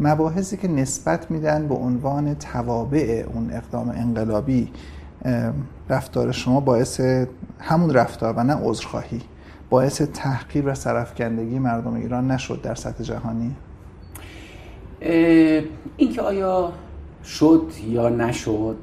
[0.00, 4.72] مباحثی که نسبت میدن به عنوان توابع اون اقدام انقلابی
[5.88, 7.00] رفتار شما باعث
[7.60, 9.22] همون رفتار و نه عذرخواهی
[9.70, 13.56] باعث تحقیر و سرفکندگی مردم ایران نشد در سطح جهانی؟
[15.96, 16.72] اینکه آیا
[17.24, 18.78] شد یا نشد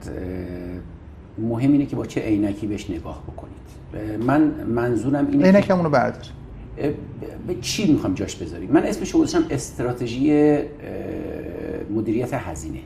[1.38, 3.54] مهم اینه که با چه عینکی بهش نگاه بکنید.
[4.26, 6.22] من منظورم اینه عینکمون رو بردار.
[7.48, 10.58] به چی می‌خوام جاش بذاریم؟ من اسمش گذاشتم استراتژی
[11.96, 12.80] مدیریت هزینه.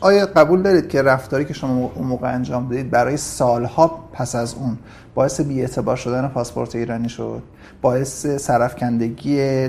[0.00, 4.54] آیا قبول دارید که رفتاری که شما اون موقع انجام دادید برای سالها پس از
[4.54, 4.78] اون
[5.14, 7.42] باعث بی‌اعتبار شدن پاسپورت ایرانی شد؟
[7.82, 9.68] باعث سرفکندگی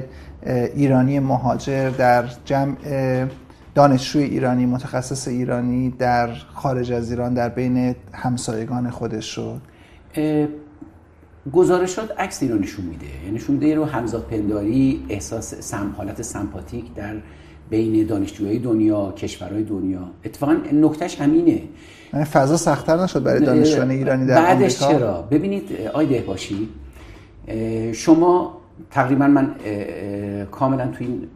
[0.75, 2.75] ایرانی مهاجر در جمع
[3.75, 9.61] دانشجوی ایرانی متخصص ایرانی در خارج از ایران در بین همسایگان خودش شد.
[11.53, 13.05] گزارشات عکس رو نشون میده.
[13.23, 17.15] یعنی نشون میده رو همزاد پنداری احساس سم حالت سمپاتیک در
[17.69, 20.09] بین دانشجوهای دنیا کشورهای دنیا.
[20.25, 21.61] اتفاقا نکتهش همینه.
[22.13, 26.69] یعنی فضا سختتر نشد برای دانشجویان ایرانی در بعدش آمریکا؟ چرا؟ ببینید آی باشی
[27.93, 28.57] شما
[28.91, 29.55] تقریبا من
[30.51, 31.27] کاملا تو این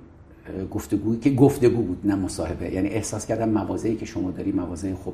[0.72, 2.74] گفتگویی که گفتگو بود نه مصاحبه.
[2.74, 5.14] یعنی احساس کردم موازهی که شما داری موازه خب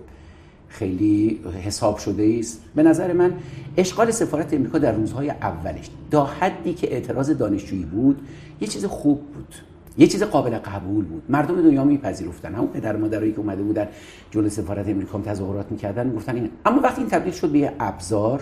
[0.67, 3.33] خیلی حساب شده است به نظر من
[3.77, 8.19] اشغال سفارت امریکا در روزهای اولش تا حدی که اعتراض دانشجویی بود
[8.61, 9.55] یه چیز خوب بود.
[9.97, 11.23] یه چیز قابل قبول بود.
[11.29, 12.55] مردم دنیا میپذیرفتن.
[12.55, 13.87] همون پدر مادرایی که اومده بودن
[14.31, 18.41] جلوی سفارت امریکا تظاهرات می‌کردن گفتن این اما وقتی این تبدیل شد به ابزار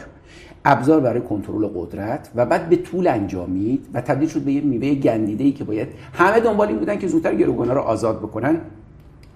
[0.65, 4.95] ابزار برای کنترل قدرت و بعد به طول انجامید و تبدیل شد به یه میوه
[4.95, 8.57] گندیده ای که باید همه دنبال این بودن که زودتر گروگانا رو آزاد بکنن.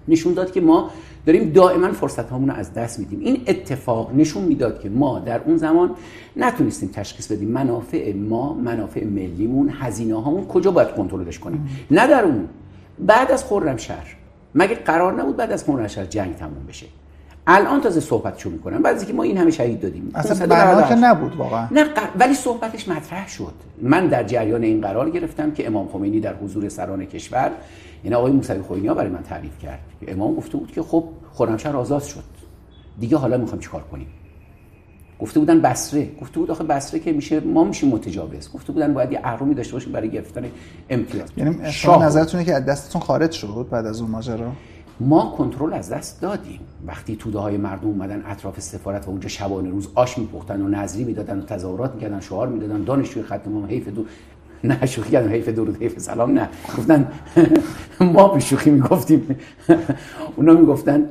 [0.08, 0.90] نشون داد که ما
[1.26, 3.20] داریم دائما فرصت رو از دست میدیم.
[3.20, 5.90] این اتفاق نشون می‌داد که ما در اون زمان
[6.36, 11.68] نتونستیم تشخیص بدیم منافع ما منافع ملیمون هزینه هامون کجا باید کنترلش کنیم.
[11.90, 12.48] نه در اون.
[12.98, 14.16] بعد از خرمشهر
[14.54, 16.86] مگه قرار نبود بعد از خرمشهر جنگ تموم بشه؟
[17.46, 20.10] الان تازه صحبتشو می‌کنن بعد از که ما این همه شهید دادیم.
[20.14, 21.68] اصلا برنامه که نبود واقعا.
[21.70, 21.84] نه
[22.18, 23.52] ولی صحبتش مطرح شد.
[23.82, 27.50] من در جریان این قرار گرفتم که امام خمینی در حضور سران کشور
[28.02, 29.80] این آقای موسوی خوینی ها برای من تعریف کرد.
[30.00, 32.24] که امام گفته بود که خب خرمشهر آزاد شد.
[33.00, 34.06] دیگه حالا می‌خوام چیکار کنیم؟
[35.20, 38.52] گفته بودن بسره گفته بود آخه بسره که میشه ما میشیم متجاوز.
[38.52, 40.44] گفته بودن باید یه اهرمی داشته باشیم برای گرفتن
[40.90, 41.28] امتیاز.
[41.36, 44.52] یعنی شما نظرتونه که از دستتون خارج شد بعد از اون ماجرا؟
[45.00, 46.60] ما کنترل از دست دادیم.
[46.86, 51.04] وقتی توده های مردم اومدن اطراف سفارت و اونجا شبانه روز آش میپختن و نظری
[51.04, 54.04] می‌دادن و تظاهرات می‌کردن شعار می‌دادن دانشجوی خط ما حیف دو
[54.64, 56.48] نه شوخی کردم حیف درود حیف سلام نه.
[56.78, 57.08] گفتن
[58.14, 59.36] ما به شوخی می‌گفتیم.
[60.36, 61.08] اونا می‌گفتن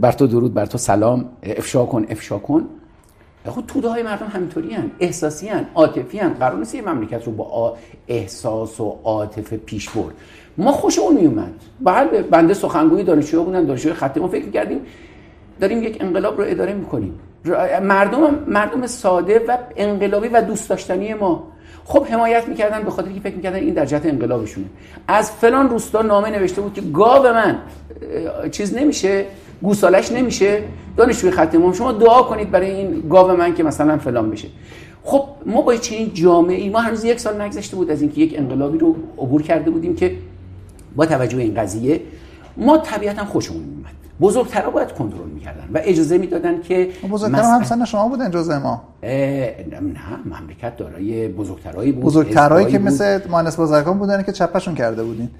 [0.00, 2.66] بر تو درود بر تو سلام افشا کن افشا کن.
[3.46, 6.34] خود توده های مردم همینطوری هن احساسی هن عاطفی هن.
[6.34, 7.76] قرار نیست مملکت رو با
[8.08, 10.14] احساس و عاطفه پیش برد.
[10.58, 11.52] ما خوشمون میومد.
[11.80, 14.80] بله بنده سخنگوی دانشجو بودن دانشجوی خط ما فکر کردیم
[15.60, 17.14] داریم یک انقلاب رو اداره می‌کنیم.
[17.82, 21.44] مردم مردم ساده و انقلابی و دوست داشتنی ما.
[21.84, 24.66] خب حمایت می‌کردن به خاطر که فکر می‌کردن این در جهت انقلابشونه.
[25.08, 27.58] از فلان روستا نامه نوشته بود که گاو من
[28.50, 29.24] چیز نمیشه
[29.62, 30.62] گوسالش نمیشه.
[30.96, 34.48] دانشجوی خط شما دعا کنید برای این گاو من که مثلا فلان بشه.
[35.02, 38.34] خب ما با چنین جامعه ای ما هنوز یک سال نگذشته بود از اینکه یک
[38.38, 40.12] انقلابی رو عبور کرده بودیم که
[40.98, 42.00] با توجه به این قضیه
[42.56, 47.84] ما طبیعتا خوشمون میومد بزرگترها باید کنترل می‌کردن و اجازه می‌دادن که بزرگترها هم سن
[47.84, 48.82] شما بودن جزء ما.
[49.02, 49.90] نه
[50.24, 55.30] مملکت دارای بزرگترهایی بود بزرگترهایی که مثل مهندس بازرگان بودن که چپشون کرده بودین.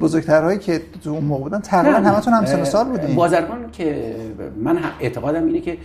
[0.00, 3.14] بزرگترهایی که تو اون موقع بودن تقریبا همتون هم سن سال بودین.
[3.14, 4.14] بازرگان که
[4.62, 5.76] من اعتقادم اینه که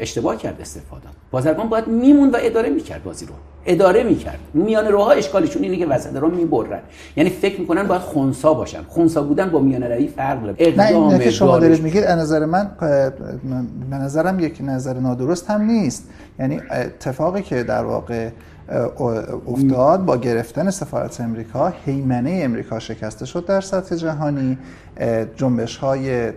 [0.00, 1.02] اشتباه کرد استفاده.
[1.30, 3.32] بازرگان باید میمون و اداره می‌کرد بازی رو.
[3.66, 4.38] اداره می‌کرد.
[4.54, 6.80] میان روها اشکالشون اینه که وسط رو می‌برن.
[7.16, 8.82] یعنی فکر می‌کنن باید خونسا باشن.
[8.88, 10.76] خونسا بودن با میان روی فرق داره.
[10.76, 12.04] نه این که شما دارید میگید.
[12.04, 12.70] از نظر من
[13.90, 16.08] به نظرم یک نظر نادرست هم نیست.
[16.38, 18.30] یعنی اتفاقی که در واقع
[19.46, 24.58] افتاد با گرفتن سفارت امریکا هیمنه امریکا شکسته شد در سطح جهانی.
[25.36, 26.32] جنبش های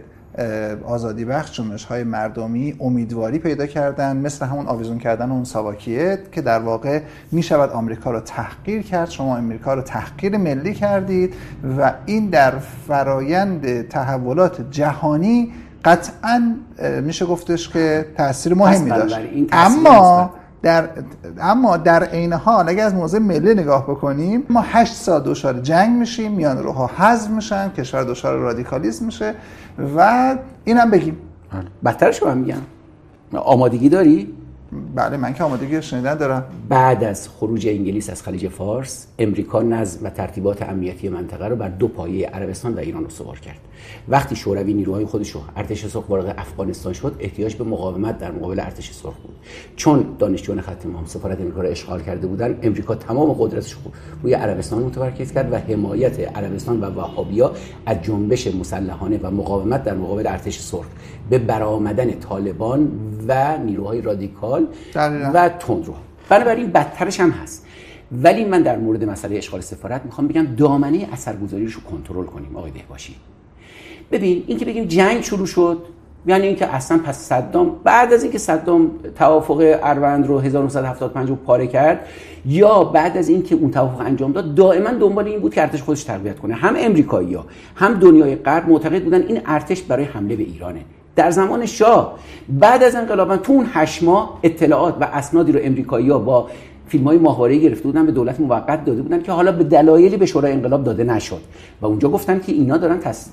[0.85, 6.41] آزادی بخش جنبش های مردمی امیدواری پیدا کردن مثل همون آویزون کردن اون ساواکیه که
[6.41, 7.01] در واقع
[7.31, 9.09] می شود آمریکا رو تحقیر کرد.
[9.09, 11.33] شما آمریکا رو تحقیر ملی کردید
[11.77, 12.53] و این در
[12.87, 15.51] فرایند تحولات جهانی
[15.85, 16.55] قطعا
[17.01, 19.19] میشه گفتش که تاثیر مهمی داشت.
[19.51, 20.89] اما در
[21.39, 25.99] اما در عین حال اگر از موضوع ملی نگاه بکنیم ما 8 سال دچار جنگ
[25.99, 29.35] میشیم میان روها حذف میشن کشور دچار رادیکالیسم میشه
[29.97, 31.17] و اینم بگیم.
[31.51, 31.63] بله.
[31.85, 32.61] بدترش هم میگم
[33.33, 34.33] آمادگی داری؟
[34.95, 36.43] بله من که آمادگی شنیدن دارم.
[36.69, 41.69] بعد از خروج انگلیس از خلیج فارس امریکا نظم و ترتیبات امنیتی منطقه رو بر
[41.69, 43.59] دو پایه عربستان و ایران استوار کرد.
[44.07, 48.59] وقتی شوروی نیروهای خودش رو ارتش سرخ وارد افغانستان شد احتیاج به مقاومت در مقابل
[48.59, 49.35] ارتش سرخ بود.
[49.75, 53.79] چون دانشجویان خط امام سفارت امریکا رو اشغال کرده بودن امریکا تمام قدرتش رو
[54.23, 57.51] روی عربستان متمرکز کرد و حمایت عربستان و وهابیا
[57.85, 60.85] از جنبش مسلحانه و مقاومت در مقابل ارتش سرخ
[61.29, 62.91] به برآمدن طالبان
[63.27, 64.67] و نیروهای رادیکال
[65.33, 65.93] و تندرو.
[66.29, 67.65] بنابراین بدترش هم هست.
[68.11, 72.71] ولی من در مورد مسئله اشغال سفارت می‌خوام بگم دامنه اثرگذاری رو کنترل کنیم آقای
[72.71, 73.15] دهباشی.
[74.11, 75.77] ببین اینکه بگیم جنگ شروع شد
[76.25, 81.67] یعنی اینکه اصلا پس صدام بعد از اینکه صدام توافق اروند رو 1975 رو پاره
[81.67, 82.05] کرد
[82.45, 86.03] یا بعد از اینکه اون توافق انجام داد دائما دنبال این بود که ارتش خودش
[86.03, 86.53] تربیت کنه.
[86.53, 90.81] هم امریکایی‌ها هم دنیای غرب معتقد بودن این ارتش برای حمله به ایرانه.
[91.15, 92.19] در زمان شاه
[92.49, 96.49] بعد از انقلاب تو اون هشت ماه اطلاعات و اسنادی رو امریکایی‌ها با
[96.91, 100.25] فیلم های ماهواره گرفته بودن به دولت موقت داده بودن که حالا به دلایلی به
[100.25, 101.41] شورای انقلاب داده نشد.
[101.81, 103.29] و اونجا گفتن که اینا دارن تس...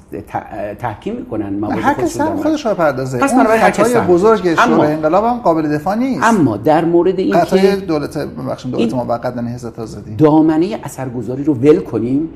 [0.78, 3.18] تحکیم می‌کنن موارد هر کس هم خودش رو پردازه.
[3.18, 6.24] پس اون خطای بزرگ شورای انقلاب هم قابل دفاع نیست.
[6.24, 10.16] اما در مورد این که دولت ببخشید دولت موقت نهضت آزادی.
[10.16, 12.28] دامنه اثرگذاری رو ول کنیم.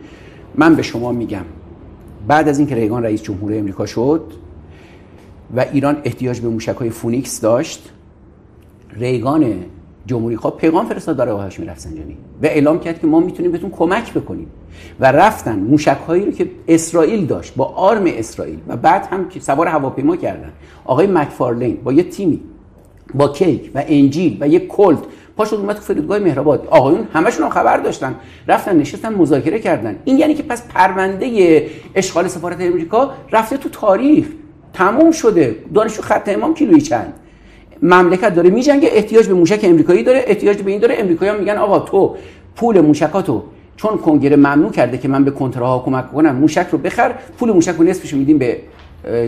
[0.54, 1.44] من به شما میگم
[2.28, 4.22] بعد از اینکه ریگان رئیس جمهور امریکا شد
[5.56, 7.90] و ایران احتیاج به موشک فونیکس داشت
[8.96, 9.54] ریگان
[10.06, 14.12] جمهوری خواه پیغام فرستاد برای آقای رفسنجانی و اعلام کرد که ما می‌تونیم بهتون کمک
[14.12, 14.46] بکنیم.
[15.00, 19.40] و رفتن موشک هایی رو که اسرائیل داشت با آرم اسرائیل و بعد هم که
[19.40, 20.52] سوار هواپیما کردن.
[20.84, 22.40] آقای مکفارلین با یه تیمی
[23.14, 24.98] با کیک و انجیل و یه کلت
[25.36, 26.66] پاشو اومد تو فرودگاه مهرآباد.
[26.70, 28.14] آقایون همشون هم خبر داشتن
[28.48, 29.96] رفتن نشستن مذاکره کردن.
[30.04, 34.26] این یعنی که پس پرونده اشغال سفارت امریکا رفته تو تاریخ
[34.72, 35.56] تموم شده.
[35.74, 37.12] دانشجو خط امام کیلویی چند؟
[37.82, 41.78] مملکت داره میجنگه احتیاج به موشک امریکایی داره احتیاج به این داره امریکایی میگن آقا
[41.78, 42.16] تو
[42.56, 43.42] پول موشکاتو
[43.76, 47.74] چون کنگره ممنوع کرده که من به کنترها کمک کنم موشک رو بخر پول موشک
[47.78, 48.58] رو نصفش میدیم به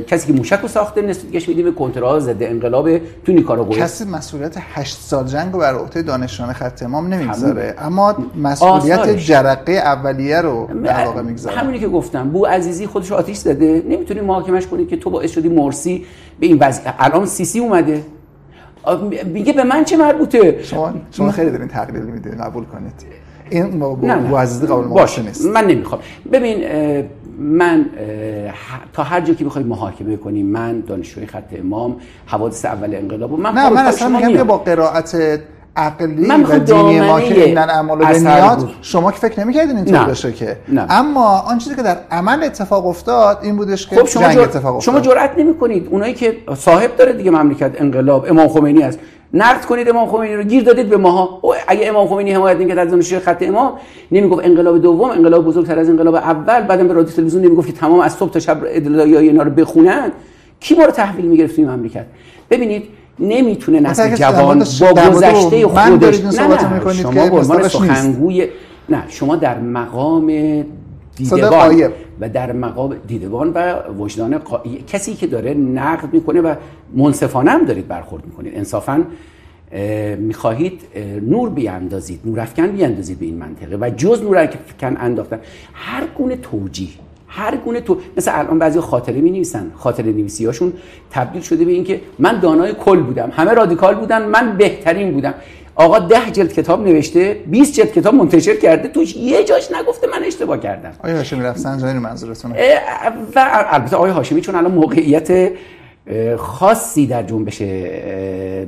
[0.07, 4.05] کسی که موشک رو ساخته نصف دیگه میدیم به کنترها ضد انقلاب تو نیکاراگوئه کسی
[4.05, 9.27] مسئولیت 8 سال جنگ رو بر عهده دانشجویان خط امام نمی‌گذاره اما مسئولیت آسایش.
[9.27, 11.57] جرقه اولیه رو در واقع می‌گذاره.
[11.57, 15.31] همونی که گفتم بو عزیزی خودش رو آتیش زده نمی‌تونی محاکمش کنی که تو باعث
[15.31, 16.07] شدی مرسی
[16.41, 18.03] به این وضع الان سیسی اومده.
[19.25, 22.93] میگه به من چه مربوطه؟ شما شما خیلی دارین تقلیل میدین قبول کنید.
[23.51, 23.79] این
[24.31, 25.23] با عزیزی قبول باشه.
[25.23, 25.47] نیست.
[25.47, 26.01] من نمی‌خوام.
[26.33, 26.65] ببین
[27.39, 27.87] من
[28.93, 31.97] تا هر جا که بخوای محاکمه کنیم من دانشجوی خط امام
[32.27, 35.41] حوادث اول انقلاب من نه من اصلا میگم با قرائت
[35.77, 40.05] عقلی من و دینی ما که این عمل به نیاد شما که فکر نمی‌کردین اینطور
[40.05, 40.57] بشه که.
[40.69, 40.87] نه.
[40.91, 44.77] اما آن چیزی که در عمل اتفاق افتاد این بودش که خب شما جنگ اتفاق
[44.77, 44.95] افتاد.
[44.95, 45.89] شما جرئت نمی‌کنید.
[45.91, 48.99] اونایی که صاحب داره دیگه مملکت انقلاب امام خمینی است.
[49.35, 51.41] نقد کنید امام خمینی رو گیر دادید به ماها.
[51.69, 53.73] اگه امام خمینی حمایت نمی‌کرد از دانشجوی خط امام
[54.13, 56.61] نمی‌گفت انقلاب دوم انقلاب بزرگتر از انقلاب اول.
[56.61, 60.13] بعدم به رادیو تلویزیون نمی‌گفت که تمام از صبح تا شب ادعای اینا رو بخونن.
[60.61, 62.07] کی ما رو تحویل می‌گرفت این مملکت؟
[62.51, 62.85] ببینید
[63.19, 68.49] نمی‌تونه نسل جوان با گذشته خودش نه نه شما به عنوان سخنگوی
[68.89, 70.27] نه شما در مقام
[71.17, 74.41] دیدبان و در مقام دیدبان و وجدان
[74.87, 76.55] کسی که داره نقد می‌کنه و
[76.95, 78.53] منصفانه هم دارید برخورد می‌کنید.
[78.57, 79.05] انصافا
[80.19, 80.81] می‌خواهید
[81.23, 85.39] نور بیاندازید نور افکن بیاندازید به این منطقه و جز نور افکن انداختن.
[85.75, 86.89] هر گونه توجیه.
[87.37, 90.73] هر گونه تو مثل الان بعضی خاطره می نویسن خاطره نویسی هاشون
[91.11, 93.33] تبدیل شده به اینکه من دانای کل بودم.
[93.37, 95.35] همه رادیکال بودن من بهترین بودم.
[95.77, 100.25] آقا ده جلد کتاب نوشته 20 جلد کتاب منتشر کرده توش یه جاش نگفته من
[100.25, 100.93] اشتباه کردم.
[101.05, 102.55] آیا هاشمی رفسنجانی منظورتونه.
[103.37, 105.53] و البته آقای هاشمی چون الان موقعیت
[106.37, 107.63] خاصی در جنبش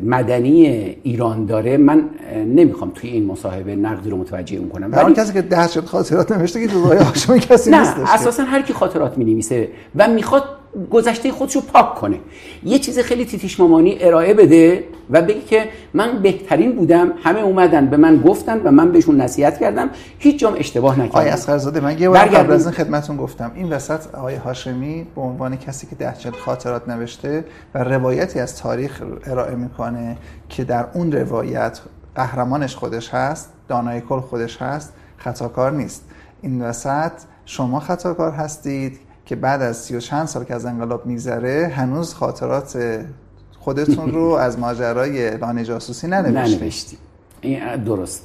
[0.03, 0.67] مدنی
[1.03, 1.77] ایران داره.
[1.77, 2.05] من
[2.47, 4.93] نمی‌خوام توی این مصاحبه نقدی رو متوجه اون کنم.
[4.93, 8.63] ولی کسی که ده شد خاطرات نوشته که جزای هاشمی کسی نیست نه اساسا هر
[8.63, 9.45] کی خاطرات می
[9.97, 10.43] و می‌خواد
[10.91, 12.21] گذشته خودشو پاک کنه.
[12.65, 17.87] یه چیز خیلی تیتیش مامانی ارائه بده و بگی که من بهترین بودم همه اومدن
[17.87, 19.91] به من گفتن و من بهشون نصیحت کردم.
[20.19, 21.19] هیچ جام اشتباه نکردم.
[21.19, 25.21] آقای اسخرزاده من یه بار قبل از این خدمتتون گفتم این وسط آقای هاشمی به
[25.21, 27.45] عنوان کسی که ده خاطرات نوشته
[27.75, 30.17] و روایتی از تاریخ ارائه می‌کنه
[30.49, 31.81] که در اون روایت
[32.15, 36.05] قهرمانش خودش هست دانای کل خودش هست خطاکار نیست.
[36.43, 37.13] این وسط
[37.47, 42.15] شما خطاکار هستید که بعد از سی و چند سال که از انقلاب میگذره هنوز
[42.15, 43.01] خاطرات
[43.59, 46.99] خودتون رو از ماجرای لانه جاسوسی ننوشتیم.
[47.41, 48.25] این درست.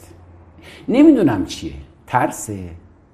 [0.87, 1.73] نمی‌دونم چیه.
[2.07, 2.49] ترس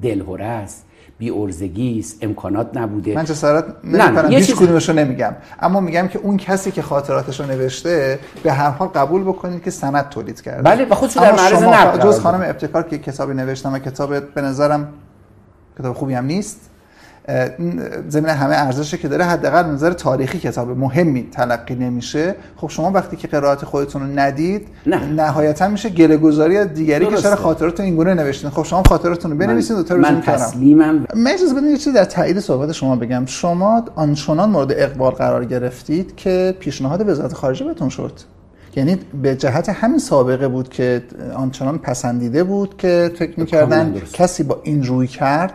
[0.01, 0.85] دلهوره است
[1.17, 3.15] بی ارزگی است امکانات نبوده.
[3.15, 4.89] من جسارت نمی‌کنم هیچ چیز...
[4.89, 5.35] نمیگم.
[5.59, 9.71] اما میگم که اون کسی که خاطراتش رو نوشته به هر حال قبول بکنید که
[9.71, 10.61] سند تولید کرده.
[10.61, 14.41] بله و خودشو در معرض نقد جز خانم ابتکار که کتابی نوشتم و کتاب به
[14.41, 14.93] نظرم
[15.79, 16.69] کتاب خوبی هم نیست
[18.07, 22.35] زمین همه ارزشی که داره حداقل نظر تاریخی کتاب مهمی تلقی نمیشه.
[22.55, 25.05] خب شما وقتی که قرائت خودتون رو ندید نه.
[25.05, 28.49] نهایتا میشه گله گذاری از دیگری که چرا خاطرات این گونه نوشتین.
[28.49, 31.05] خب شما خاطراتتون رو بنویسید تا من تسلیمم.
[31.15, 33.25] من اجازه بدید یه چیزی در تایید صحبت شما بگم.
[33.25, 38.11] شما آنچنان مورد اقبال قرار گرفتید که پیشنهاد وزارت خارجه بهتون شد.
[38.75, 41.03] یعنی به جهت همین سابقه بود که
[41.35, 45.53] آنچنان پسندیده بود که فکر می‌کردن کسی با این روی کرد.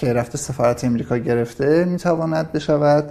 [0.00, 3.04] که رفته سفارت امریکا گرفته می‌تواند بشود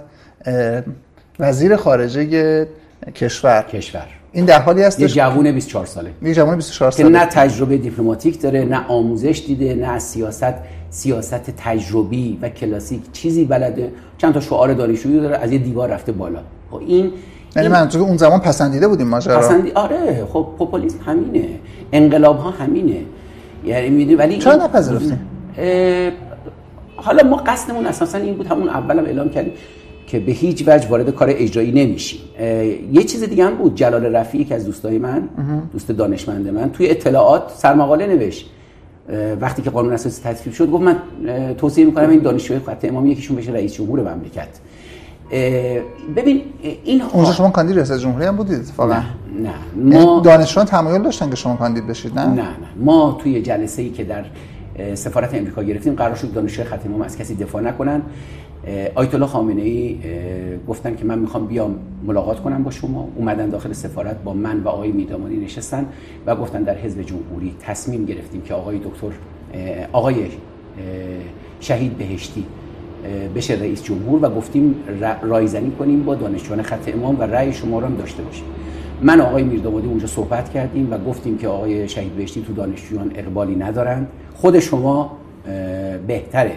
[1.40, 2.66] وزیر خارجه
[3.14, 3.62] کشور.
[3.62, 4.06] کشور.
[4.32, 6.10] این در حالی هست یه جوون 24 ساله.
[6.22, 10.54] یه جوون 24 ساله که نه تجربه دیپلماتیک داره نه آموزش دیده نه سیاست
[10.90, 13.92] سیاست تجربی و کلاسیک چیزی بلده.
[14.18, 16.40] چند تا شعار دانشجویی داره از یه دیوار رفته بالا.
[16.70, 17.12] خب این
[17.56, 19.38] یعنی من اون زمان پسندیده بودیم ماجرا.
[19.38, 21.48] پسندی آره خب پوپولیسم همینه.
[21.92, 23.00] انقلاب ها همینه.
[23.64, 25.20] یعنی می‌دونی ولی چرا نپذیرفتیم؟
[27.02, 29.52] حالا ما قصدمون اساسا این بود همون اولم اعلام کردیم
[30.06, 32.20] که به هیچ وجه وارد کار اجرایی نمیشیم.
[32.92, 35.28] یه چیز دیگه هم بود جلال رفیعی که از دوستای من
[35.72, 38.50] دوست دانشمند من توی اطلاعات سرمقاله نوشت.
[39.40, 40.96] وقتی که قانون اساسی تصویب شد گفت من
[41.54, 44.48] توصیه می‌کنم این دانشجوی خط امام یکیشون بشه رئیس جمهور مملکت.
[46.16, 46.42] ببین
[46.84, 49.04] این اونجا شما کاندید رئیس جمهوری هم بودید اتفاقا؟ نه
[49.42, 49.94] نه.
[49.94, 52.48] یعنی ما دانشجویان تمایل داشتن که شما کاندید بشید نه؟ نه نه.
[52.76, 54.24] ما توی جلسه ای که در
[54.94, 58.02] سفارت امریکا گرفتیم قرار شد دانشجوی خط امام از کسی دفاع نکنن.
[58.94, 59.98] آیت الله خامنه ای
[60.68, 63.08] گفتن که من می‌خوام بیام ملاقات کنم با شما.
[63.16, 65.86] اومدن داخل سفارت با من و آقای میدامانی نشستن
[66.26, 69.16] و گفتن در حزب جمهوری تصمیم گرفتیم که آقای دکتر
[69.92, 70.14] آقای
[71.60, 72.44] شهید بهشتی
[73.34, 74.74] بشه رئیس جمهور و گفتیم
[75.22, 78.44] رایزنی کنیم با دانشجویان خط امام و رأی شما رو هم داشته باشیم.
[79.02, 83.56] من آقای میردامادی اونجا صحبت کردیم و گفتیم که آقای شهید بهشتی تو دانشجویان اقبالی
[83.56, 84.06] ندارند.
[84.34, 85.16] خود شما
[86.06, 86.52] بهتره.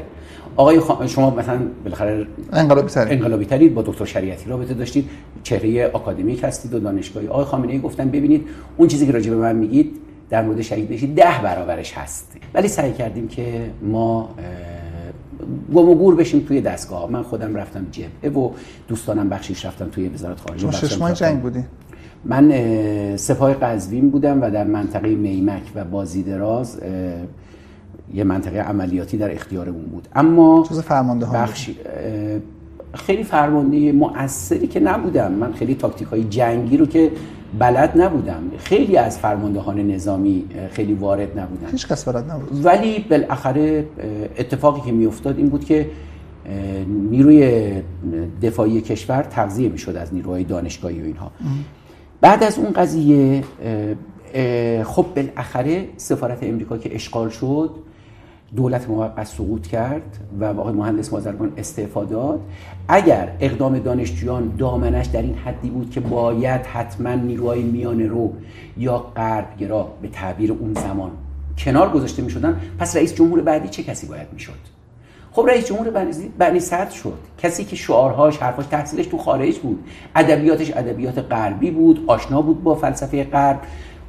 [0.55, 5.09] آقای شما مثلا بالاخره انقلابی ترید انقلابی ترید با دکتر شریعتی رابطه داشتید
[5.43, 7.27] چهره آکادمیک هستید و دانشگاهی.
[7.27, 8.47] آقای خامنه‌ای گفتن ببینید
[8.77, 9.95] اون چیزی که راجع به من میگید
[10.30, 12.38] در مورد شهید بهشتی ده برابرش هست.
[12.53, 14.30] ولی سعی کردیم که ما
[15.73, 17.11] گم و گور بشیم توی دستگاه.
[17.11, 18.51] من خودم رفتم جبهه و
[18.88, 20.72] دوستانم بخشیش رفتم توی وزارت خارجه.
[20.72, 21.63] شش ماه جنگ بودی
[22.26, 26.81] من سپاه قزوین بودم و در منطقه میمک و بازیدراز
[28.14, 30.07] یه منطقه عملیاتی در اختیارمون بود.
[30.15, 31.76] اما جز فرمانده ها بخشی
[32.93, 35.31] خیلی فرمانده مؤثری که نبودم.
[35.31, 37.11] من خیلی تاکتیک های جنگی رو که
[37.60, 38.43] بلد نبودم.
[38.57, 41.68] خیلی از فرماندهان نظامی خیلی وارد نبودن.
[41.72, 42.65] هیچ کس وارد نبود.
[42.65, 43.85] ولی بالاخره
[44.38, 45.89] اتفاقی که میافتاد این بود که
[47.11, 47.72] نیروی
[48.41, 51.31] دفاعی کشور تغذیه می‌شد از نیروهای دانشگاهی و اینها.
[52.22, 53.43] بعد از اون قضیه
[54.84, 57.76] خب بالاخره سفارت امریکا که اشغال شد
[58.56, 62.39] دولت موقت سقوط کرد و آقای مهندس بازرگان استعفا داد.
[62.88, 68.34] اگر اقدام دانشجویان دامنش در این حدی بود که باید حتما نیروهای میان رو
[68.77, 71.11] یا غربگرا به تعبیر اون زمان
[71.57, 74.81] کنار گذاشته می شدن پس رئیس جمهور بعدی چه کسی باید می شد
[75.34, 75.90] خب رئیس جمهور
[76.38, 77.18] بنی صدر شد.
[77.38, 79.84] کسی که شعارهاش حرفاش تحصیلش تو خارج بود.
[80.16, 83.60] ادبیاتش ادبیات غربی بود آشنا بود با فلسفه غرب.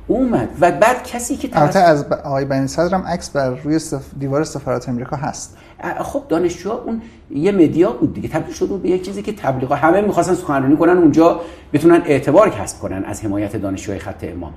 [0.06, 0.48] اومد.
[0.60, 4.04] و بعد کسی که البته از آقای بنی صدر هم عکس بر روی سف...
[4.18, 5.56] دیوار سفارت امریکا هست.
[6.00, 8.28] خب دانشجو اون یه مدیا بود دیگه.
[8.28, 11.40] تبدیل شده به یک چیزی که تبلیغ همه می‌خواستن سخنرانی کنن اونجا
[11.72, 14.52] بتونن اعتبار کسب کنن از حمایت دانشجوی خط امام.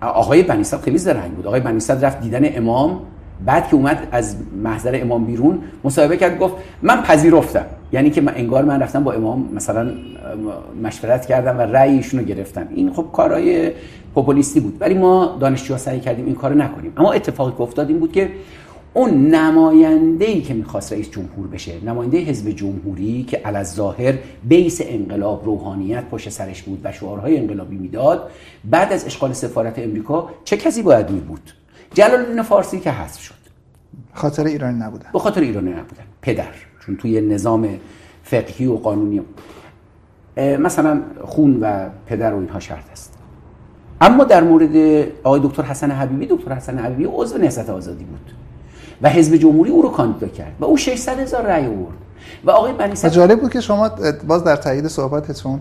[0.00, 1.46] آقای بنی صدر خیلی زرنگ بود.
[1.46, 3.00] آقای بنی صدر رفت دیدن امام.
[3.44, 7.64] بعد که اومد از محضر امام بیرون مصاحبه کرد گفت من پذیرفتم.
[7.92, 9.90] یعنی که من انگار من رفتم با امام مثلا
[10.82, 12.68] مشورت کردم و رأی رو گرفتم.
[12.74, 13.72] این خب کارهای
[14.14, 14.76] پوپولیستی بود.
[14.80, 16.92] ولی ما دانشجوها سعی کردیم این کارو نکنیم.
[16.96, 18.30] اما اتفاقی که افتاد این بود که
[18.94, 24.14] اون نماینده ای که می‌خواست رئیس جمهور بشه نماینده حزب جمهوری که علی ظاهر
[24.44, 28.30] بیس انقلاب روحانیت پشت سرش بود و شعارهای انقلابی می‌داد
[28.64, 31.50] بعد از اشغال سفارت امریکا چه کسی باید می بود
[31.94, 33.22] جلال فارسی که حذف
[34.14, 35.08] خاطر ایرانی نبودن.
[35.12, 36.04] به خاطر ایرانی نبودن.
[36.22, 36.52] پدر
[36.86, 37.68] چون توی نظام
[38.22, 39.20] فقهی و قانونی
[40.36, 43.18] مثلا خون و پدر و اینها شرط است.
[44.00, 48.32] اما در مورد آقای دکتر حسن حبیبی دکتر حسن حبیبی عضو نهضت آزادی بود.
[49.02, 50.52] و حزب جمهوری او رو کاندیدا کرد.
[50.60, 51.96] و او 600 هزار رأی آورد.
[52.44, 53.90] و آقای بنی جالب بود که شما
[54.28, 55.60] باز در تایید صحبتتون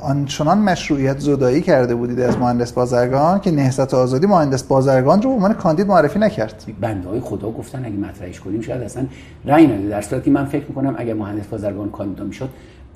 [0.00, 5.34] آنچنان مشروعیت زدایی کرده بودید از مهندس بازرگان که نهضت آزادی مهندس بازرگان رو به
[5.34, 6.64] عنوان کاندید معرفی نکرد.
[6.80, 9.06] بنده های خدا گفتن اگه مطرحش کنیم شاید اصلا
[9.44, 12.48] رأی نده در صورتی من فکر می‌کنم اگر مهندس بازرگان کاندیدا می‌شد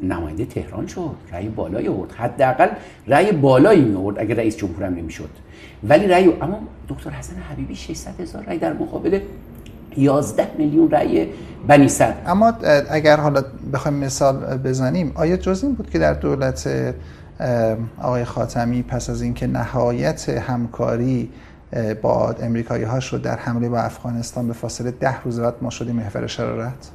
[0.03, 2.13] نماینده تهران شد رأی بالایی آورد.
[2.13, 2.69] حداقل
[3.07, 5.31] رأی بالایی می آورد اگر رئیس جمهورم نمی‌شد.
[5.89, 6.59] ولی رأی اما
[6.89, 9.21] دکتر حسن حبیبی 600 هزار رأی در مقابل
[9.97, 11.29] 11 میلیون رأی
[11.69, 12.53] بنی صدر اما
[12.91, 13.43] اگر حالا
[13.73, 16.69] بخوایم مثال بزنیم آیا جز این بود که در دولت
[18.03, 21.31] آقای خاتمی پس از اینکه نهایت همکاری
[22.03, 25.97] با امریکایی ها شد در حمله به افغانستان به فاصله ده روز بعد ما شدیم
[25.97, 26.91] محور شرارت؟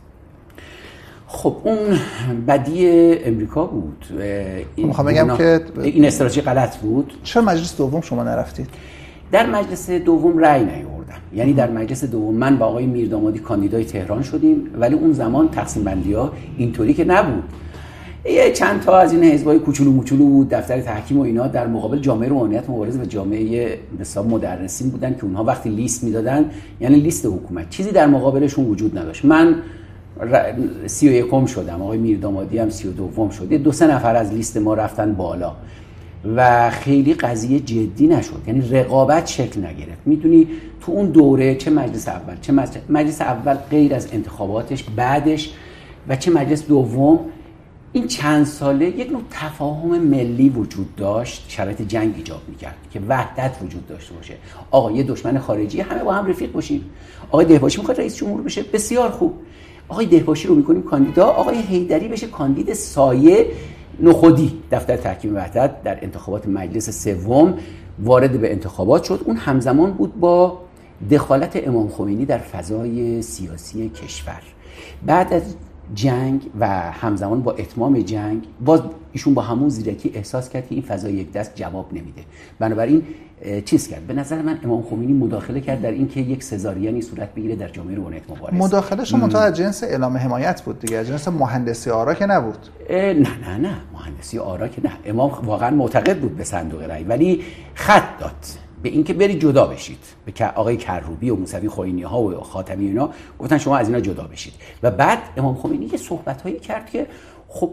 [1.28, 2.00] خب اون
[2.48, 4.06] بدی امریکا بود.
[4.78, 7.14] می‌خوام بگم که این استراتژی غلط بود.
[7.24, 8.70] چرا مجلس دوم شما نرفتید؟
[9.32, 10.64] در مجلس دوم رأی
[11.12, 15.50] نیاوردم یعنی در مجلس دوم من با آقای میردامادی کاندیدای تهران شدیم ولی اون زمان
[15.50, 17.44] تقسیم بندی ها اینطوری که نبود.
[18.26, 22.00] یه چند تا از این حزبای کوچولو موچولو بود دفتر تحکیم و اینا در مقابل
[22.00, 26.46] جامعه روحانیت مبارزه و جامعه حساب مدرسین بودن که اونها وقتی لیست می‌دادن
[26.80, 27.70] یعنی لیست حکومت.
[27.70, 29.26] چیزی در مقابلشون وجود نداشت.
[29.26, 29.56] من
[30.86, 33.54] سی و یکم شدم آقای میردامادی هم سی و دوم شد.
[33.54, 35.52] دو سه نفر از لیست ما رفتن بالا.
[36.36, 38.42] و خیلی قضیه جدی نشد.
[38.48, 40.02] یعنی رقابت شکل نگرفت.
[40.06, 40.48] می‌دونی
[40.82, 42.54] تو اون دوره چه مجلس اول چه
[42.90, 45.54] مجلس اول غیر از انتخاباتش بعدش
[46.08, 47.20] و چه مجلس دوم
[47.94, 53.52] این چند ساله یک نوع تفاهم ملی وجود داشت شرایط جنگ ایجاب می‌کرد که وحدت
[53.64, 54.34] وجود داشته باشه.
[54.72, 56.86] آقا یه دشمن خارجی همه با هم رفیق باشیم.
[57.30, 59.34] آقای دهباشی می‌خواد رئیس جمهور بشه؟ بسیار خوب.
[59.88, 61.26] آقای دهباشی رو می‌کنیم کاندیدا.
[61.26, 63.46] آقای هیدری بشه کاندید سایه.
[64.02, 67.54] نخودی دفتر تحکیم وحدت در انتخابات مجلس سوم
[68.00, 69.22] وارد به انتخابات شد.
[69.26, 70.58] اون همزمان بود با
[71.12, 74.42] دخالت امام خمینی در فضای سیاسی کشور.
[75.06, 75.56] بعد از
[75.96, 78.82] جنگ و همزمان با اتمام جنگ باز
[79.12, 82.22] ایشون با همون زیرکی احساس کرد که این فضا یک دست جواب نمیده.
[82.60, 83.04] بنابراین
[83.66, 87.56] چیز کرد؟ به نظر من امام خمینی مداخله کرد در اینکه یک سزاریانی صورت بگیره
[87.56, 91.90] در جامعه مبارزه مداخله شما تا از جنس اعلام حمایت بود دیگه از جنس مهندسی
[91.90, 92.58] آرا که نبود.
[92.90, 94.92] نه نه نه مهندسی آرا که نه.
[95.06, 97.42] امام واقعا معتقد بود به صندوق رأی ولی
[97.76, 98.46] خط داد.
[98.84, 100.00] به اینکه برید جدا بشید.
[100.26, 103.10] به آقای کروبی و موسوی خوینی ها و خاتمی اینا
[103.40, 104.54] گفتن شما از اینا جدا بشید.
[104.84, 107.08] و بعد امام خمینی یه صحبت هایی کرد که
[107.54, 107.70] خب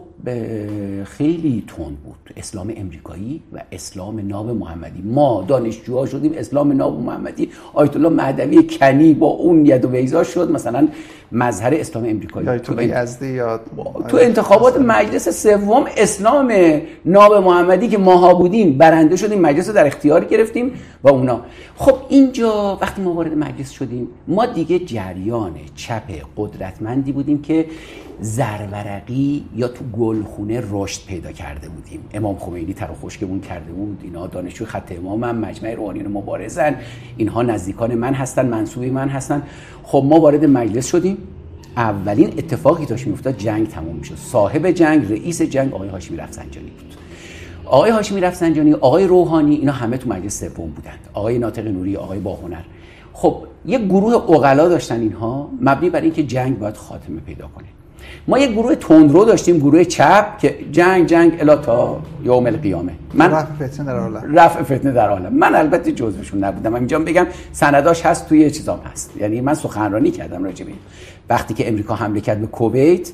[1.03, 2.33] خیلی تند بود.
[2.37, 5.01] اسلام امریکایی و اسلام ناب محمدی.
[5.01, 7.49] ما دانشجوها شدیم اسلام ناب محمدی.
[7.73, 10.51] آیت الله مهدوی کنی با اون ید و بیزا شد.
[10.51, 10.87] مثلا
[11.31, 12.59] مظهر اسلام امریکایی.
[12.59, 12.73] تو
[13.23, 13.61] یاد
[14.07, 16.53] تو انتخابات مجلس سوم اسلام
[17.05, 20.71] ناب محمدی که ماها بودیم برنده شدیم مجلس رو در اختیار گرفتیم
[21.03, 21.41] و اونا.
[21.75, 27.65] خب اینجا وقتی ما وارد مجلس شدیم ما دیگه جریان چپ قدرتمندی بودیم که
[28.21, 31.99] زرورقی یا تو گلخونه رشد پیدا کرده بودیم.
[32.13, 33.99] امام خمینی تر و خشکمون کرده بود.
[34.03, 36.75] اینا دانشجو خط امام هم مجمع روحانیون مبارزن.
[37.17, 39.43] اینها نزدیکان من هستن منصوبی من هستن.
[39.83, 41.17] خب ما وارد مجلس شدیم.
[41.77, 44.15] اولین اتفاقی داشت میافتاد جنگ تموم می‌شد.
[44.15, 46.93] صاحب جنگ رئیس جنگ آقای هاشمی رفسنجانی بود.
[47.65, 50.99] آقای هاشمی رفسنجانی آقای روحانی اینا همه تو مجلس سوم بودند.
[51.13, 52.61] آقای ناطق نوری آقای باهنر.
[53.13, 57.67] خب یه گروه اقلا داشتن اینها مبنی بر اینکه جنگ باید خاتمه پیدا کنه.
[58.27, 62.91] ما یک گروه تندرو داشتیم گروه چپ که جنگ جنگ الا تا یوم القیامه.
[63.13, 66.75] من رفع فتنه در عالم رفع فتنه در عالم من البته جزوشون نبودم.
[66.75, 69.11] اینجا بگم سنداش هست توی چیزام هست.
[69.19, 70.71] یعنی من سخنرانی کردم راجع به
[71.29, 73.11] وقتی که امریکا حمله کرد به کویت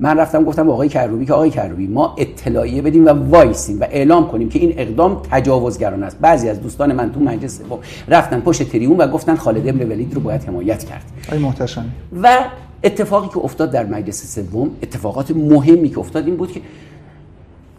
[0.00, 4.28] من رفتم گفتم آقای کروبی که آقای کروبی ما اطلاعیه بدیم و وایسیم و اعلام
[4.28, 6.18] کنیم که این اقدام تجاوزگرانه است.
[6.20, 7.60] بعضی از دوستان من تو مجلس
[8.08, 11.02] رفتن پشت تریون و گفتن خالد ابن ولید رو باید حمایت کرد.
[11.28, 11.90] آقای محتشمی.
[12.22, 12.38] و
[12.86, 16.60] اتفاقی که افتاد در مجلس سوم اتفاقات مهمی که افتاد این بود که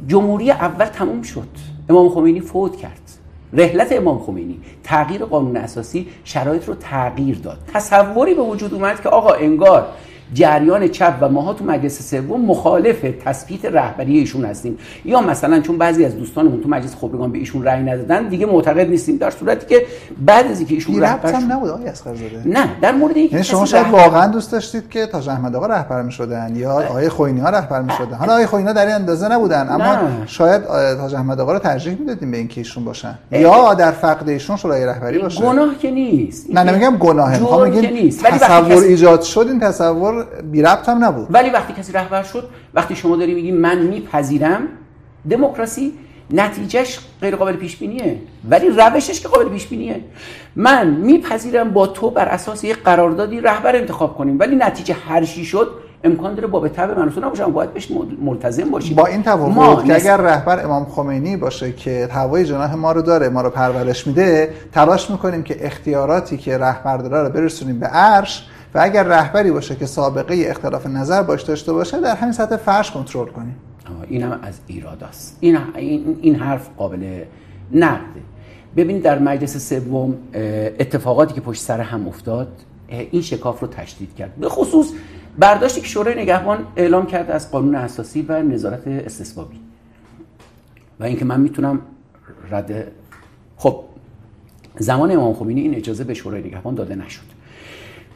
[0.08, 1.48] جمهوری اول تموم شد.
[1.90, 3.02] امام خمینی فوت کرد.
[3.54, 7.58] رحلت امام خمینی تغییر قانون اساسی شرایط رو تغییر داد.
[7.74, 9.88] تصوری به وجود اومد که آقا انگار
[10.34, 14.78] جریان چپ و ماها تو مجلس سوم مخالف تثبیت رهبری ایشون هستیم.
[15.06, 18.90] یا مثلا چون بعضی از دوستانمون تو مجلس خبرگان به ایشون رأی ندادن دیگه معتقد
[18.90, 19.86] نیستیم در صورتی که
[20.26, 21.91] بعد از اینکه ایشون رهبر هم نبود آقای
[22.45, 26.02] نه در مورد اینکه یعنی شما شاید واقعا دوست داشتید که تاج احمد آقا رهبر
[26.02, 28.16] می‌شدن یا آقای خوینی ها رهبر می‌شدن.
[28.16, 29.99] حالا آقای خوینی ها در این اندازه نبودن اما نه.
[30.26, 30.64] شاید
[30.98, 33.18] تاج احمد آقا رو ترجیح می‌دادیم به اینکه ایشون باشن.
[33.32, 35.41] یا در فقد ایشون شورای رهبری باشه.
[35.41, 36.45] گناه که نیست.
[36.49, 37.40] نه نمیگم گناهه.
[37.40, 40.16] می‌خوام بگم تصور ایجاد شد این تصور
[40.52, 41.27] بی ربط هم نبود.
[41.30, 44.61] ولی وقتی کسی رهبر شد وقتی شما داری میگی من میپذیرم
[45.30, 45.94] دموکراسی
[46.31, 48.19] نتیجهش غیر قابل پیش بینیه.
[48.49, 50.02] ولی روشش که قابل پیش بینیه.
[50.56, 54.39] من میپذیرم با تو بر اساس یک قراردادی رهبر انتخاب کنیم.
[54.39, 55.72] ولی نتیجه هر چی شد
[56.03, 57.52] امکان داره با به تبع منصور نباشم.
[57.52, 57.91] باید بهش
[58.22, 58.95] ملتزم باشیم.
[58.95, 63.30] با این تفاوت که اگر رهبر امام خمینی باشه که هوای جناح ما رو داره
[63.30, 68.48] ما رو پرورش میده تلاش می‌کنیم که اختیاراتی که رهبر داره رو برسونیم به عرش.
[68.78, 72.91] و اگر رهبری باشه که سابقه اختلاف نظر باش داشته باشه در همین سطح فرش
[72.91, 73.56] کنترل کنیم.
[74.08, 75.58] این هم از ایراد است این,
[76.22, 77.24] این حرف قابل
[77.72, 78.22] نقده.
[78.76, 80.18] ببینید در مجلس سوم
[80.80, 82.48] اتفاقاتی که پشت سر هم افتاد
[82.88, 84.36] این شکاف رو تشدید کرد.
[84.36, 84.91] به خصوص
[85.40, 89.60] برداشتی که شورای نگهبان اعلام کرد از قانون اساسی و نظارت استثبابی
[90.99, 91.82] و اینکه من می‌تونم
[92.52, 92.91] رد
[93.58, 93.84] خب
[94.80, 97.37] زمان امام خمینی این اجازه به شورای نگهبان داده نشد.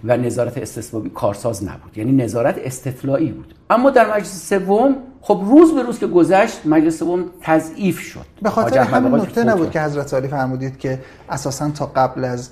[0.04, 1.98] و نظارت استثبابی کارساز نبود.
[1.98, 3.56] یعنی نظارت استطلاعی بود.
[3.70, 8.26] اما در مجلس سوم خب روز به روز که گذشت مجلس سوم تضعیف شد.
[8.42, 11.00] به خاطر همین نکته نبود که حضرت علی فرمودید که
[11.30, 12.50] اساسا تا قبل از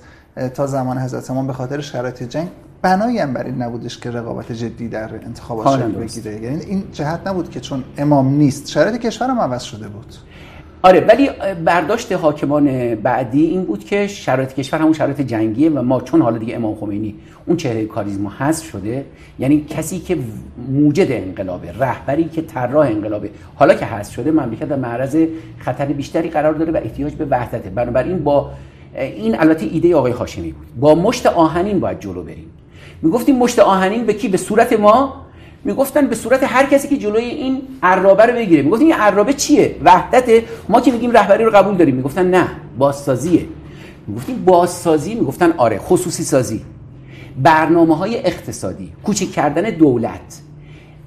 [0.54, 2.48] تا زمان حضرت امام به خاطر شرایط جنگ
[2.82, 6.42] بنایی هم برای نبودش که رقابت جدی در انتخابات شکل بگیره.
[6.42, 10.14] یعنی این جهت نبود که چون امام نیست شرایط کشورم عوض شده بود.
[10.82, 11.30] آره ولی
[11.64, 16.38] برداشت حاکمان بعدی این بود که شرایط کشور همون شرایط جنگیه و ما چون حالا
[16.38, 17.14] دیگه امام خمینی
[17.46, 19.04] اون چهره کاریزما حذف شده
[19.38, 20.18] یعنی کسی که
[20.68, 25.16] موجد انقلابه رهبری که طراح انقلابه حالا که حذف شده مملکت در معرض
[25.58, 28.50] خطر بیشتری قرار داره و احتیاج به وحدته بنابراین با
[28.94, 30.66] این البته ایده آقای هاشمی بود.
[30.80, 32.50] با مشت آهنین باید جلو بریم.
[33.02, 35.26] می‌گفتیم مشت آهنین به کی؟ به صورت ما؟
[35.64, 38.62] می‌گفتن به صورت هر کسی که جلوی این عرابه رو بگیره.
[38.62, 41.96] می‌گفتن این عرابه چیه؟ وحدت ما که میگیم رهبری رو قبول داریم.
[41.96, 43.46] می‌گفتن نه بازسازیه.
[44.06, 45.14] می‌گفتیم بازسازی.
[45.14, 46.60] می‌گفتن آره خصوصی سازی.
[47.42, 50.40] برنامه های اقتصادی کوچک کردن دولت.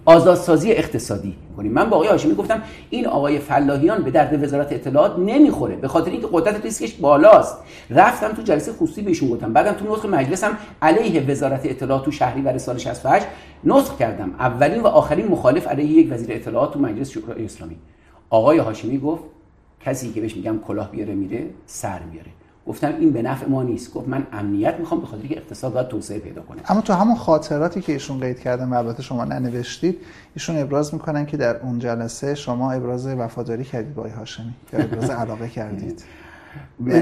[0.06, 1.72] آزادسازی اقتصادی کنیم.
[1.72, 6.12] من با آقای هاشمی گفتم این آقای فلاحیان به درد وزارت اطلاعات نمی‌خوره به خاطر
[6.12, 7.58] اینکه قدرت ریسکش بالاست.
[7.90, 12.58] رفتم تو جلسه خصوصی بهشون گفتم بعدم تو نسخه مجلسم علیه وزارت اطلاعات تو شهریور
[12.58, 13.26] سال 68
[13.64, 14.32] نسخ کردم.
[14.40, 17.76] اولین و آخرین مخالف علیه یک وزیر اطلاعات تو مجلس شورای اسلامی.
[18.30, 19.24] آقای هاشمی گفت
[19.86, 22.30] کسی که بهش میگم کلاه بیاره میره سر میاره.
[22.68, 23.94] گفتم این به نفع ما نیست.
[23.94, 26.62] گفت من امنیت می‌خوام به خاطر که اقتصاد باید توسعه پیدا کنه.
[26.72, 29.98] اما تو همون خاطراتی که ایشون قید کردن و البته شما ننوشتید
[30.34, 35.10] ایشون ابراز می‌کنن که در اون جلسه شما ابراز وفاداری کردید با هاشمی یا ابراز
[35.10, 36.04] علاقه کردید.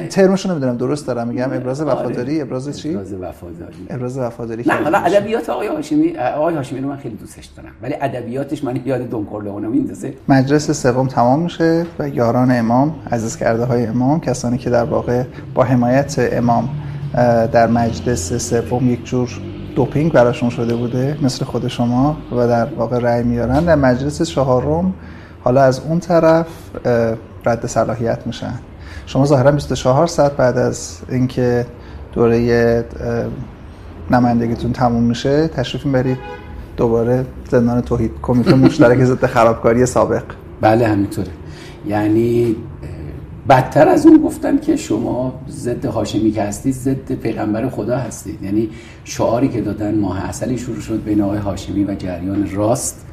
[0.09, 1.91] ترمشو نمی‌دونم درست دارم میگم؟ ابراز آره.
[1.91, 3.85] وفاداری ابراز چی؟ ابراز وفاداری.
[3.89, 4.63] ابراز وفاداری.
[4.67, 8.79] نه حالا ادبیات آقای هاشمی آقای هاشمی رو من خیلی دوستش دارم ولی ادبیاتش من
[8.85, 10.13] یاد دون کورلئونه میندازه.
[10.29, 15.23] مجلس سوم تمام میشه و یاران امام عزیز کرده های امام کسانی که در واقع
[15.53, 16.69] با حمایت امام
[17.51, 19.29] در مجلس سوم یک جور
[19.75, 23.65] دوپینگ براشون شده بوده مثل خود شما و در واقع رأی میارن.
[23.65, 24.93] در مجلس چهارم
[25.43, 26.47] حالا از اون طرف
[27.45, 28.53] رد صلاحیت میشن.
[29.11, 31.65] شما ظاهرا 24 ساعت بعد از اینکه
[32.13, 32.85] دوره
[34.11, 36.17] نمایندگیتون تموم میشه تشریف برید
[36.77, 38.11] دوباره زندان توحید.
[38.21, 40.23] کمیته مشترک ضد خرابکاری سابق.
[40.61, 41.27] بله همینطوره.
[41.87, 42.55] یعنی
[43.49, 48.43] بدتر از اون گفتن که شما ضد هاشمی که هستید ضد پیغمبر خدا هستید.
[48.43, 48.69] یعنی
[49.03, 53.05] شعاری که دادن ماه اصلی شروع شد بین آقای هاشمی و جریان راست.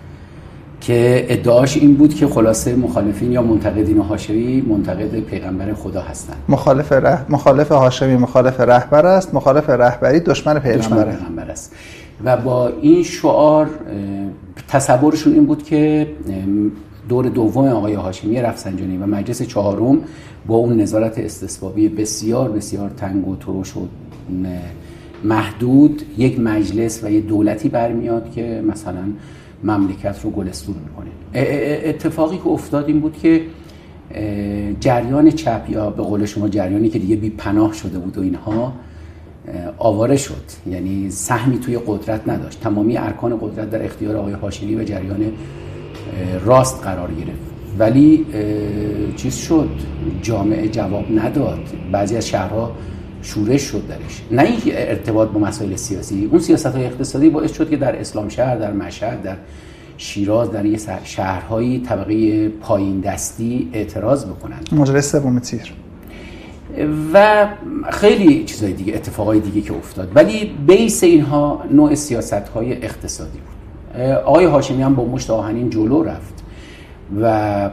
[0.89, 6.37] که ادعاش این بود که خلاصه مخالفین یا منتقدین هاشمی منتقد پیغمبر خدا هستند.
[6.49, 7.33] مخالف ره...
[7.33, 11.75] مخالف هاشمی مخالف رهبر است مخالف رهبری دشمن پیغمبر, دشمن پیغمبر است.
[12.25, 13.71] و با این شعار
[14.69, 16.07] تصورشون این بود که
[17.09, 19.99] دور دوم آقای هاشمی رفسنجانی و مجلس چهارم
[20.47, 23.81] با اون نظارت استثبابی بسیار بسیار تنگ و ترش و
[25.25, 29.05] محدود یک مجلس و یک دولتی برمیاد که مثلا
[29.65, 31.11] مملکت رو گلستون می‌کنه.
[31.85, 33.43] اتفاقی که افتاد این بود که
[34.81, 38.73] جریان چپ یا به قول شما جریانی که دیگه بی پناه شده بود و اینها
[39.79, 40.43] آواره شد.
[40.67, 42.61] یعنی سهمی توی قدرت نداشت.
[42.61, 45.33] تمامی ارکان قدرت در اختیار آقای هاشمی و جریان
[46.45, 47.49] راست قرار گرفت.
[47.79, 48.27] ولی
[49.17, 49.69] چیز شد.
[50.23, 51.61] جامعه جواب نداد.
[51.93, 52.73] بعضی از شهرها
[53.23, 54.23] شورش شد درش.
[54.31, 56.29] نه اینکه ارتباط با مسائل سیاسی.
[56.31, 59.37] اون سیاست های اقتصادی باعث شد که در اسلام شهر در مشهد در
[59.97, 65.73] شیراز در یه شهرهایی طبقه پایین دستی اعتراض بکنن مجلس سوم تیر.
[67.15, 67.49] و
[67.91, 70.13] خیلی چیزهای دیگه اتفاقای دیگه که افتاد.
[70.15, 74.03] ولی بیس اینها نوع سیاست های اقتصادی بود.
[74.03, 76.45] آقای هاشمی هم با مشت آهنین جلو رفت
[77.21, 77.71] و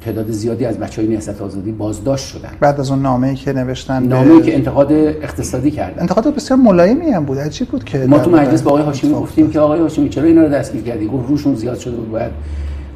[0.00, 2.50] تعداد زیادی از بچه های نهضت آزادی بازداشت شدن.
[2.60, 6.00] بعد از اون نامه‌ای که نوشتن نامه‌ای که انتقاد اقتصادی کردن.
[6.00, 7.48] انتقاد بسیار ملایمی هم بود.
[7.48, 10.42] چی بود که ما تو مجلس با آقای هاشمی گفتیم که آقای هاشمی چرا اینا
[10.42, 12.30] رو دستگیر کردی؟ گفت روشون زیاد شده بود باید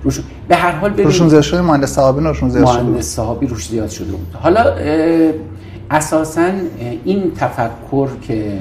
[0.02, 3.46] روشون به هر حال ببین روشون زیاد شده مهندس صحابی روشون زیاد شده مهندس صحابی
[3.46, 4.26] روش زیاد شده بود.
[4.32, 4.64] حالا
[5.90, 6.50] اساسا
[7.04, 8.58] این تفکر که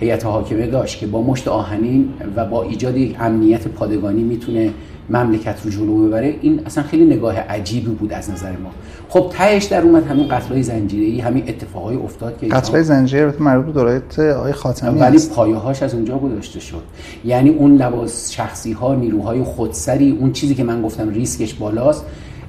[0.00, 4.70] هیئت حاکمه داشت که با مشت آهنین و با ایجاد یک امنیت پادگانی می‌تونه
[5.10, 8.70] مملکت رو جلو ببره این اصلا خیلی نگاه عجیبی بود از نظر ما.
[9.08, 13.72] خب تهش در اومد همین قتلای زنجیره‌ای همین اتفاقای افتاد که قتلای زنجیره مربوط به
[13.72, 16.82] دولت آقای خاتمی ولی پایه هاش از اونجا گذاشته شد.
[17.24, 22.04] یعنی اون لباس شخصی ها نیروهای خودسری اون چیزی که من گفتم ریسکش بالاست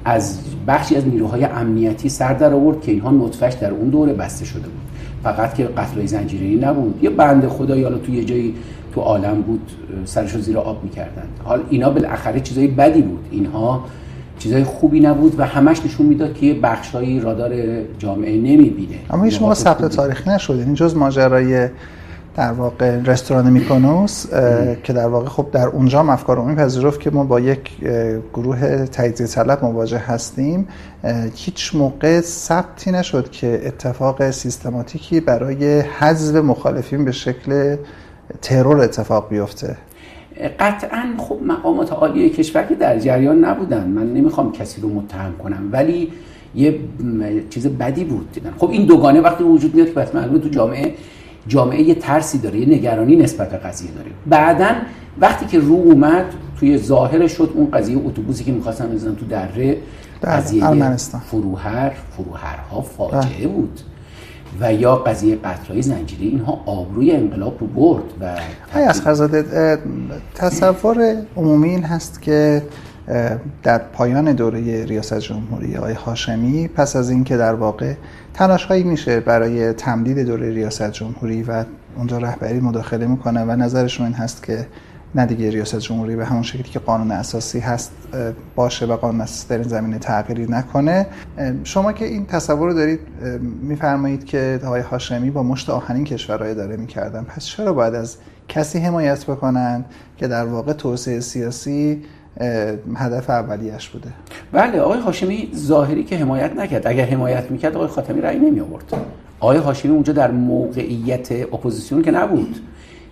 [0.05, 0.37] از
[0.67, 4.61] بخشی از نیروهای امنیتی سر در آورد که اینها نطفش در اون دوره بسته شده
[4.61, 4.79] بود.
[5.23, 7.03] فقط که قتلای زنجیره‌ای نبود.
[7.03, 8.55] یه بنده خدا یا تو یه جایی
[8.93, 9.71] تو عالم بود
[10.05, 11.23] سرش زیر آب می‌کردن.
[11.43, 13.25] حال اینا بالاخره چیزای بدی بود.
[13.31, 13.85] اینها
[14.39, 17.51] چیزای خوبی نبود و همش نشون می‌داد که یه بخشایی رادار
[17.99, 18.95] جامعه نمی‌بینه.
[19.09, 21.69] اما هیچ موقع ثبت تاریخی نشد این جز ماجرای
[22.35, 24.25] در واقع رستوران میکونوس
[24.83, 27.71] که در واقع خب در اونجا افکار عمومی پذیرفت که ما با یک
[28.33, 30.67] گروه تجزیه طلب مواجه هستیم.
[31.35, 37.75] هیچ موقع ثبتی نشد که اتفاق سیستماتیکی برای حذف مخالفین به شکل
[38.41, 39.77] ترور اتفاق بیفته؟
[40.59, 43.87] قطعا خب مقامات عالی کشور که در جریان نبودن.
[43.87, 46.11] من نمی‌خوام کسی رو متهم کنم ولی
[46.55, 46.79] یه
[47.49, 50.93] چیز بدی بود دیدن خب این دوگانه وقتی وجود میاد که پس معلومه تو جامعه
[51.47, 54.11] جامعه یه ترسی داره یه نگرانی نسبت به قضیه داره.
[54.27, 54.69] بعدا
[55.21, 56.25] وقتی که رو اومد
[56.59, 59.77] توی ظاهر شد اون قضیه اتوبوسی که می‌خواستن بزنن تو دره
[60.23, 60.95] قضیه
[61.31, 63.47] فروهر فروهرها فاجعه بله.
[63.47, 63.79] بود.
[64.59, 68.37] و یا قضیه قطرهای زنجیره اینها آبروی انقلاب رو برد و
[68.79, 69.77] از خزاده
[70.35, 72.63] تصور عمومی این هست که
[73.63, 77.93] در پایان دوره ریاست جمهوری آقای هاشمی پس از اینکه در واقع
[78.33, 81.63] تلاش هایی میشه برای تمدید دوره ریاست جمهوری و
[81.97, 84.67] اونجا رهبری مداخله می‌کنه و نظرشون این هست که
[85.15, 87.91] نه دیگه ریاست جمهوری به همون شکلی که قانون اساسی هست
[88.55, 91.07] باشه و قانون اساسی در این زمینه تغییری نکنه.
[91.63, 92.99] شما که این تصور رو دارید
[93.61, 97.23] میفرمایید که آقای هاشمی با مشت آهنین کشورهای داره می‌کردن.
[97.23, 98.17] پس چرا باید از
[98.47, 99.85] کسی حمایت بکنن
[100.17, 102.03] که در واقع توسعه سیاسی
[102.95, 104.09] هدف اولیش بوده؟
[104.51, 106.87] بله آقای هاشمی ظاهری که حمایت نکرد.
[106.87, 108.93] اگر حمایت می‌کرد آقای خاتمی رأی نمی آورد
[109.39, 112.55] آقای هاشمی اونجا در موقعیت اپوزیسیون که نبود.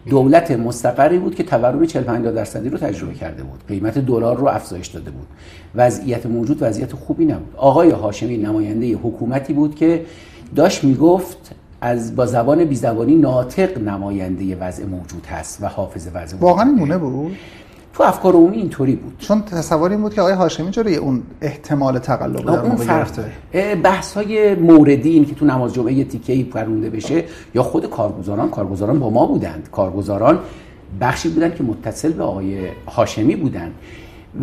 [0.10, 3.60] دولت مستقری بود که تورم 40 50 درصدی رو تجربه کرده بود.
[3.68, 5.28] قیمت دلار رو افزایش داده بود.
[5.76, 7.56] وضعیت موجود وضعیت خوبی نبود.
[7.58, 10.06] آقای هاشمی نماینده حکومتی بود که
[10.56, 16.66] داشت می‌گفت از با زبان بیزبانی ناطق نماینده وضع موجود هست و حافظ وضع واقعا
[16.66, 17.36] مونه بود؟
[17.98, 19.16] تو افکار عمومی اینطوری بود.
[19.18, 23.26] چون تصور این بود که آقای هاشمی چرا اون احتمال تقلب در اون گرفته.
[23.84, 27.24] بحث های موردی این که تو نماز جمعه یه تیکه پرونده بشه
[27.56, 29.70] یا خود کارگزاران کارگزاران با ما بودند.
[29.72, 30.40] کارگزاران
[31.02, 32.58] بخشی بودند که متصل به آقای
[32.88, 33.72] هاشمی بودند.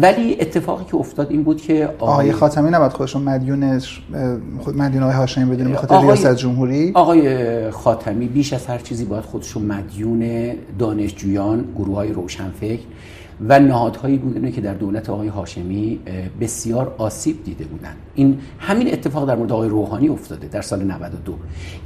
[0.00, 3.80] ولی اتفاقی که افتاد این بود که آقای خاتمی نباید خودشون مدیون
[4.58, 6.92] خود مدیون آقای هاشمی بدونه به خاطر ریاست جمهوری.
[6.94, 12.82] آقای خاتمی بیش از هر چیزی باید خودشون مدیون دانشجویان گروه های روشنفکر
[13.40, 15.98] و نهادهایی بودن که در دولت آقای هاشمی
[16.40, 17.96] بسیار آسیب دیده بودند.
[18.14, 21.34] این همین اتفاق در مورد آقای روحانی افتاده در سال 92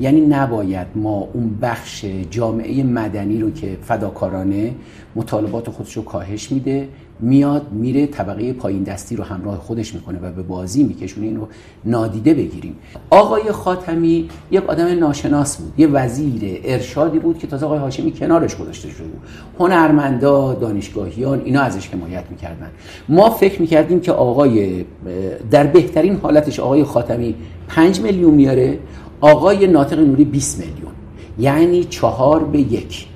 [0.00, 4.74] یعنی نباید ما اون بخش جامعه مدنی رو که فداکارانه
[5.16, 6.88] مطالبات خودش رو کاهش میده
[7.20, 11.26] میاد میره طبقه پایین دستی رو همراه خودش می‌کنه و به بازی میکشونه.
[11.26, 11.48] این رو
[11.84, 12.76] نادیده بگیریم.
[13.10, 18.56] آقای خاتمی یک آدم ناشناس بود یه وزیر ارشادی بود که تازه آقای هاشمی کنارش
[18.56, 19.20] گذاشته شده بود.
[19.58, 22.70] هنرمندا دانشگاهیان اینا ازش حمایت می‌کردن.
[23.08, 24.84] ما فکر می‌کردیم که آقای
[25.50, 27.34] در بهترین حالتش آقای خاتمی
[27.68, 28.78] 5 میلیون میاره
[29.20, 30.92] آقای ناطق نوری 20 میلیون.
[31.38, 33.06] یعنی چهار به یک.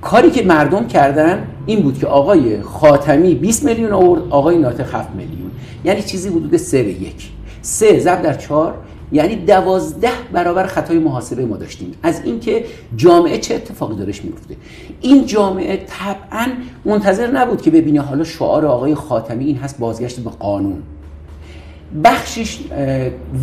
[0.00, 5.10] کاری که مردم کردن این بود که آقای خاتمی 20 میلیون آورد آقای ناطق 7
[5.14, 5.50] میلیون.
[5.84, 7.28] یعنی چیزی حدود 3 به یک.
[7.62, 8.74] 3 ضرب در 4
[9.12, 11.94] یعنی دوازده برابر خطای محاسبه ما داشتیم.
[12.02, 12.64] از اینکه
[12.96, 14.56] جامعه چه اتفاقی دارش میفته
[15.00, 16.46] این جامعه طبعا
[16.84, 20.82] منتظر نبود که ببینه حالا شعار آقای خاتمی این هست بازگشت به قانون.
[22.04, 22.60] بخشش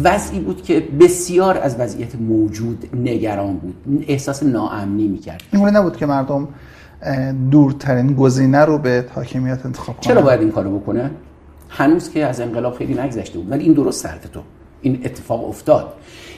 [0.04, 3.76] وضعی بود که بسیار از وضعیت موجود نگران بود.
[4.08, 5.44] احساس ناامنی می‌کرد.
[5.54, 6.48] این نبود که مردم
[7.52, 10.14] دورترین گزینه رو به حاکمیت انتخاب کنن.
[10.14, 11.12] چرا باید این کارو بکنه؟
[11.70, 14.40] هنوز که از انقلاب خیلی نگذشته بود ولی این درست سرت تو.
[14.82, 15.94] این اتفاق افتاد.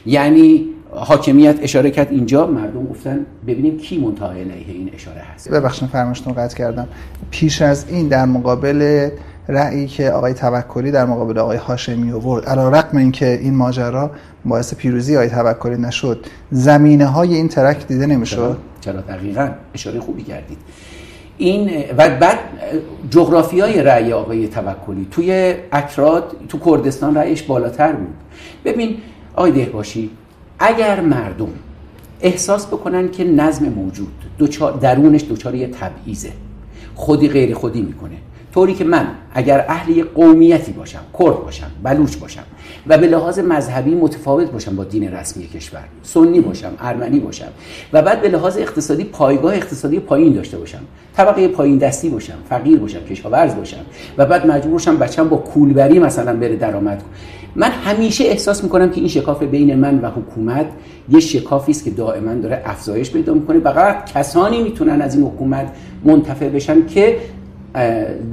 [0.05, 5.49] یعنی حاکمیت اشاره کرد اینجا مردم گفتن ببینیم کی منتهای علیه این اشاره هست.
[5.51, 6.87] ببخشید فرمایشتون قطع کردم.
[7.31, 9.09] پیش از این در مقابل
[9.49, 12.45] رأیی که آقای توکلی در مقابل آقای هاشمی آورد.
[12.45, 14.11] علی رغم اینکه این ماجرا
[14.45, 19.49] باعث پیروزی آقای توکلی نشد زمینه های این ترک دیده نمی‌شد؟ چرا؟ دقیقا.
[19.73, 20.57] اشاره خوبی کردید.
[21.37, 22.39] این و بعد
[23.09, 28.15] جغرافی های رأی آقای توکلی توی اکراد تو کردستان رأیش بالاتر بود.
[28.65, 28.97] ببین
[29.35, 30.09] آقای دهباشی
[30.59, 31.49] اگر مردم
[32.21, 34.13] احساس بکنن که نظم موجود
[34.81, 36.31] درونش دوچار یه تبعیزه
[36.95, 38.15] خودی غیر خودی می‌کنه
[38.53, 42.43] طوری که من اگر اهل قومیتی باشم کرد باشم بلوچ باشم
[42.87, 47.47] و به لحاظ مذهبی متفاوت باشم با دین رسمی کشور سنی باشم ارمنی باشم
[47.93, 50.79] و بعد به لحاظ اقتصادی پایگاه اقتصادی پایین داشته باشم
[51.17, 53.85] طبقه پایین دستی باشم فقیر باشم کشاورز باشم
[54.17, 57.03] و بعد مجبور باشم بچم با کولبری مثلا بره درآمد
[57.55, 60.65] من همیشه احساس می‌کنم که این شکاف بین من و حکومت
[61.09, 63.59] یه شکافی است که دائما داره افزایش پیدا می‌کنه.
[63.59, 65.71] فقط کسانی می‌تونن از این حکومت
[66.05, 67.17] منتفع بشن که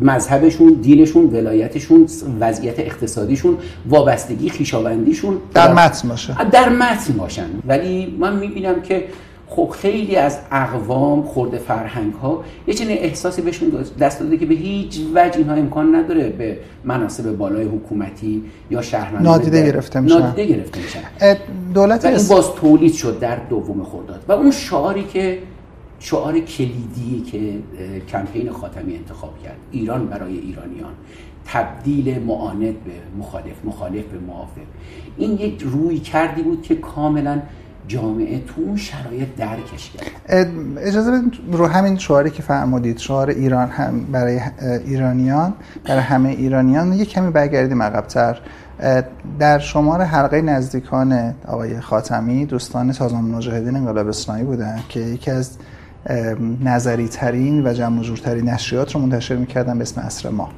[0.00, 2.06] مذهبشون دینشون ولایتشون
[2.40, 3.56] وضعیت اقتصادیشون
[3.88, 6.36] وابستگی خیشاوندیشون در متن باشه.
[6.52, 7.46] در متن باشن.
[7.66, 9.04] ولی من می‌بینم که
[9.48, 14.54] خب خیلی از اقوام خورده فرهنگ ها یه چنین احساسی بهشون دست داده که به
[14.54, 20.18] هیچ وجه اینها امکان نداره به مناسب بالای حکومتی یا شهرمندی نادیده گرفته میشن.
[20.18, 21.36] نادیده گرفته میشن.
[21.74, 24.24] دولت این باز تولید شد در دوم خرداد.
[24.28, 25.38] و اون شعاری که
[26.04, 27.58] شعار کلیدی که
[28.08, 29.56] کمپین خاتمی انتخاب کرد.
[29.70, 30.92] ایران برای ایرانیان.
[31.46, 34.60] تبدیل معاند به مخالف مخالف به موافق.
[35.16, 37.42] این یک روی کردی بود که کاملا
[37.88, 40.46] جامعه تو اون شرایط درکش کرد.
[40.78, 42.98] اجازه بدید رو همین شعاری که فرمودید.
[42.98, 44.40] شعار ایران هم برای
[44.86, 45.54] ایرانیان
[45.84, 46.92] برای همه ایرانیان.
[46.92, 48.38] یک کمی برگردیم عقبتر.
[49.38, 55.58] در شمار حلقه نزدیکان آقای خاتمی دوستان سازمان مجاهدین انقلاب اسلامی بودن که یکی از
[56.64, 60.48] نظری ترین و جمع جورترین نشریات رو منتشر می‌کردن به اسم اصر ما.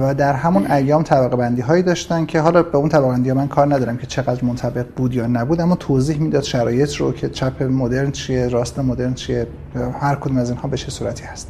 [0.00, 3.36] و در همون ایام طبقه بندی هایی داشتن که حالا به اون طبقه بندی ها
[3.36, 7.28] من کار ندارم که چقدر منطبق بود یا نبود اما توضیح می‌داد شرایط رو که
[7.28, 9.46] چپ مدرن چیه راست مدرن چیه
[10.00, 11.48] هر کدوم از اینها به چه صورتی هست.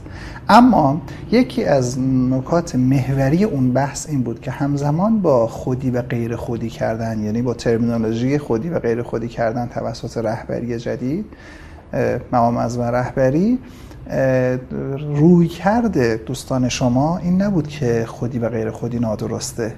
[0.48, 1.98] اما یکی از
[2.30, 7.42] نکات محوری اون بحث این بود که همزمان با خودی و غیر خودی کردن یعنی
[7.42, 11.24] با ترمینولوژی خودی و غیر خودی کردن توسط رهبری جدید
[12.32, 13.58] مقام از رهبری
[15.16, 19.74] روی کرده دوستان شما این نبود که خودی و غیر خودی نادرسته.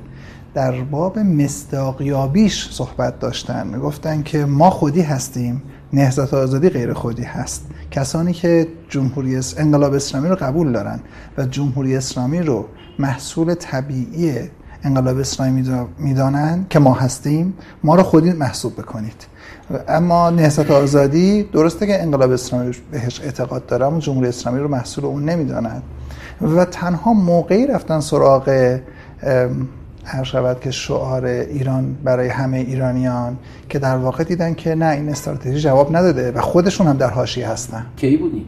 [0.55, 3.66] در باب مصداقیابیش صحبت داشتن.
[3.66, 5.62] می‌گفتن که ما خودی هستیم
[5.93, 7.66] نهضت آزادی غیر خودی هست.
[7.91, 11.01] کسانی که جمهوری انقلاب اسلامی رو قبول دارن
[11.39, 12.66] و جمهوری اسلامی رو
[12.99, 14.35] محصول طبیعی
[14.82, 17.55] انقلاب اسلامی می‌دانند که ما هستیم
[17.85, 19.27] ما رو خودی محسوب بکنید.
[19.89, 25.05] اما نهضت آزادی درسته که انقلاب اسلامی بهش اعتقاد داره اما جمهوری اسلامی رو محصول
[25.05, 25.83] اون نمی‌داند.
[26.41, 28.79] و تنها موقعی رفتن سراغ
[30.05, 33.37] هر شود که شعار ایران برای همه ایرانیان
[33.69, 37.49] که در واقع دیدن که نه این استراتژی جواب نداده و خودشون هم در حاشیه
[37.49, 37.87] هستن.
[37.97, 38.47] کی بودی؟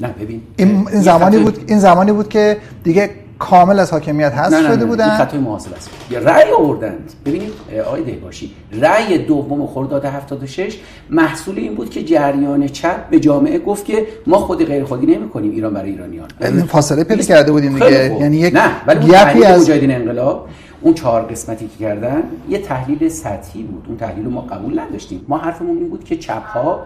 [0.00, 3.10] نه ببین این زمانی بود این زمانی بود که دیگه
[3.40, 5.04] کامل از حاکمیت حذف شده بودن.
[5.04, 5.90] این خطای محاسب است.
[6.10, 7.12] رأی آوردند.
[7.26, 7.52] ببینید
[7.86, 10.78] آقای دهباشی رأی دوم خرداد 76
[11.10, 15.50] محصول این بود که جریان چپ به جامعه گفت که ما خود غیر خودی نمی‌کنیم
[15.50, 16.28] ایران برای ایرانیان.
[16.40, 18.16] این فاصله پیدا کرده بودیم دیگه.
[18.20, 19.14] یعنی یک نه ولی
[19.44, 20.48] از مجاهدین انقلاب
[20.80, 23.84] اون چهار قسمتی که کردن یه تحلیل سطحی بود.
[23.88, 25.24] اون تحلیل رو ما قبول نداشتیم.
[25.28, 26.80] ما حرفمون این بود که چپ ها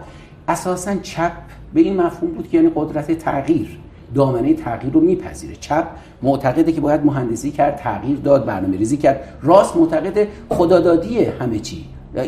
[0.47, 1.31] اساسا چپ
[1.73, 3.79] به این مفهوم بود که یعنی قدرت تغییر.
[4.15, 5.55] دامنه تغییر رو میپذیره.
[5.55, 5.87] چپ
[6.21, 9.19] معتقده که باید مهندسی کرد تغییر داد برنامه ریزی کرد.
[9.41, 11.85] راست معتقد خدادادی همه چی.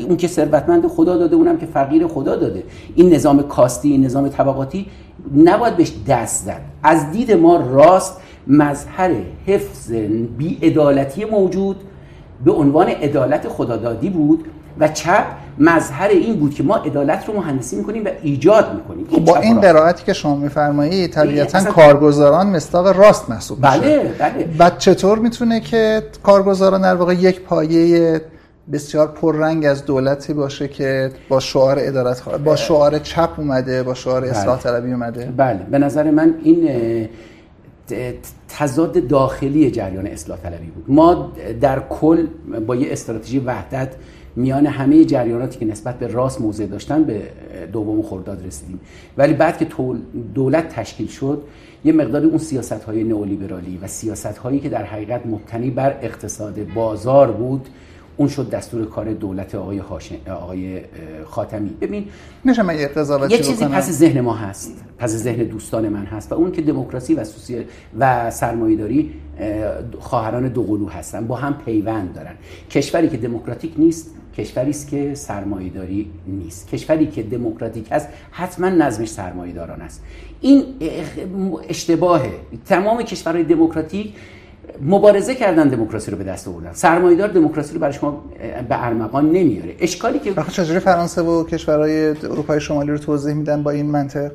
[0.08, 2.64] اون که ثروتمند خدا داده اونم که فقیر خدا داده.
[2.96, 4.86] این نظام کاستی این نظام طبقاتی
[5.36, 9.12] نباید بهش دست زد از دید ما راست مظهر
[9.46, 9.92] حفظ
[10.38, 11.76] بیعدالتی موجود
[12.46, 14.46] به عنوان عدالت خدادادی بود.
[14.80, 15.26] و چپ
[15.60, 19.08] مظهر این بود که ما عدالت رو مهندسی می‌کنیم و ایجاد می‌کنیم.
[19.10, 24.14] این با این قرائتی که شما میفرمایید طبیعتا کارگزاران مستاق راست محسوب بله میشه.
[24.20, 24.44] بله.
[24.58, 28.22] بعد چطور می‌تونه که کارگزاران در واقع یک پایه
[28.72, 34.22] بسیار پررنگ از دولتی باشه که با شعار ادارت با شعار چپ اومده با شعار
[34.22, 34.30] بله.
[34.30, 35.60] اصلاح طلبی اومده؟ بله.
[35.72, 36.70] به نظر من این
[38.58, 40.86] تضاد داخلی جریان اصلاح طلبی بود.
[40.88, 41.32] ما
[41.62, 42.28] در کل
[42.68, 43.90] با یه استراتژی وحدت
[44.38, 47.22] میان همه جریاناتی که نسبت به راست موضع داشتن به
[47.74, 48.80] دوم خرداد رسیدیم.
[49.18, 49.68] ولی بعد که
[50.36, 51.44] دولت تشکیل شد
[51.86, 56.74] یه مقداری اون سیاست های نئولیبرالی و سیاست هایی که در حقیقت مبتنی بر اقتصاد
[56.76, 57.68] بازار بود
[58.18, 59.82] اون شد دستور کار دولت آقای,
[60.30, 60.82] آقای
[61.26, 61.70] خاتمی.
[61.70, 62.06] ببین
[62.44, 62.90] میشه من یه
[63.30, 64.84] یه چیزی پس ذهن ما هست.
[64.98, 67.64] پس ذهن دوستان من هست و اون که دموکراسی و سوسیال
[68.00, 69.14] و سرمایه‌داری
[70.00, 72.34] خواهران دوقلو هستن با هم پیوند دارن.
[72.72, 76.68] کشوری که دموکراتیک نیست کشوری است که سرمایه‌داری نیست.
[76.68, 80.04] کشوری که دموکراتیک است حتما نظمش سرمایه‌داران است.
[80.42, 80.64] این
[81.70, 82.32] اشتباهه.
[82.66, 84.14] تمام کشورهای دموکراتیک
[84.82, 86.74] مبارزه کردن دموکراسی رو به دست آوردن.
[86.74, 88.24] سرمایه‌دار دموکراسی رو برای شما
[88.70, 89.76] به ارمغان نمیاره.
[89.80, 94.32] اشکالی که چجوری فرانسه و کشورهای اروپای شمالی رو توضیح میدن با این منطق؟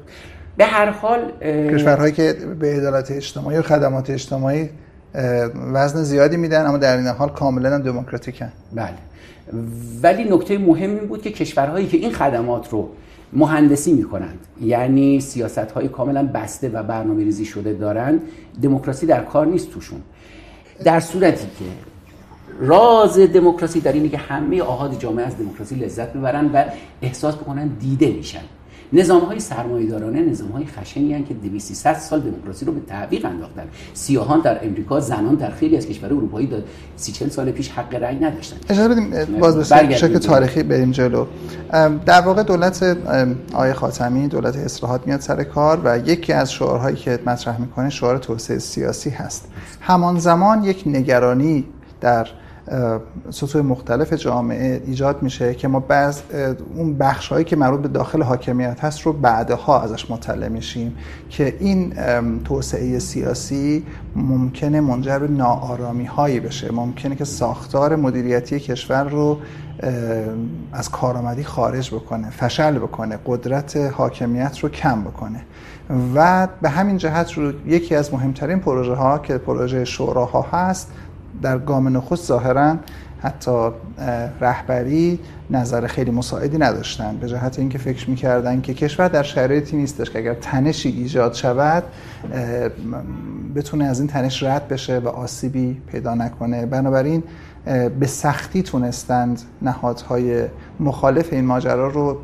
[0.57, 4.69] به هر حال کشورهایی که به عدالت اجتماعی و خدمات اجتماعی
[5.73, 8.53] وزن زیادی میدن اما در این حال کاملا دموکراتیکن.
[8.73, 8.95] بله.
[10.03, 12.89] ولی نکته مهم این بود که کشورهایی که این خدمات رو
[13.33, 18.21] مهندسی می‌کنند یعنی سیاست های کاملا بسته و برنامه ریزی شده دارند
[18.63, 20.01] دموکراسی در کار نیست توشون.
[20.85, 21.65] در صورتی که
[22.61, 26.65] راز دموکراسی در اینه که همه آهاد جامعه از دموکراسی لذت ببرن و
[27.03, 28.43] احساس بکنن دیده میشن.
[28.93, 33.25] نظام های سرمایه دارانه نظام های خشنی هستند که 200 سال دموکراسی رو به تعویق
[33.25, 33.63] انداختن.
[33.95, 36.65] سیاهان در امریکا زنان در خیلی از کشورهای اروپایی داد
[36.97, 38.57] 30 40 سال پیش حق رأی نداشتن.
[38.69, 41.27] اجازه بدیم باز به شکل تاریخی بریم جلو.
[42.07, 42.97] در واقع دولت
[43.53, 48.19] آقای خاتمی دولت اصلاحات میاد سر کار و یکی از شعارهایی که مطرح می‌کنه شعار
[48.19, 49.49] توسعه سیاسی هست.
[49.81, 51.65] همان زمان یک نگرانی
[52.01, 52.27] در
[53.31, 56.21] سطوح مختلف جامعه ایجاد میشه که ما بعض
[56.75, 60.97] اون بخش هایی که مربوط به داخل حاکمیت هست رو بعدها ازش مطلع میشیم
[61.31, 61.95] که این
[62.45, 63.87] توسعه سیاسی
[64.17, 66.73] ممکنه منجر به ناآرامی هایی بشه.
[66.73, 69.39] ممکنه که ساختار مدیریتی کشور رو
[70.73, 75.45] از کارآمدی خارج بکنه فشل بکنه قدرت حاکمیت رو کم بکنه.
[76.15, 80.93] و به همین جهت رو یکی از مهمترین پروژه ها که پروژه شوراها هست
[81.43, 82.77] در گام نخست ظاهرا
[83.23, 83.69] حتی
[84.41, 85.19] رهبری
[85.51, 90.19] نظر خیلی مساعدی نداشتن به جهت اینکه فکر می‌کردن که کشور در شرایطی نیستش که
[90.19, 91.83] اگر تنشی ایجاد شود
[93.55, 96.67] بتونه از این تنش رد بشه و آسیبی پیدا نکنه.
[96.67, 97.23] بنابراین
[98.01, 100.45] به سختی تونستند نهادهای
[100.81, 102.19] مخالف این ماجرا رو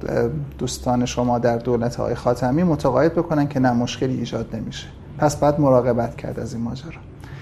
[0.59, 4.87] دوستان شما در دولت های خاتمی متقاعد بکنن که نه مشکلی ایجاد نمیشه.
[5.19, 7.01] پس باید مراقبت کرد از این ماجرا.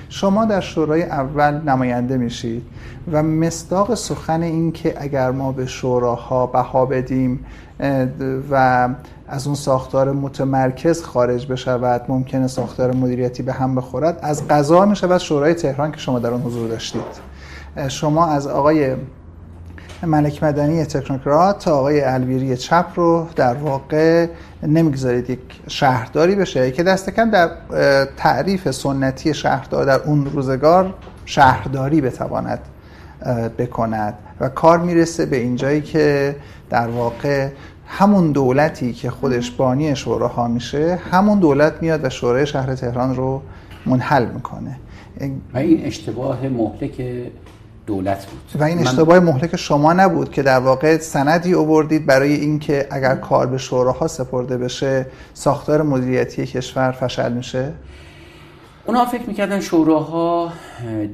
[0.08, 2.62] شما در شورای اول نماینده میشید
[3.12, 7.46] و مصداق سخن این که اگر ما به شوراها بها بدیم
[8.50, 8.88] و
[9.28, 15.18] از اون ساختار متمرکز خارج بشود ممکنه ساختار مدیریتی به هم بخورد از قضا می‌شود
[15.18, 17.02] شورای تهران که شما در اون حضور داشتید.
[17.88, 18.94] شما از آقای
[20.02, 24.26] ملک مدنی تکنوکرات تا آقای الویری چپ رو در واقع
[24.62, 25.38] نمی‌گذارید یک
[25.68, 27.50] شهرداری بشه که دست کم در
[28.16, 32.60] تعریف سنتی شهردار در اون روزگار شهرداری بتواند
[33.58, 36.36] بکند و کار می‌رسه به اینجایی که
[36.70, 37.48] در واقع
[37.86, 43.42] همون دولتی که خودش بانی شوراها میشه همون دولت میاد و شورای شهر تهران رو
[43.86, 44.78] منحل می‌کنه.
[45.54, 47.02] و این اشتباه مهلک
[47.86, 48.60] دولت بود.
[48.60, 53.46] و این اشتباه مهلک شما نبود که در واقع سندی اووردید برای اینکه اگر کار
[53.46, 57.72] به شوراها سپرده بشه ساختار مدیریتی کشور فشل میشه؟
[58.86, 60.52] اونا فکر می‌کردن شوراها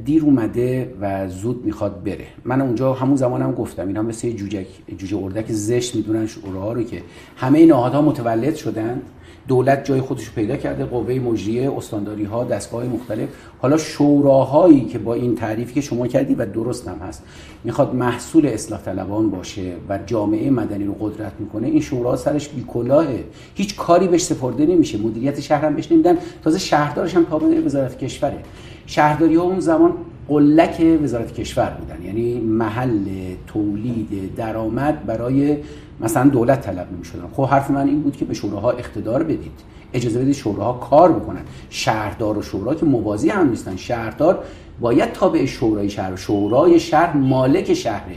[0.04, 2.26] دیر اومده و زود می‌خواد بره.
[2.44, 4.66] من اونجا همون زمانم هم گفتم اینا مثل جوجه
[4.98, 7.02] جوجه اردک زشت می‌دونن شوراها رو که
[7.36, 9.02] همه نهادها متولد شدن.
[9.48, 13.28] دولت جای خودش پیدا کرده قوه مجریه استانداری ها دستگاه مختلف.
[13.58, 17.22] حالا شوراهایی که با این تعریفی که شما کردی و درست هم هست.
[17.64, 23.24] می‌خواد محصول اصلاح طلبان باشه و جامعه مدنی رو قدرت می‌کنه این شورا سرش بیکلاهه.
[23.54, 24.98] هیچ کاری بهش سپرده نمیشه.
[24.98, 26.16] مدیریت شهر هم بهش نمیدن.
[26.44, 28.38] تازه شهردارش هم تابع وزارت کشوره.
[28.86, 29.92] شهرداری ها اون زمان
[30.28, 32.06] قلک وزارت کشور بودن.
[32.06, 33.04] یعنی محل
[33.46, 35.56] تولید درآمد برای
[36.02, 39.52] مثلا دولت طلب نمی شدن خب حرف من این بود که به شوراها اقتدار بدید.
[39.94, 41.40] اجازه بدید شوراها کار بکنن.
[41.70, 43.76] شهردار و شورا که موازی هم نیستن.
[43.76, 44.44] شهردار
[44.80, 48.16] باید تابع شورای شهر شورای شهر مالک شهره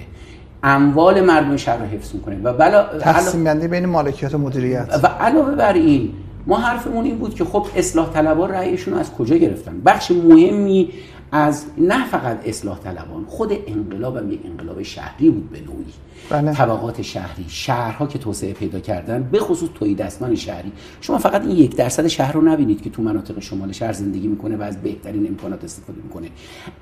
[0.64, 2.40] اموال مردم شهر رو حفظ می‌کنه.
[2.44, 5.00] و بلا تقسیم بندی بین مالکیت و مدیریت.
[5.04, 6.14] و علاوه بر این
[6.48, 10.90] ما حرفمون این بود که خب اصلاح طلبان رأیشون از کجا گرفتن؟ بخش مهمی
[11.32, 15.86] از نه فقط اصلاح طلبان خود انقلاب هم یک انقلاب شهری بود به نوعی.
[16.30, 16.54] بله.
[16.54, 20.72] طبقات شهری شهرها که توسعه پیدا کردن به خصوص توی دستان شهری.
[21.02, 24.58] شما فقط این یک درصد شهر رو نبینید که تو مناطق شمال شهر زندگی می‌کنه
[24.58, 26.28] و از بهترین امکانات استفاده می‌کنه.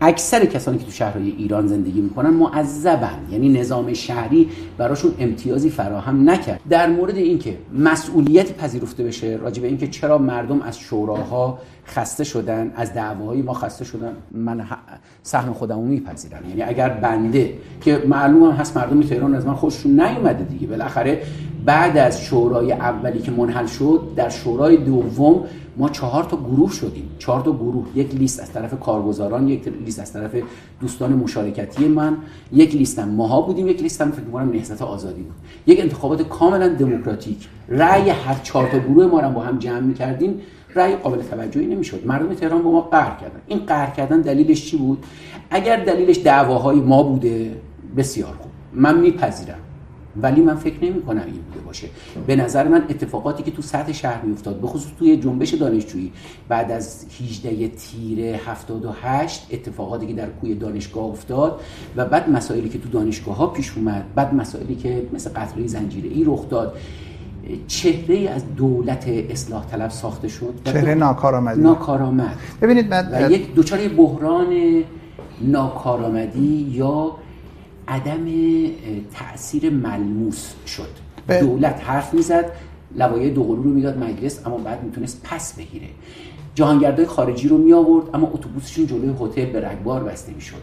[0.02, 6.30] اکثر کسانی که تو شهرهای ایران زندگی می‌کنن معذبن یعنی نظام شهری براشون امتیازی فراهم
[6.30, 6.62] نکرد.
[6.70, 12.72] در مورد اینکه مسئولیتی پذیرفته بشه راجع به اینکه چرا مردم از شوراها خسته شدن
[12.76, 14.66] از دعواهای ما خسته شدن من
[15.24, 16.50] سهم خودم رو میپذیرم.
[16.50, 21.22] یعنی اگر بنده که معلوم هست مردم تهران از من خوششون نیومده دیگه بالاخره
[21.66, 25.44] بعد از شورای اولی که منحل شد در شورای دوم
[25.78, 27.10] ما چهار تا گروه شدیم.
[27.20, 30.36] چهار تا گروه یک لیست از طرف کارگزاران یک لیست از طرف
[30.82, 32.18] دوستان مشارکتی من
[32.52, 35.36] یک لیست هم ماها بودیم یک لیست هم فکر می‌کنم نهضت آزادی بود.
[35.68, 37.48] یک انتخابات کاملا دموکراتیک.
[37.70, 40.42] رأی هر چهار تا گروه ما رو با هم جمع می‌کردیم.
[40.76, 42.06] رأی قابل توجهی نمی‌شد.
[42.06, 43.42] مردم تهران با ما قهر کردن.
[43.48, 45.06] این قهر کردن دلیلش چی بود؟
[45.50, 47.58] اگر دلیلش دعواهای ما بوده
[47.98, 48.52] بسیار خوب.
[48.74, 49.60] من میپذیرم.
[50.22, 51.88] ولی من فکر نمی کنم این بوده باشه.
[52.28, 56.12] به نظر من اتفاقاتی که تو سطح شهر می افتاد به خصوص توی جنبش دانشجویی
[56.48, 61.62] بعد از 18 تیر 78 اتفاقاتی که در کوی دانشگاه افتاد
[61.96, 66.10] و بعد مسائلی که تو دانشگاه ها پیش اومد بعد مسائلی که مثل قتل زنجیره
[66.10, 66.78] ای رخ داد.
[67.68, 71.62] چهره از دولت اصلاح طلب ساخته شد چهره ناکارآمدی.
[71.62, 72.38] ناکارآمد.
[72.62, 74.48] ببینید بعد و یک دوچار بحران
[75.42, 77.16] ناکارآمدی یا
[77.88, 78.26] عدم
[79.14, 80.90] تاثیر ملموس شد.
[81.28, 81.40] ب...
[81.40, 82.46] دولت حرف می‌زد
[82.96, 85.88] لوایح دوقلو رو می‌داد مجلس اما بعد می‌تونست پس بگیره.
[86.56, 90.62] جهانگردای خارجی رو می آورد اما اتوبوسشون جلوی هتل به رگبار بسته می‌شد.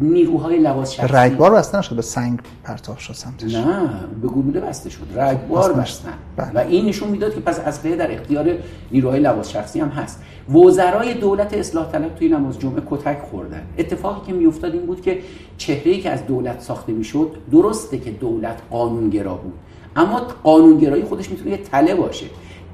[0.00, 3.54] نیروهای لباس شخصی رگبار بسته نشد به سنگ پرتاب شد سمتش.
[3.54, 3.90] نه
[4.22, 5.06] به گلوله بسته شد.
[5.16, 6.50] رگبار بستن بله.
[6.54, 8.50] و این نشون می‌داد که پس اسلحه در اختیار
[8.92, 10.22] نیروهای لباس شخصی هم هست.
[10.54, 13.62] وزرای دولت اصلاح طلب توی نماز جمعه کتک خوردن.
[13.78, 15.18] اتفاقی که میافتاد این بود که
[15.56, 19.52] چهره‌ای که از دولت ساخته می‌شد درسته که دولت قانونگرا بود.
[19.96, 22.26] اما قانونگرایی خودش می‌تونه یه تله باشه.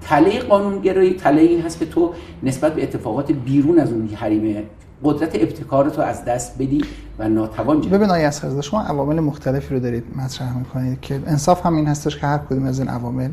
[0.03, 2.13] تله قانونگرایی تله این هست که تو
[2.43, 4.67] نسبت به اتفاقات بیرون از اون حریم
[5.05, 6.85] قدرت ابتکار تو از دست بدی
[7.19, 11.67] و ناتوان جدید ببین آقای اسخرزاده شما عوامل مختلفی رو دارید مطرح می‌کنید که انصاف
[11.67, 13.31] هم این هستش که هر کدوم از این عوامل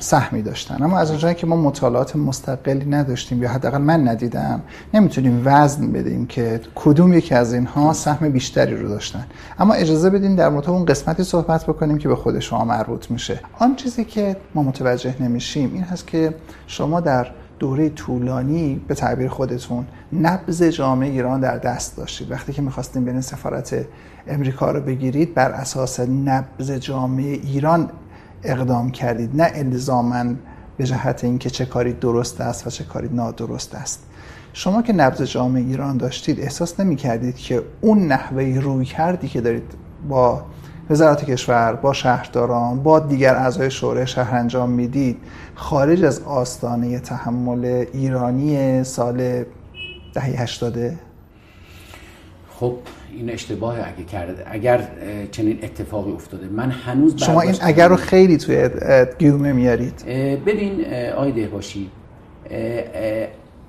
[0.00, 0.82] سهمی داشتن.
[0.82, 4.60] اما از اونجایی که ما مطالعات مستقلی نداشتیم یا حداقل من ندیدم
[4.94, 9.24] نمی‌تونیم وزن بدیم که کدوم یکی از اینها سهم بیشتری رو داشتن.
[9.58, 13.40] اما اجازه بدین در مورد اون قسمتی صحبت بکنیم که به خود شما مربوط میشه.
[13.58, 16.34] آن چیزی که ما متوجه نمیشیم این هست که
[16.66, 17.26] شما در
[17.58, 22.30] دوره طولانی به تعبیر خودتون نبز جامعه ایران در دست داشتید.
[22.30, 23.86] وقتی که می‌خواستیم برین سفارت
[24.26, 27.90] امریکا رو بگیرید بر اساس نبز جامعه ایران
[28.42, 29.30] اقدام کردید.
[29.36, 30.38] نه الزامن
[30.76, 34.02] به جهت اینکه چه کاری درست است و چه کاری نادرست است.
[34.52, 39.40] شما که نبز جامعه ایران داشتید احساس نمی کردید که اون نحوه روی کردی که
[39.40, 39.74] دارید
[40.08, 40.42] با
[40.90, 45.16] وزارت کشور با شهرداران با دیگر اعضای شورای شهر انجام می‌دید.
[45.54, 49.44] خارج از آستانه تحمل ایرانی سال
[50.14, 50.78] دهه 80
[52.50, 52.74] خب
[53.12, 54.88] این اشتباه اگه کرده اگر
[55.30, 56.46] چنین اتفاقی افتاده.
[56.46, 58.70] من هنوز شما این اگر رو خیلی توی
[59.18, 60.04] گیومه میارید.
[60.46, 60.84] ببین
[61.16, 61.90] آیده باشی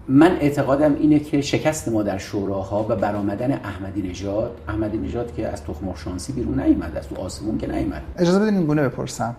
[0.07, 5.48] من اعتقادم اینه که شکست ما در شوراها و برآمدن احمدی نژاد احمدی نژاد که
[5.48, 9.36] از تخم شانسی بیرون نیومد از تو آسمون که نیومد اجازه بدین این گونه بپرسم.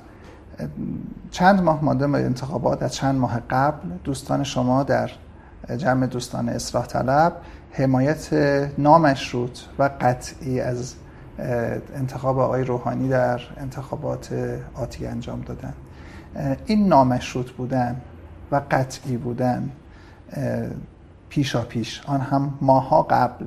[1.31, 5.11] چند ماه مانده به انتخابات از چند ماه قبل دوستان شما در
[5.77, 7.33] جمع دوستان اصلاح طلب
[7.71, 8.29] حمایت
[8.79, 10.95] نامشروط و قطعی از
[11.95, 14.29] انتخاب آقای روحانی در انتخابات
[14.75, 15.75] آتی انجام دادن.
[16.67, 18.01] این نامشروط بودن
[18.53, 19.71] و قطعی بودن
[21.29, 22.03] پیشا پیش.
[22.07, 23.45] آن هم ماها قبل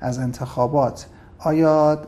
[0.00, 1.06] از انتخابات.
[1.38, 1.98] آیا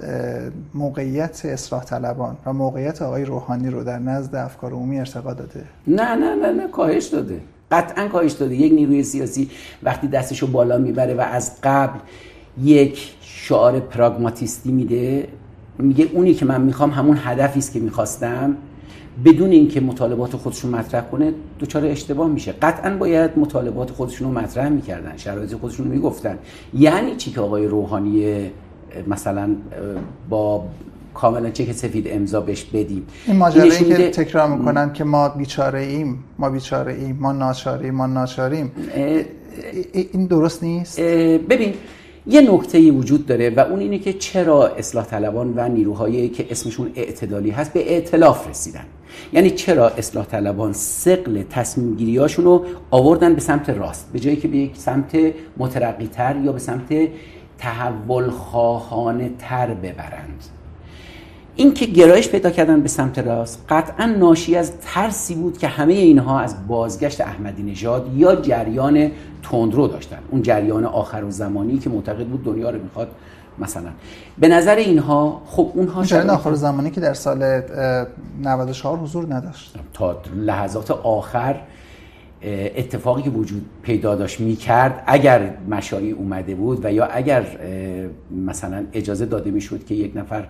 [0.74, 6.14] موقعیت اصلاح طلبان و موقعیت آقای روحانی رو در نزد افکار عمومی ارتقا داده؟ نه
[6.14, 7.40] نه نه نه کاهش داده.
[7.70, 8.54] قطعا کاهش داده.
[8.54, 9.50] یک نیروی سیاسی
[9.82, 11.98] وقتی دستشو بالا می‌بره و از قبل
[12.62, 15.28] یک شعار پراگماتیستی میده
[15.78, 18.56] میگه اونی که من می‌خوام همون هدفی است که می‌خواستم.
[19.24, 22.52] بدون اینکه مطالبات خودشون مطرح کنه دچار اشتباه میشه.
[22.52, 26.38] قطعا باید مطالبات خودشون رو مطرح می‌کردن شرایط خودشون رو می‌گفتن.
[26.74, 28.36] یعنی چی که آقای روحانی
[29.06, 29.56] مثلا
[30.28, 30.64] با
[31.14, 33.06] کاملا چک سفید امضا بهش بدیم.
[33.26, 38.06] این ماجرایی که تکرار می‌کنن که ما بیچاره ایم ما بیچاره ایم ما ناچاره ما
[38.06, 38.72] ناچاریم
[39.92, 41.74] این درست نیست؟ ببین
[42.26, 46.90] یه نکته وجود داره و اون اینه که چرا اصلاح طلبان و نیروهایی که اسمشون
[46.94, 48.84] اعتدالی هست به ائتلاف رسیدن.
[49.32, 54.48] یعنی چرا اصلاح طلبان سقل تصمیم گیریاشون رو آوردن به سمت راست؟ به جایی که
[54.48, 55.16] به یک سمت
[55.56, 57.08] مترقی تر یا به سمت
[57.58, 60.44] تحول خواهانه تر ببرند.
[61.56, 65.92] این که گرایش پیدا کردن به سمت راست قطعا ناشی از ترسی بود که همه
[65.92, 69.10] اینها از بازگشت احمدی نژاد یا جریان
[69.42, 70.18] تندرو داشتن.
[70.30, 73.08] اون جریان آخر و زمانی که معتقد بود دنیا رو می‌خواد
[73.58, 73.90] مثلا.
[74.38, 77.62] به نظر اینها خب اونها جریان آخر زمانی که در سال
[78.42, 79.74] 94 حضور نداشت.
[79.92, 81.60] تا لحظات آخر
[82.76, 87.46] اتفاقی که وجود پیدا داشت می‌کرد اگر مشایی اومده بود و یا اگر
[88.46, 90.46] مثلا اجازه داده می‌شد که یک نفر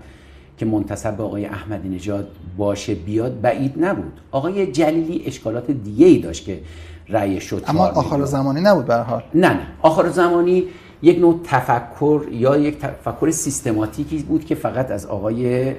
[0.59, 4.13] که منتصب به آقای احمدی نژاد باشه بیاد بعید نبود.
[4.31, 6.61] آقای جلیلی اشکالات دیگه ای داشت که
[7.09, 9.23] رأی شد اما آخر زمانی نبود به حال.
[9.35, 9.67] نه نه.
[9.83, 10.65] آخر زمانی
[11.03, 15.73] یک نوع تفکر یا یک تفکر سیستماتیکی بود که فقط از آقای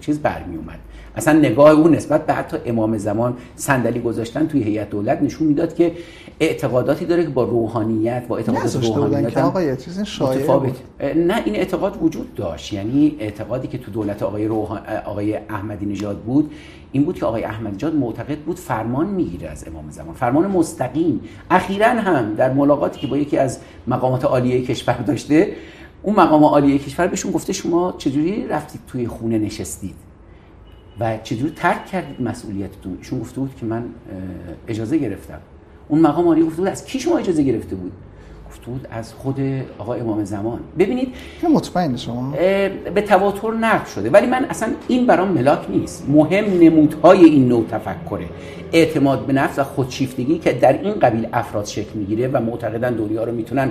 [0.00, 0.78] چیز برمی اومد.
[1.16, 5.74] اصلا نگاه اون نسبت به حتی امام زمان صندلی گذاشتن توی هیئت دولت نشون می‌داد
[5.74, 5.92] که
[6.40, 10.74] اعتقاداتی داره که با روحانیت با اعتقاد روحانیت که آقای چیز متفاوت.
[11.16, 12.72] نه این اعتقاد وجود داشت.
[12.72, 14.80] یعنی اعتقادی که تو دولت آقای روحان...
[15.04, 16.50] آقای احمدی نژاد بود
[16.92, 20.14] این بود که آقای احمدی نژاد معتقد بود فرمان می‌گیره از امام زمان.
[20.14, 21.20] فرمان مستقیم.
[21.50, 25.52] اخیرا هم در ملاقاتی که با یکی از مقامات عالیه کشور داشته
[26.02, 29.94] اون مقام عالیه کشور بهشون گفته شما چجوری رفتید توی خونه نشستید؟
[31.00, 33.84] و چجوری ترک کردید مسئولیتتون؟ ایشون گفته بود که من
[34.68, 35.38] اجازه گرفتم.
[35.90, 37.92] اون مقام عالی گفته بود از کی شما اجازه گرفته بود؟
[38.50, 39.40] گفته بود از خود
[39.78, 40.60] آقای امام زمان.
[40.78, 41.08] ببینید
[41.54, 42.32] مطمئن شما.
[42.94, 44.10] به تواتر نقد شده.
[44.10, 46.04] ولی من اصلا این برام ملاک نیست.
[46.08, 48.26] مهم نمودهای این نوع تفکره.
[48.72, 53.24] اعتماد به نفس و خودشیفتگی که در این قبیل افراد شکل می‌گیره و معتقدن دنیا
[53.24, 53.70] رو می‌تونن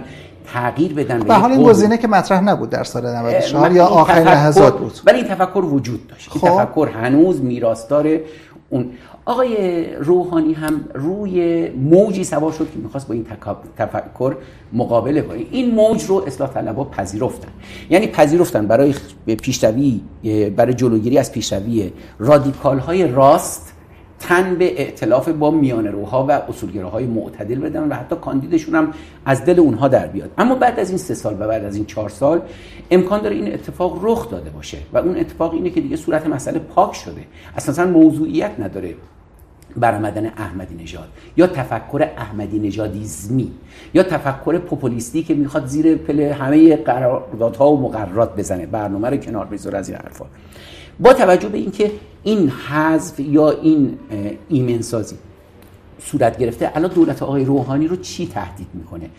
[0.54, 4.78] تغییر بدن به حال این گزینه که مطرح نبود در سال 94 یا آخرین لحظات
[4.78, 4.94] بود.
[5.06, 6.30] ولی این تفکر وجود داشت.
[6.30, 6.46] خب.
[6.46, 8.20] این تفکر هنوز میراثدار
[8.70, 8.90] اون
[9.30, 13.26] آقای روحانی هم روی موجی سوار شد که می‌خواست با این
[13.78, 14.36] تفکر
[14.74, 15.46] مقابله کنه.
[15.52, 17.48] این موج رو اصلاح طلبها پذیرفتن.
[17.90, 18.94] یعنی پذیرفتن برای
[19.26, 20.02] پیشروی
[20.56, 23.74] برای جلوگیری از پیشروی رادیکال های راست
[24.20, 28.94] تن به ائتلاف با میان روها و اصولگراهای معتدل بدن و حتی کاندیدشون هم
[29.26, 30.32] از دل اونها در بیاد.
[30.38, 32.42] اما بعد از این سه سال و بعد از این چهار سال
[32.92, 36.60] امکان داره این اتفاق رخ داده باشه و اون اتفاق اینه که دیگه صورت مسئله
[36.60, 37.22] پاک شده.
[37.56, 38.96] اصلا موضوعیت نداره.
[39.78, 43.52] برآمدن احمدی نژاد یا تفکر احمدی نژادیزمی
[43.94, 49.46] یا تفکر پوپولیستی که می‌خواد زیر پله همه قراردادها و مقررات بزنه برنامه رو کنار
[49.46, 50.26] بذاره از این حرفا.
[51.00, 51.92] با توجه به اینکه
[52.24, 53.98] این حذف یا این
[54.50, 55.16] ایمنسازی
[56.00, 59.10] صورت گرفته الان دولت آقای روحانی رو چی تهدید می‌کنه؟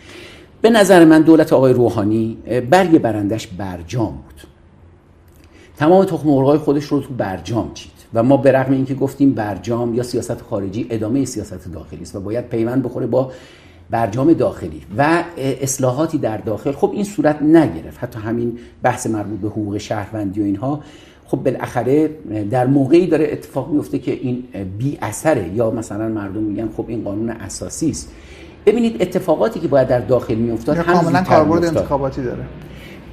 [0.61, 2.37] به نظر من دولت آقای روحانی
[2.69, 4.41] برگ برندش برجام بود.
[5.77, 8.00] تمام تخم مرغای خودش رو تو برجام چید.
[8.13, 12.19] و ما به رغم اینکه گفتیم برجام یا سیاست خارجی ادامه سیاست داخلی است و
[12.19, 13.31] باید پیوند بخوره با
[13.89, 18.03] برجام داخلی و اصلاحاتی در داخل خب این صورت نگرفت.
[18.03, 20.83] حتی همین بحث مربوط به حقوق شهروندی و اینها
[21.25, 22.09] خب بالاخره
[22.51, 24.43] در موقعی داره اتفاق میفته که این
[24.77, 28.11] بی اثره یا مثلا مردم میگن خب این قانون اساسی است.
[28.65, 32.43] ببینید اتفاقاتی که باید در داخل میافتاد هم کاملا کاربرد انتخاباتی داره.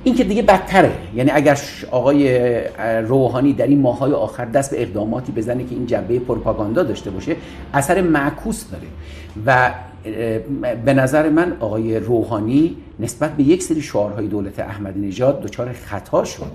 [0.08, 0.92] این که دیگه بدتره.
[1.14, 1.58] یعنی اگر
[1.90, 2.60] آقای
[3.02, 7.36] روحانی در این ماهای آخر دست به اقداماتی بزنه که این جنبه پروپاگاندا داشته باشه
[7.74, 8.86] اثر معکوس داره.
[9.46, 9.70] و
[10.84, 16.24] به نظر من آقای روحانی نسبت به یک سری شعارهای دولت احمدی نژاد دچار خطا
[16.24, 16.52] شد.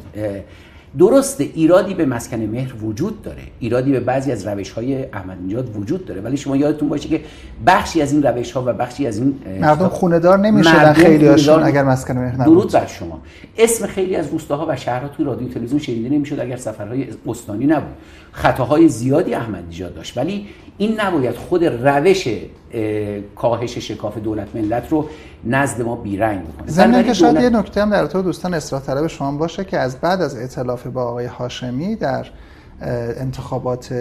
[0.99, 3.41] درسته ایرادی به مسکن مهر وجود داره.
[3.59, 6.21] ایرادی به بعضی از روش های احمد نژاد وجود داره.
[6.21, 7.21] ولی شما یادتون باشه که
[7.67, 11.63] بخشی از این روش ها و بخشی از این مردم خونه دار نمی‌شدن خیلی هاشون
[11.63, 12.45] اگر مسکن مهر نبود.
[12.45, 13.21] درود بر شما.
[13.57, 17.93] اسم خیلی از روستاها و شهرها توی رادیو تلویزیون شنیده نمی‌شد اگر سفرهای استانی نبود.
[18.33, 20.17] خطاهای زیادی احمد نژاد داشت.
[20.17, 20.47] ولی
[20.77, 22.27] این نباید خود روش
[23.35, 25.09] کاهش شکاف دولت ملت رو
[25.45, 26.67] نزد ما بیرنگ بکنه.
[26.67, 29.97] زمین که شاید یه نکته هم در تو دوستان اصلاح طلب شما باشه که از
[29.97, 32.25] بعد از ائتلاف با آقای هاشمی در
[33.17, 33.93] انتخابات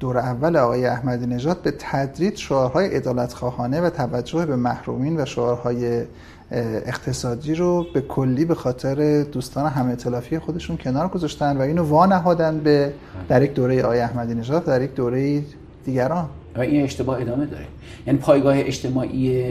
[0.00, 5.24] دور اول آقای احمدی نژاد به تدریج شعارهای عدالت خواهانه و توجه به محرومین و
[5.24, 6.04] شعارهای
[6.50, 12.58] اقتصادی رو به کلی به خاطر دوستان هم اطلافی خودشون کنار گذاشتن و اینو وانهادن
[12.58, 12.92] به
[13.28, 15.42] در یک دوره آقای احمدی نژاد در یک دوره
[15.84, 16.28] دیگران.
[16.56, 17.64] و این اشتباه ادامه داره.
[18.06, 19.42] یعنی پایگاه اجتماعی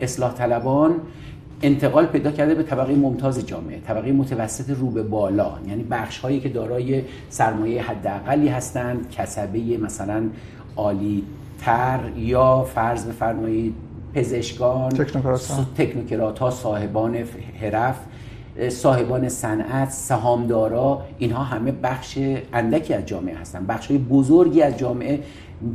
[0.00, 0.94] اصلاح طلبان
[1.62, 5.52] انتقال پیدا کرده به طبقه ممتاز جامعه طبقه متوسط رو به بالا.
[5.68, 10.22] یعنی بخش هایی که دارای سرمایه حداقلی هستند کسبه مثلا
[10.76, 11.24] عالی
[11.60, 13.74] تر یا فرض بفرمایید
[14.14, 14.90] پزشکان
[15.76, 17.24] تکنوکرات ها صاحبان
[17.60, 17.96] حرف
[18.68, 22.18] صاحبان صنعت سهامدارا اینها همه بخش
[22.52, 23.66] اندکی از جامعه هستن.
[23.66, 25.20] بخش های بزرگی از جامعه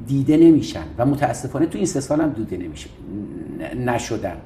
[0.08, 2.90] دیده نمیشن و متاسفانه تو این سه سال هم دیده نمیشن
[3.86, 4.38] نشدن.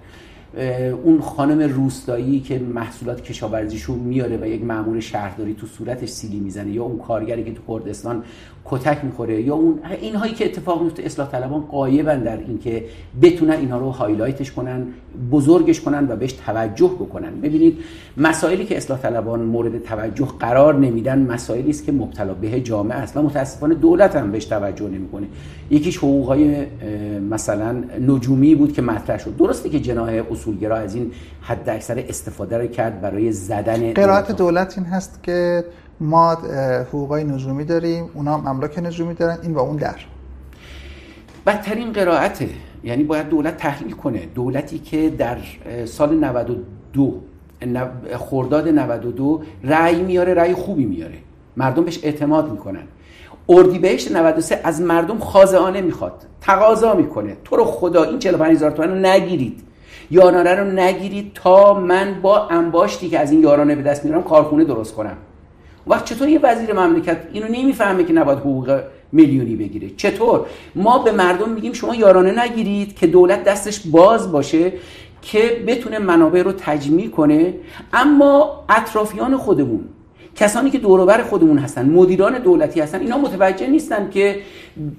[1.03, 6.71] اون خانم روستایی که محصولات کشاورزیشو میاره و یک مامور شهرداری تو صورتش سیلی می‌زنه
[6.71, 8.23] یا اون کارگری که تو کردستان
[8.69, 12.85] کتک می‌خوره یا اون اینهایی که اتفاق میفته اصلاح طلبان قایبن در اینکه
[13.21, 14.87] بتونن اینها رو هایلایتش کنن
[15.31, 17.41] بزرگش کنن و بهش توجه بکنن.
[17.41, 17.77] ببینید
[18.17, 23.17] مسائلی که اصلاح طلبان مورد توجه قرار نمیدن مسائلی است که مبتلا به جامعه است
[23.17, 25.27] و متاسفانه دولت هم بهش توجه نمی‌کنه.
[25.69, 26.65] یکیش حقوق های
[27.29, 29.37] مثلا نجومی بود که مطرح شد.
[29.37, 34.77] درسته که جناح اصولگرا از این حد اکثر استفاده رو کرد برای زدن قرائت دولت
[34.77, 35.65] این هست که
[35.99, 36.33] ما
[36.89, 39.95] حقوقای نجومی داریم اونا هم املاک نجومی دارن این و اون در.
[41.47, 42.49] بدترین قرائته.
[42.83, 44.25] یعنی باید دولت تحلیل کنه.
[44.35, 45.37] دولتی که در
[45.85, 47.21] سال 92
[48.17, 51.17] خرداد 92 رأی میاره رأی خوبی میاره.
[51.57, 52.83] مردم بهش اعتماد می‌کنن.
[53.49, 56.25] اردیبهشت 93 از مردم خاضعانه می‌خواد.
[56.41, 57.37] تقاضا می‌کنه.
[57.43, 59.63] تو رو خدا این 45 هزار تومان رو نگیرید.
[60.11, 64.63] یارانه رو نگیرید تا من با انباشتی که از این یارانه به دست میارم کارخونه
[64.63, 65.17] درست کنم.
[65.89, 71.11] وقت چطور یه وزیر مملکت اینو نمی‌فهمه که نباید حقوق میلیونی بگیره؟ چطور؟ ما به
[71.11, 74.73] مردم میگیم شما یارانه نگیرید که دولت دستش باز باشه
[75.21, 77.53] که بتونه منابع رو تجمیع کنه
[77.93, 79.85] اما اطرافیان خودمون
[80.35, 84.41] کسانی که دوروبر خودمون هستن مدیران دولتی هستن اینا متوجه نیستن که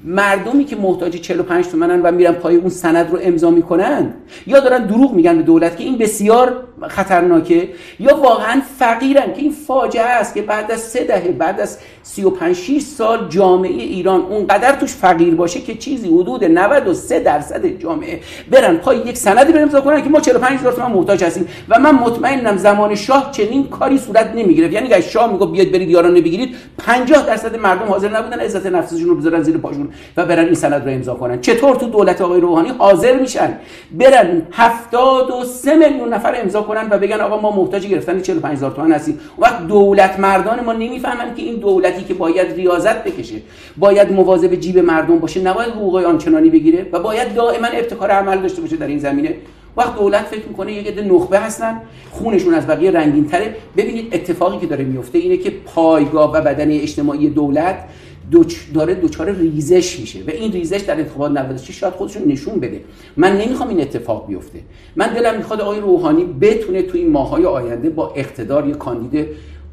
[0.05, 4.15] مردمی که محتاج 45 تومنن و میرن پای اون سند رو امضا می‌کنن
[4.47, 7.69] یا دارن دروغ میگن به دولت که این بسیار خطرناکه
[8.01, 12.57] یا واقعا فقیرن که این فاجعه است که بعد از سه دهه بعد از 35
[12.57, 18.77] 6 سال جامعه ایران اونقدر توش فقیر باشه که چیزی حدود 93 درصد جامعه برن
[18.77, 21.49] پای یک سندی رو امضا کنن که ما 45 هزار تومان محتاج هستیم.
[21.69, 24.73] و من مطمئنم زمان شاه چنین کاری صورت نمی‌گرفت.
[24.73, 29.09] یعنی اگه شاه میگه بیاد برید یاران بگیرید 50 درصد مردم حاضر نبودن عزت نفسشون
[29.09, 31.41] رو بذارن زیر پاشون و برن این سند رو امضا کنن.
[31.41, 33.59] چطور تو دولت آقای روحانی حاضر میشن
[33.93, 38.93] برن 73 میلیون نفر امضا کنن و بگن آقا ما محتاج گرفتن 45 هزار تومان
[38.93, 43.35] هستیم؟ وقت دولت مردان ما نمی‌فهمن که این دولتی که باید ریاضت بکشه
[43.77, 48.61] باید مواظب جیب مردم باشه نباید حقوق آنچنانی بگیره و باید دائما ابتکار عمل داشته
[48.61, 49.35] باشه در این زمینه.
[49.77, 51.81] وقت دولت فکر می‌کنه یک عده نخبه هستن
[52.11, 56.71] خونشون از بقیه رنگین تره ببینید اتفاقی که داره میفته اینه که پایگاه و بدن
[56.71, 57.77] اجتماعی دولت
[58.31, 62.81] دوچ داره دوچار ریزش میشه و این ریزش در انتخابات 96 شاید خودشون نشون بده.
[63.17, 64.59] من نمی‌خوام این اتفاق بیفته.
[64.97, 69.27] من دلم می‌خواد آقای روحانی بتونه تو این ماهای آینده با اقتدار یک کاندید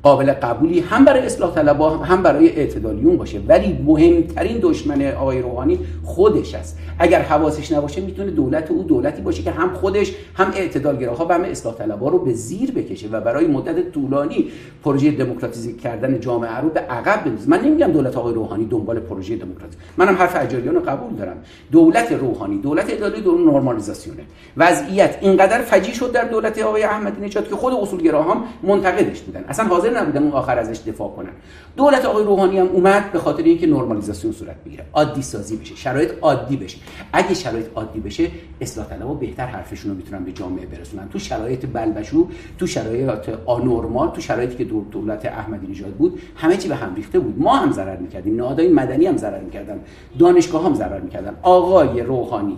[0.06, 3.40] قابل قبولی هم برای اصلاح طلبا هم برای اعتدالیون باشه.
[3.48, 6.78] ولی مهمترین دشمن آقای روحانی خودش است.
[7.00, 11.44] اگر حواسش نباشه می‌تونه دولت او دولتی باشه که هم خودش هم اعتدالگراها و هم
[11.44, 14.48] اصلاح طلبا رو به زیر بکشه و برای مدت طولانی
[14.84, 17.50] پروژه دموکراتیزه کردن جامعه رو به عقب بندازه.
[17.50, 21.38] من نمیگم دولت آقای روحانی دنبال پروژه دموکراتیک منم حرف اجاریان رو قبول دارم.
[21.72, 24.24] دولت روحانی دولت اداری دور نرمالیزاسیونه
[24.58, 29.44] وضعیت اینقدر فجی شد در دولت آقای احمدی نژاد که خود اصولگراها منتقدش بودن.
[29.48, 31.30] اصلا حاضر نبودن اون آخر ازش دفاع کنن.
[31.78, 36.12] دولت آقای روحانی هم اومد به خاطر اینکه نرمالیزاسیون صورت بگیره عادی سازی بشه شرایط
[36.22, 36.78] عادی بشه.
[37.14, 38.28] اگه شرایط عادی بشه
[38.62, 41.10] اصلاح طلبها بهتر حرفشون رو می‌تونن به جامعه برسونن.
[41.10, 46.68] تو شرایط بلبشو تو شرایط آنورمال تو شرایطی که دولت احمدی نژاد بود همه چی
[46.68, 47.40] به هم ریخته بود.
[47.40, 49.80] ما هم ضرر می‌کردیم نهادهای مدنی هم ضرر می‌کردن
[50.20, 51.36] دانشگاه هم ضرر می‌کردن.
[51.42, 52.58] آقای روحانی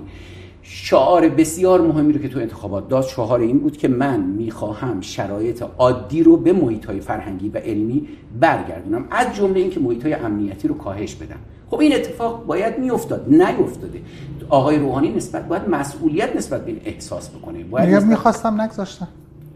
[0.70, 5.64] شعار بسیار مهمی رو که تو انتخابات داد شعار این بود که من می‌خواهم شرایط
[5.78, 8.08] عادی رو به محیط های فرهنگی و علمی
[8.40, 9.06] برگردونم.
[9.12, 11.40] از جمله اینکه محیط های امنیتی رو کاهش بدم.
[11.70, 14.02] خب این اتفاق باید میافتاد نیفتاده.
[14.50, 17.64] آقای روحانی نسبت باید مسئولیت نسبت به این احساس بکنه.
[17.64, 18.10] باید نسبت...
[18.10, 19.08] می‌خواستم نگذاشتن.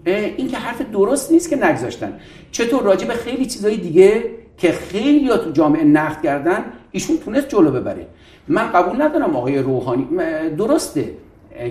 [0.06, 2.14] این که حرف درست نیست که نگذاشتن.
[2.52, 4.24] چطور؟ راجع به خیلی چیزهای دیگه
[4.58, 8.08] که خیلی ها تو جامعه نقد کردن ایشون تونست جلو ببره.
[8.52, 10.08] من قبول ندارم آقای روحانی.
[10.58, 11.10] درسته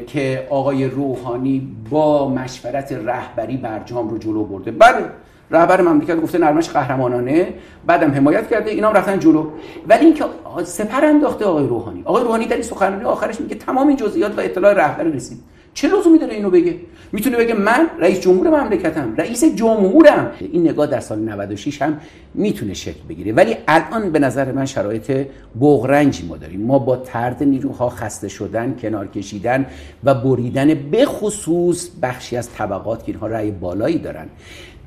[0.06, 4.70] که آقای روحانی با مشورت رهبری برجام رو جلو برده.
[4.70, 5.04] بله
[5.50, 7.48] رهبر مملکت گفته نرمش قهرمانانه.
[7.86, 9.46] بعدم حمایت کرده اینا هم رفتن جلو.
[9.88, 10.24] ولی اینکه
[10.64, 12.02] سپر انداخته آقای روحانی.
[12.04, 15.38] آقای روحانی در این سخنرانی آخرش میگه تمام این جزئیات و اطلاع رهبر رسید.
[15.74, 16.76] چه لزومی داره اینو بگه؟
[17.12, 20.32] می‌تونه بگه من رئیس جمهور مملکتم رئیس جمهورم.
[20.40, 22.00] این نگاه در سال 96 هم
[22.34, 23.32] می‌تونه شکل بگیره.
[23.32, 25.26] ولی الان به نظر من شرایط
[25.60, 26.60] بغرنجی ما داریم.
[26.60, 29.66] ما با ترد نیروها خسته شدن کنار کشیدن
[30.04, 34.26] و بریدن به خصوص بخشی از طبقات که اینها رأی بالایی دارن.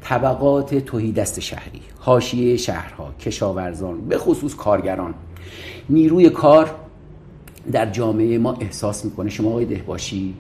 [0.02, 5.14] طبقات توهی دست شهری حاشیه شهرها کشاورزان به خصوص کارگران.
[5.90, 6.76] نیروی کار
[7.72, 9.30] در جامعه ما احساس می‌کنه.
[9.30, 10.34] شما آقای دهباشی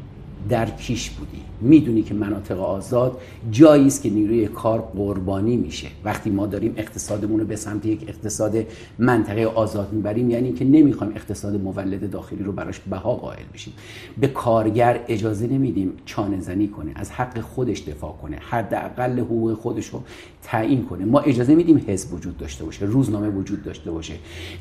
[0.49, 1.41] در پیش بودی.
[1.61, 5.87] می‌دونی که مناطق آزاد جایی است که نیروی کار قربانی میشه.
[6.05, 8.65] وقتی ما داریم اقتصادمون رو به سمت یک اقتصاد
[8.99, 13.73] منطقه آزاد می‌بریم یعنی که نمی‌خوایم اقتصاد مولد داخلی رو براش بها قائل بشیم.
[14.17, 19.85] به کارگر اجازه نمیدیم چانه زنی کنه از حق خودش دفاع کنه حداقل حقوق خودش
[19.85, 20.03] رو
[20.43, 21.05] تعیین کنه.
[21.05, 24.13] ما اجازه میدیم حزب وجود داشته باشه روزنامه وجود داشته باشه.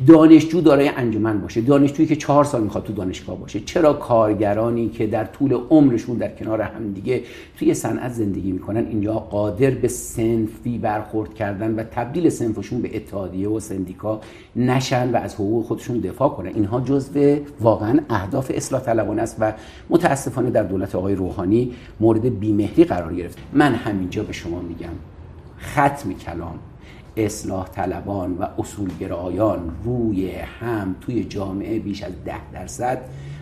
[0.06, 1.60] دانشجو دارای انجمن باشه.
[1.60, 3.60] دانشجویی که چهار سال می‌خواد تو دانشگاه باشه.
[3.60, 7.22] چرا کارگرانی که در طول عمرشون در کنار هم دیگه
[7.58, 8.86] توی صنعت زندگی می‌کنن.
[8.86, 14.20] اینجا قادر به سنفی برخورد کردن و تبدیل سنفشون به اتحادیه و سندیکا
[14.56, 16.48] نشن و از حقوق خودشون دفاع کنن.
[16.54, 19.52] اینها جزو واقعا اهداف اصلاح طلبانه است و
[19.90, 23.38] متاسفانه در دولت آقای روحانی مورد بیمهری قرار گرفت.
[23.52, 24.94] من همینجا به شما میگم
[25.60, 26.58] ختم کلام.
[27.16, 32.98] اصلاح طلبان و اصولگرایان روی هم توی جامعه بیش از ده درصد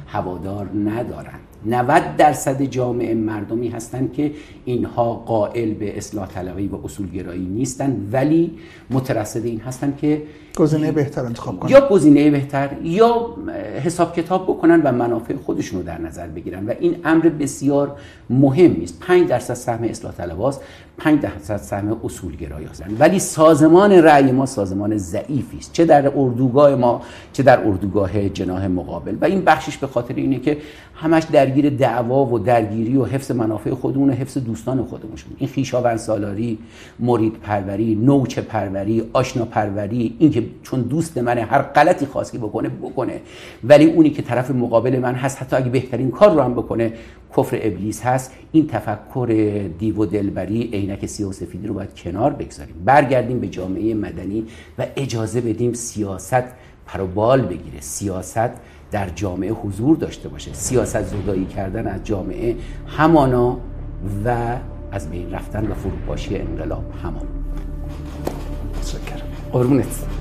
[0.07, 4.33] هوادار ندارند 90 درصد جامعه مردمی هستند که
[4.65, 8.59] اینها قائل به اصلاح طلبی و اصولگرایی نیستند ولی
[8.91, 10.23] مترصد این هستند که
[10.57, 13.37] گزینه بهتر انتخاب کنن یا گزینه بهتر یا
[13.85, 17.97] حساب کتاب بکنن و منافع خودشون رو در نظر بگیرن و این امر بسیار
[18.31, 20.61] مهم است 5 درصد سهم اصلاح طلباست
[21.01, 25.73] 5 درصد سهم اصولگرایی هستند ولی سازمان رأی ما سازمان ضعیفی است.
[25.73, 29.17] چه در اردوگاه ما چه در اردوگاه جناح مقابل.
[29.21, 30.57] و این بخشش به خاطر اینه که
[30.95, 35.49] همش در درگیر دعوا و درگیری و حفظ منافع خودمون و حفظ دوستان خودمون این
[35.49, 36.59] خیشاوند سالاری
[36.99, 42.69] مرید پروری نوچ پروری آشنا پروری این که چون دوست منه هر غلطی خواستی بکنه
[42.69, 43.21] بکنه.
[43.65, 46.93] ولی اونی که طرف مقابل من هست حتی اگه بهترین کار رو هم بکنه
[47.37, 48.33] کفر ابلیس هست.
[48.53, 52.75] این تفکر دیو دلبری عینک سیاه و سفیدی رو باید کنار بگذاریم.
[52.85, 54.47] برگردیم به جامعه مدنی
[54.79, 56.45] و اجازه بدیم سیاست
[56.87, 57.81] پروبال بگیره.
[57.81, 58.51] سیاست
[58.91, 60.53] در جامعه حضور داشته باشه.
[60.53, 63.61] سیاست زدایی کردن از جامعه همانا
[64.25, 64.57] و
[64.93, 67.27] از بین رفتن و فروپاشی انقلاب همان
[68.77, 69.27] متشکرم.
[69.53, 70.20] قربونت.